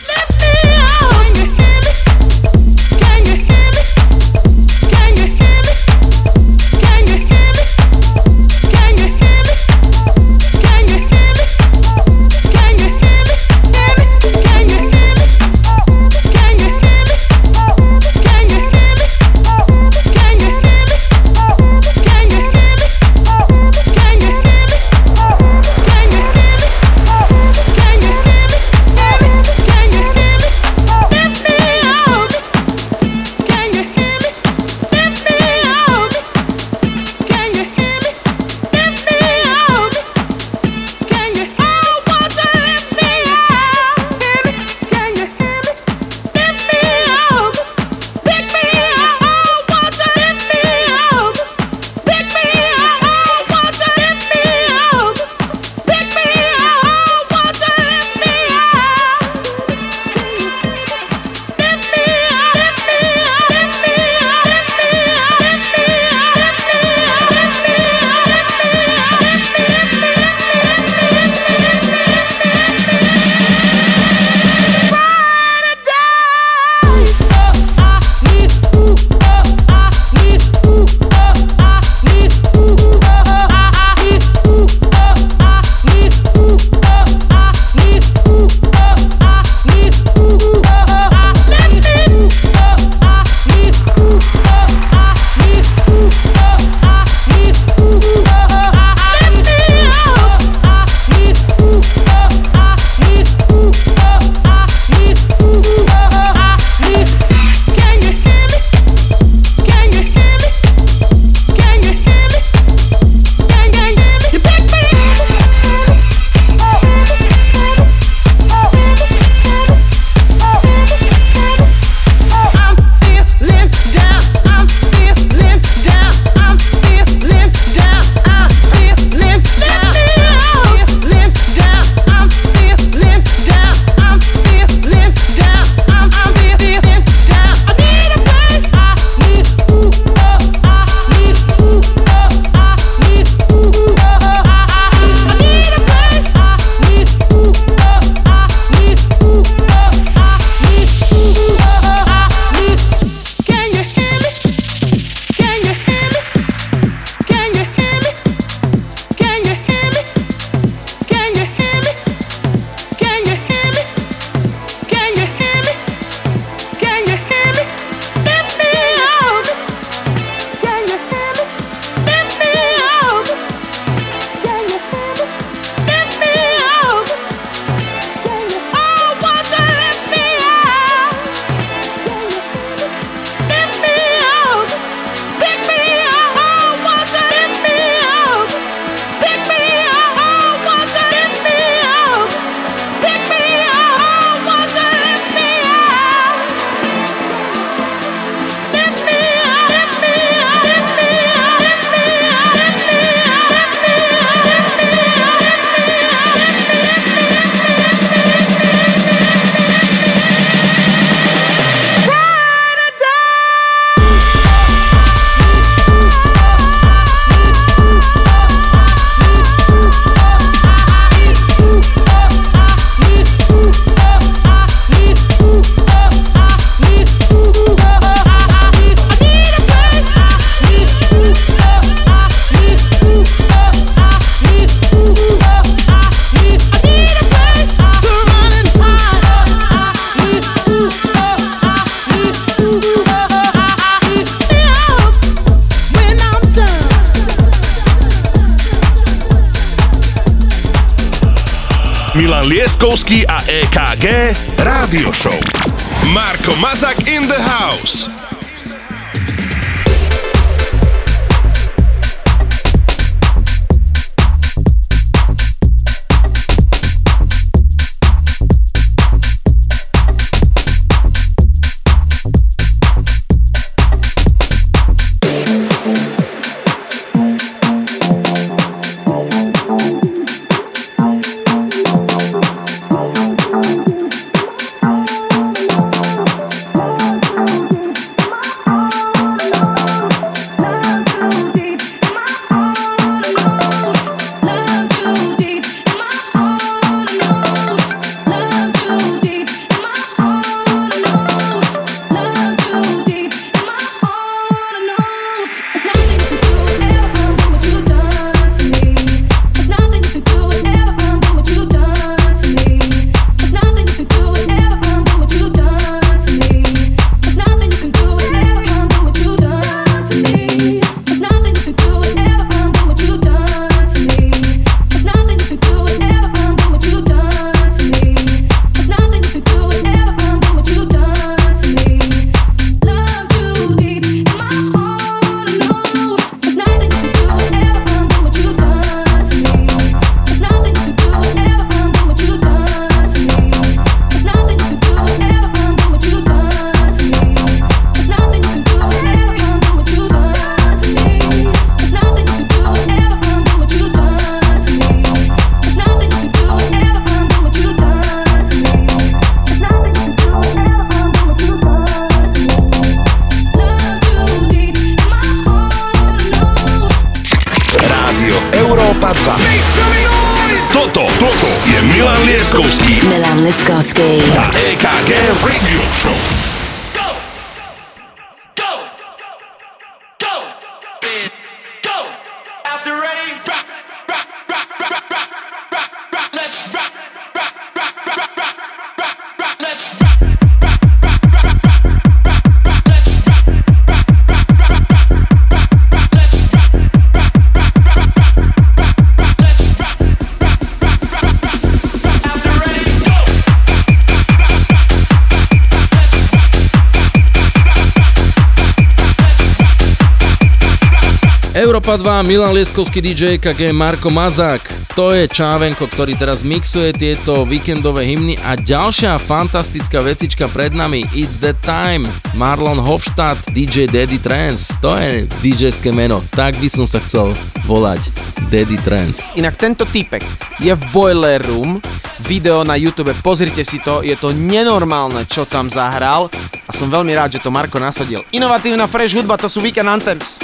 Európa 411.89 412.21
2, 412.21 412.29
Milan 412.29 412.53
Lieskovský 412.53 413.01
DJ, 413.01 413.41
KG 413.41 413.73
Marko 413.73 414.13
Mazák. 414.13 414.61
To 414.93 415.09
je 415.09 415.25
Čávenko, 415.25 415.89
ktorý 415.89 416.21
teraz 416.21 416.45
mixuje 416.45 416.93
tieto 416.93 417.49
víkendové 417.49 418.05
hymny 418.05 418.37
a 418.45 418.61
ďalšia 418.61 419.17
fantastická 419.17 420.05
vecička 420.05 420.53
pred 420.53 420.77
nami 420.77 421.09
It's 421.17 421.41
That 421.41 421.57
Time, 421.65 422.05
Marlon 422.37 422.77
Hofstadt, 422.77 423.41
DJ 423.57 423.89
Daddy 423.89 424.21
Trance. 424.21 424.77
To 424.85 425.01
je 425.01 425.25
DJ-ské 425.41 425.89
meno, 425.89 426.21
tak 426.37 426.61
by 426.61 426.69
som 426.69 426.85
sa 426.85 427.01
chcel 427.01 427.33
volať. 427.65 428.13
Daddy 428.53 428.77
Trance. 428.85 429.33
Inak 429.41 429.57
tento 429.57 429.89
typek 429.89 430.21
je 430.61 430.77
v 430.77 430.83
Boiler 430.93 431.41
Room, 431.41 431.81
video 432.29 432.69
na 432.69 432.77
YouTube, 432.77 433.17
pozrite 433.25 433.65
si 433.65 433.81
to, 433.81 434.05
je 434.05 434.13
to 434.21 434.37
nenormálne, 434.37 435.25
čo 435.25 435.49
tam 435.49 435.73
zahral 435.73 436.29
a 436.69 436.71
som 436.77 436.93
veľmi 436.93 437.17
rád, 437.17 437.41
že 437.41 437.41
to 437.41 437.49
Marko 437.49 437.81
nasadil. 437.81 438.21
Inovatívna 438.29 438.85
fresh 438.85 439.17
hudba, 439.17 439.41
to 439.41 439.49
sú 439.49 439.65
Weekend 439.65 439.89
Anthems. 439.89 440.37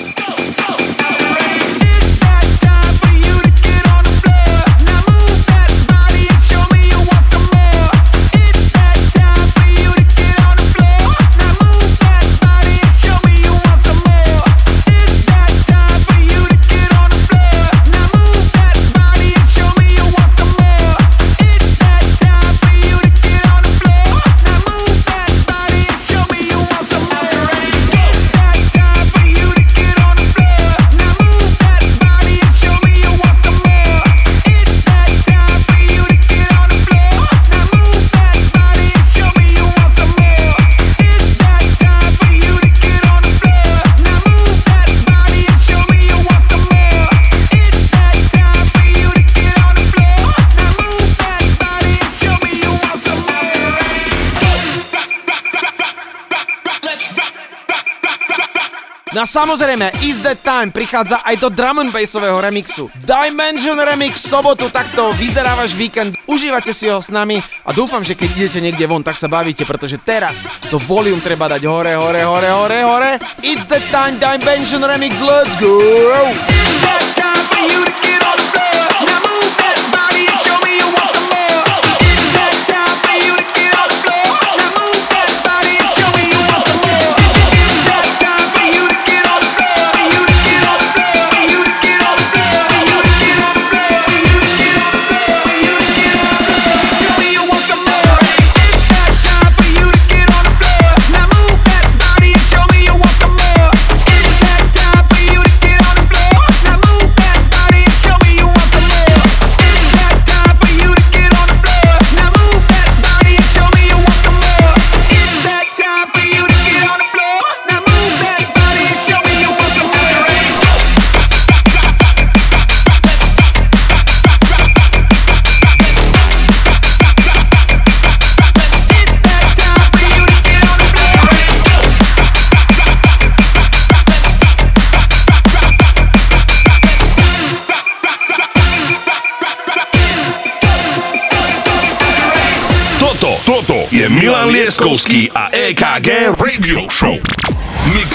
A 59.24 59.26
samozrejme, 59.26 60.04
Is 60.04 60.20
That 60.20 60.44
Time 60.44 60.68
prichádza 60.68 61.24
aj 61.24 61.40
do 61.40 61.48
drum 61.48 61.80
and 61.80 61.88
bassového 61.96 62.36
remixu. 62.44 62.92
Dimension 63.08 63.72
Remix 63.80 64.20
sobotu, 64.20 64.68
takto 64.68 65.16
vyzerá 65.16 65.56
váš 65.56 65.72
víkend. 65.72 66.12
Užívate 66.28 66.76
si 66.76 66.92
ho 66.92 67.00
s 67.00 67.08
nami 67.08 67.40
a 67.64 67.72
dúfam, 67.72 68.04
že 68.04 68.12
keď 68.12 68.28
idete 68.36 68.60
niekde 68.60 68.84
von, 68.84 69.00
tak 69.00 69.16
sa 69.16 69.24
bavíte, 69.24 69.64
pretože 69.64 69.96
teraz 69.96 70.44
to 70.68 70.76
volume 70.84 71.24
treba 71.24 71.48
dať 71.48 71.64
hore, 71.64 71.96
hore, 71.96 72.20
hore, 72.20 72.50
hore, 72.52 72.80
hore. 72.84 73.12
It's 73.40 73.64
That 73.64 73.80
Time 73.88 74.20
Dimension 74.20 74.84
Remix, 74.84 75.16
let's 75.24 75.56
go! 75.56 76.53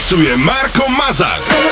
Mixuje 0.10 0.38
Marko 0.38 0.90
Mazák. 0.90 1.69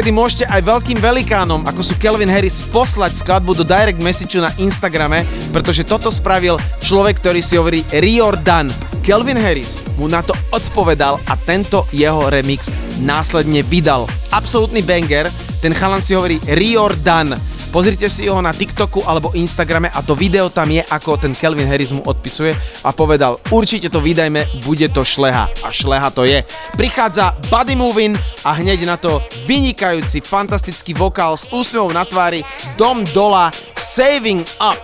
Kedy 0.00 0.16
môžete 0.16 0.48
aj 0.48 0.64
veľkým 0.64 0.96
velikánom, 0.96 1.60
ako 1.68 1.84
sú 1.84 1.92
Kelvin 2.00 2.32
Harris, 2.32 2.64
poslať 2.72 3.20
skladbu 3.20 3.52
do 3.52 3.68
direct 3.68 4.00
message 4.00 4.32
na 4.40 4.48
Instagrame, 4.56 5.28
pretože 5.52 5.84
toto 5.84 6.08
spravil 6.08 6.56
človek, 6.80 7.20
ktorý 7.20 7.44
si 7.44 7.60
hovorí 7.60 7.84
Riordan. 7.92 8.72
Kelvin 9.04 9.36
Harris 9.36 9.84
mu 10.00 10.08
na 10.08 10.24
to 10.24 10.32
odpovedal 10.56 11.20
a 11.28 11.36
tento 11.36 11.84
jeho 11.92 12.32
remix 12.32 12.72
následne 13.04 13.60
vydal. 13.60 14.08
Absolutný 14.32 14.80
banger, 14.80 15.28
ten 15.60 15.76
chalan 15.76 16.00
si 16.00 16.16
hovorí 16.16 16.40
Riordan. 16.48 17.36
Pozrite 17.70 18.10
si 18.10 18.26
ho 18.26 18.40
na 18.42 18.50
TikToku 18.50 19.06
alebo 19.06 19.30
Instagrame 19.38 19.94
a 19.94 20.02
to 20.02 20.18
video 20.18 20.50
tam 20.50 20.74
je, 20.74 20.82
ako 20.82 21.22
ten 21.22 21.36
Kelvin 21.36 21.70
Harris 21.70 21.94
mu 21.94 22.02
odpisuje 22.02 22.50
a 22.82 22.90
povedal, 22.90 23.38
určite 23.54 23.86
to 23.86 24.02
vydajme, 24.02 24.64
bude 24.66 24.90
to 24.90 25.06
šleha. 25.06 25.46
A 25.62 25.68
šleha 25.70 26.10
to 26.10 26.26
je. 26.26 26.42
Prichádza 26.74 27.38
Buddy 27.46 27.78
Movin 27.78 28.18
a 28.42 28.58
hneď 28.58 28.82
na 28.88 28.98
to 28.98 29.22
vynikajúci, 29.50 30.22
fantastický 30.22 30.94
vokál 30.94 31.34
s 31.34 31.50
úsmevom 31.50 31.90
na 31.90 32.06
tvári 32.06 32.46
Dom 32.78 33.02
Dola 33.10 33.50
Saving 33.74 34.46
Up. 34.62 34.78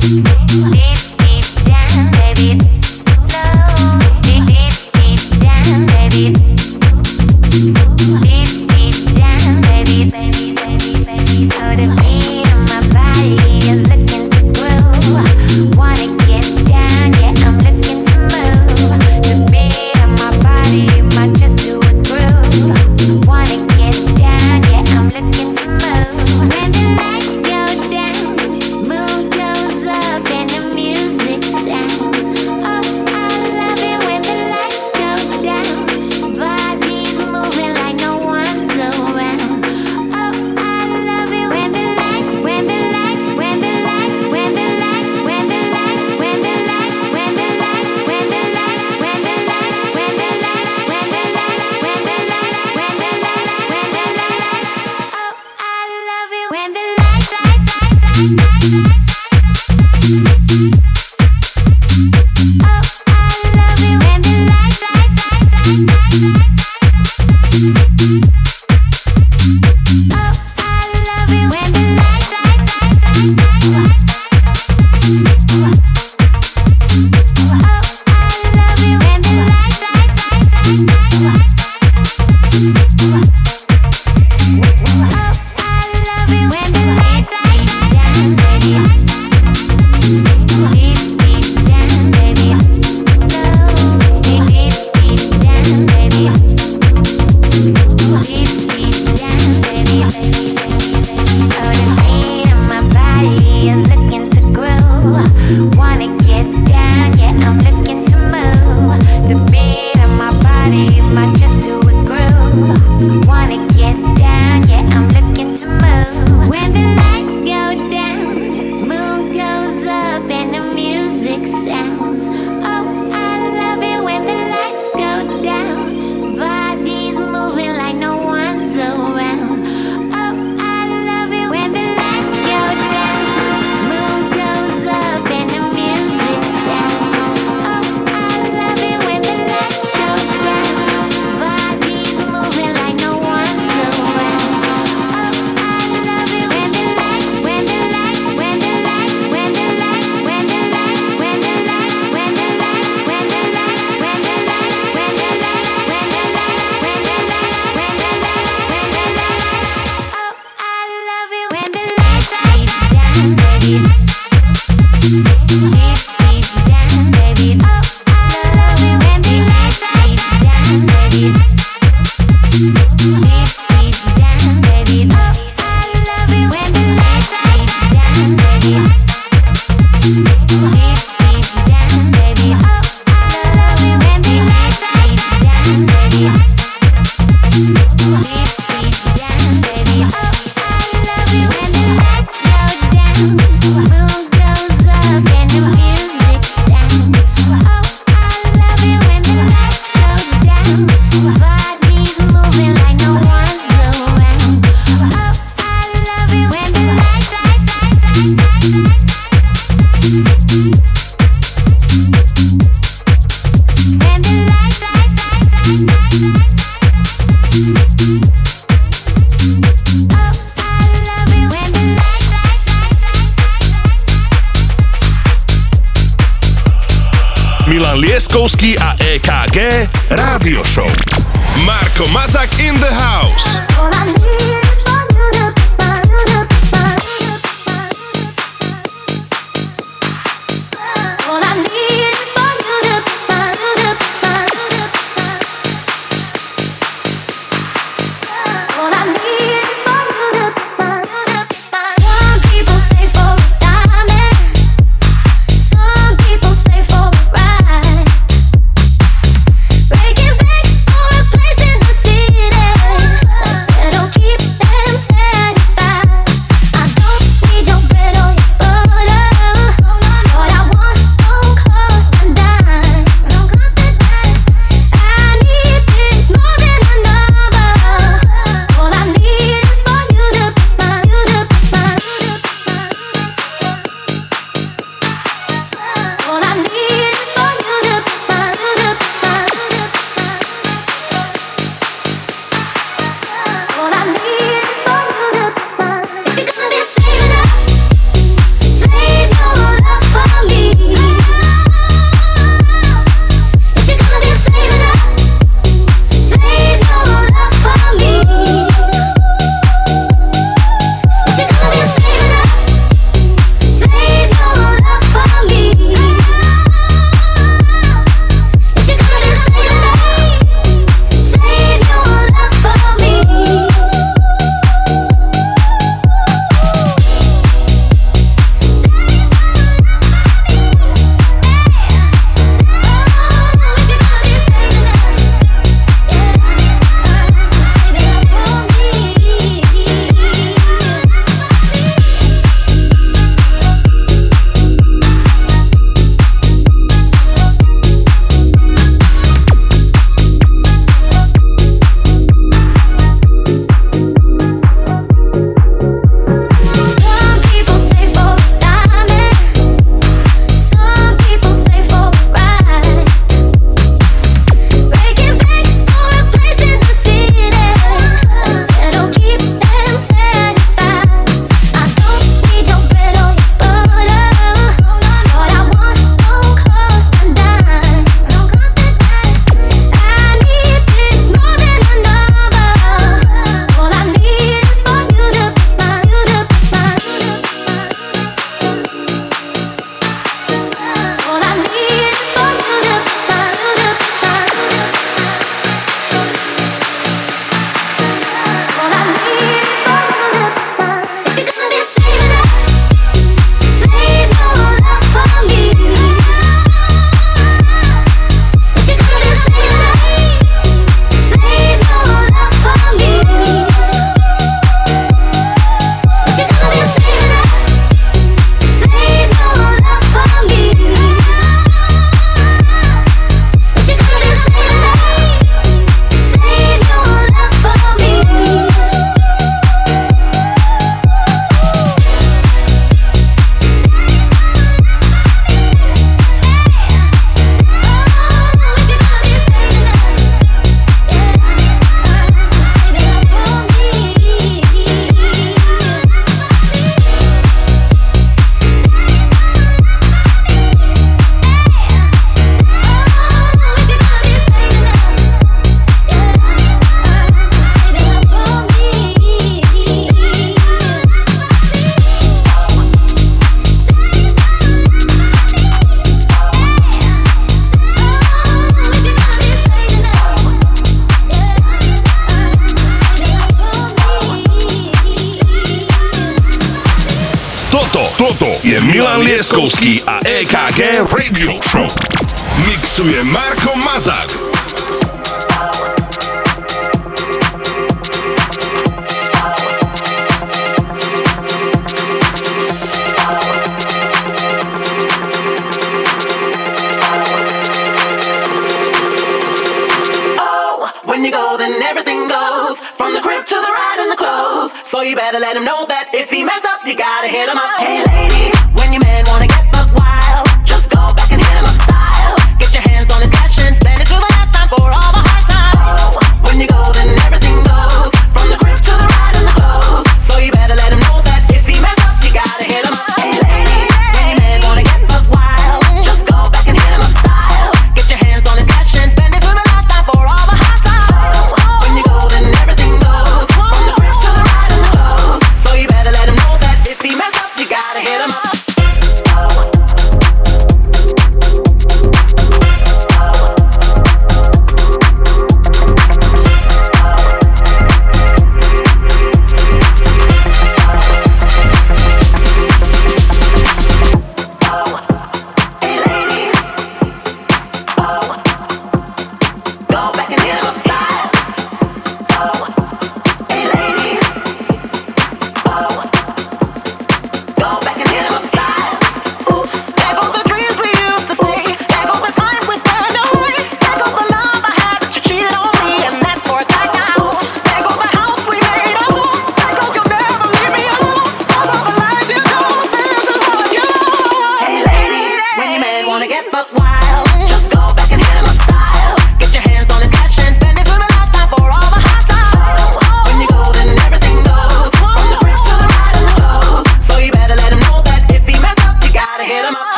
When 0.00 0.24
the 0.26 0.89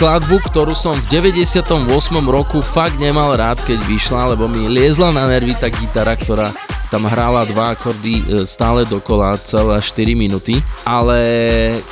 skladbu, 0.00 0.40
ktorú 0.48 0.72
som 0.72 0.96
v 0.96 1.20
98. 1.28 1.76
roku 2.24 2.64
fakt 2.64 2.96
nemal 2.96 3.36
rád, 3.36 3.60
keď 3.68 3.84
vyšla, 3.84 4.32
lebo 4.32 4.48
mi 4.48 4.64
liezla 4.64 5.12
na 5.12 5.28
nervy 5.28 5.52
tá 5.52 5.68
gitara, 5.68 6.16
ktorá 6.16 6.48
tam 6.88 7.04
hrála 7.04 7.44
dva 7.44 7.76
akordy 7.76 8.24
e, 8.24 8.48
stále 8.48 8.88
dokola 8.88 9.36
celé 9.44 9.76
4 9.76 10.16
minúty, 10.16 10.56
ale 10.88 11.20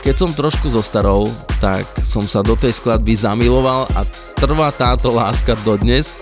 keď 0.01 0.25
som 0.25 0.33
trošku 0.33 0.73
zostarol, 0.73 1.29
tak 1.61 1.85
som 2.01 2.25
sa 2.25 2.41
do 2.41 2.57
tej 2.57 2.81
skladby 2.81 3.13
zamiloval 3.13 3.85
a 3.93 4.09
trvá 4.41 4.73
táto 4.73 5.13
láska 5.13 5.53
dodnes. 5.61 6.17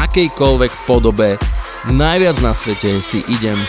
Akejkoľvek 0.00 0.72
podobe, 0.88 1.36
najviac 1.92 2.40
na 2.40 2.56
svete 2.56 3.04
si 3.04 3.20
idem 3.28 3.60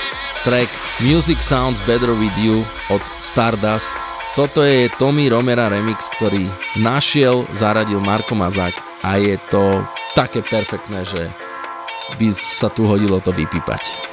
track 0.47 0.71
Music 1.03 1.43
Sounds 1.43 1.83
Better 1.83 2.15
With 2.15 2.39
You 2.39 2.63
od 2.88 3.03
Stardust 3.19 3.91
toto 4.40 4.64
je 4.64 4.88
Tommy 4.95 5.27
Romera 5.27 5.68
remix, 5.68 6.08
ktorý 6.16 6.48
našiel, 6.80 7.43
zaradil 7.51 8.00
Marko 8.00 8.40
Mazák 8.40 8.72
a 9.03 9.19
je 9.19 9.35
to 9.51 9.84
také 10.16 10.40
perfektné, 10.40 11.03
že 11.03 11.27
by 12.16 12.32
sa 12.32 12.72
tu 12.72 12.88
hodilo 12.88 13.19
to 13.19 13.35
vypípať. 13.35 14.08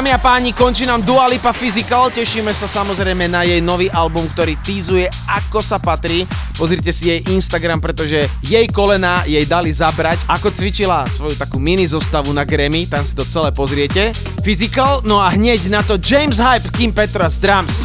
Dámy 0.00 0.16
a 0.16 0.24
páni, 0.32 0.56
končí 0.56 0.88
nám 0.88 1.04
Dua 1.04 1.28
Lipa 1.28 1.52
Physical, 1.52 2.08
tešíme 2.08 2.56
sa 2.56 2.64
samozrejme 2.64 3.28
na 3.28 3.44
jej 3.44 3.60
nový 3.60 3.92
album, 3.92 4.24
ktorý 4.32 4.56
týzuje 4.64 5.04
ako 5.28 5.60
sa 5.60 5.76
patrí. 5.76 6.24
Pozrite 6.56 6.88
si 6.88 7.12
jej 7.12 7.20
Instagram, 7.28 7.84
pretože 7.84 8.24
jej 8.40 8.64
kolena 8.72 9.28
jej 9.28 9.44
dali 9.44 9.68
zabrať, 9.68 10.24
ako 10.24 10.56
cvičila 10.56 11.04
svoju 11.04 11.36
takú 11.36 11.60
mini 11.60 11.84
zostavu 11.84 12.32
na 12.32 12.48
Grammy, 12.48 12.88
tam 12.88 13.04
si 13.04 13.12
to 13.12 13.28
celé 13.28 13.52
pozriete. 13.52 14.16
Physical, 14.40 15.04
no 15.04 15.20
a 15.20 15.36
hneď 15.36 15.68
na 15.68 15.84
to 15.84 16.00
James 16.00 16.40
Hype, 16.40 16.72
Kim 16.72 16.96
Petras, 16.96 17.36
Drums. 17.36 17.84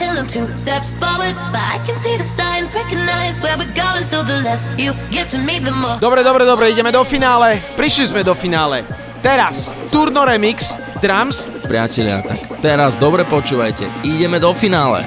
Until 0.00 0.16
I'm 0.16 0.26
two 0.26 0.48
steps 0.56 0.92
forward. 0.96 1.34
But 1.52 1.60
I 1.60 1.78
can 1.84 1.96
see 1.96 2.16
the 2.16 2.24
signs, 2.24 2.74
recognize 2.74 3.40
where 3.40 3.56
we're 3.58 3.72
going. 3.76 4.04
So 4.04 4.22
the 4.22 4.40
less 4.40 4.70
you 4.78 4.92
give 5.10 5.28
to 5.28 5.38
me, 5.38 5.60
the 5.60 5.72
more. 5.72 6.00
Dobre, 6.00 6.24
dobre, 6.24 6.44
dobre, 6.48 6.72
ideme 6.72 6.88
do 6.88 7.04
finále. 7.04 7.60
Prišli 7.76 8.08
sme 8.08 8.24
do 8.24 8.32
finále. 8.32 8.84
Teraz 9.20 9.68
Turno 9.92 10.24
Remix, 10.24 10.80
drums. 11.04 11.52
Priatelia, 11.68 12.24
tak 12.24 12.48
teraz 12.64 12.96
dobre 12.96 13.28
počúvajte. 13.28 13.84
Ideme 14.00 14.40
do 14.40 14.56
finále. 14.56 15.04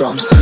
Drums. 0.00 0.35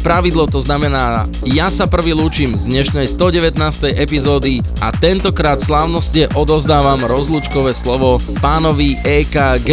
Pravidlo, 0.00 0.46
to 0.46 0.62
znamená, 0.62 1.26
ja 1.44 1.68
sa 1.68 1.90
prvý 1.90 2.14
lúčim 2.14 2.54
z 2.54 2.70
dnešnej 2.70 3.06
119. 3.10 3.58
epizódy 3.98 4.64
a 4.78 4.94
tentokrát 4.94 5.58
slávnostne 5.60 6.30
odozdávam 6.32 7.02
rozlúčkové 7.04 7.74
slovo 7.74 8.22
pánovi 8.38 8.96
EKG. 9.02 9.70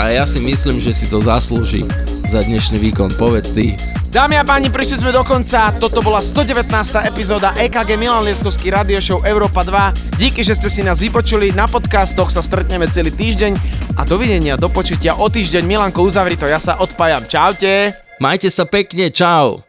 A 0.00 0.12
ja 0.12 0.24
si 0.24 0.40
myslím, 0.40 0.80
že 0.80 0.96
si 0.96 1.08
to 1.08 1.20
zaslúži 1.20 1.84
za 2.30 2.40
dnešný 2.44 2.80
výkon. 2.80 3.12
Povedz 3.20 3.52
ty. 3.52 3.76
Dámy 4.10 4.42
a 4.42 4.44
páni, 4.44 4.74
prišli 4.74 5.06
sme 5.06 5.14
do 5.14 5.22
konca. 5.22 5.70
Toto 5.78 6.02
bola 6.02 6.18
119. 6.18 6.66
epizóda 7.06 7.54
EKG 7.54 7.94
Milan 7.94 8.26
Lieskovský 8.26 8.74
radio 8.74 8.98
show 8.98 9.22
Európa 9.22 9.62
2. 9.62 10.18
Díky, 10.18 10.42
že 10.42 10.58
ste 10.58 10.66
si 10.66 10.82
nás 10.82 10.98
vypočuli. 10.98 11.54
Na 11.54 11.70
podcastoch 11.70 12.34
sa 12.34 12.42
stretneme 12.42 12.90
celý 12.90 13.14
týždeň 13.14 13.54
a 13.94 14.02
dovidenia, 14.02 14.58
do 14.58 14.66
počutia 14.66 15.14
o 15.14 15.30
týždeň. 15.30 15.62
Milanko, 15.62 16.02
uzavri 16.02 16.34
to, 16.34 16.50
ja 16.50 16.58
sa 16.58 16.82
odpájam. 16.82 17.22
Čaute. 17.30 18.09
Majte 18.20 18.52
sa 18.52 18.68
pekne, 18.68 19.08
čau. 19.08 19.64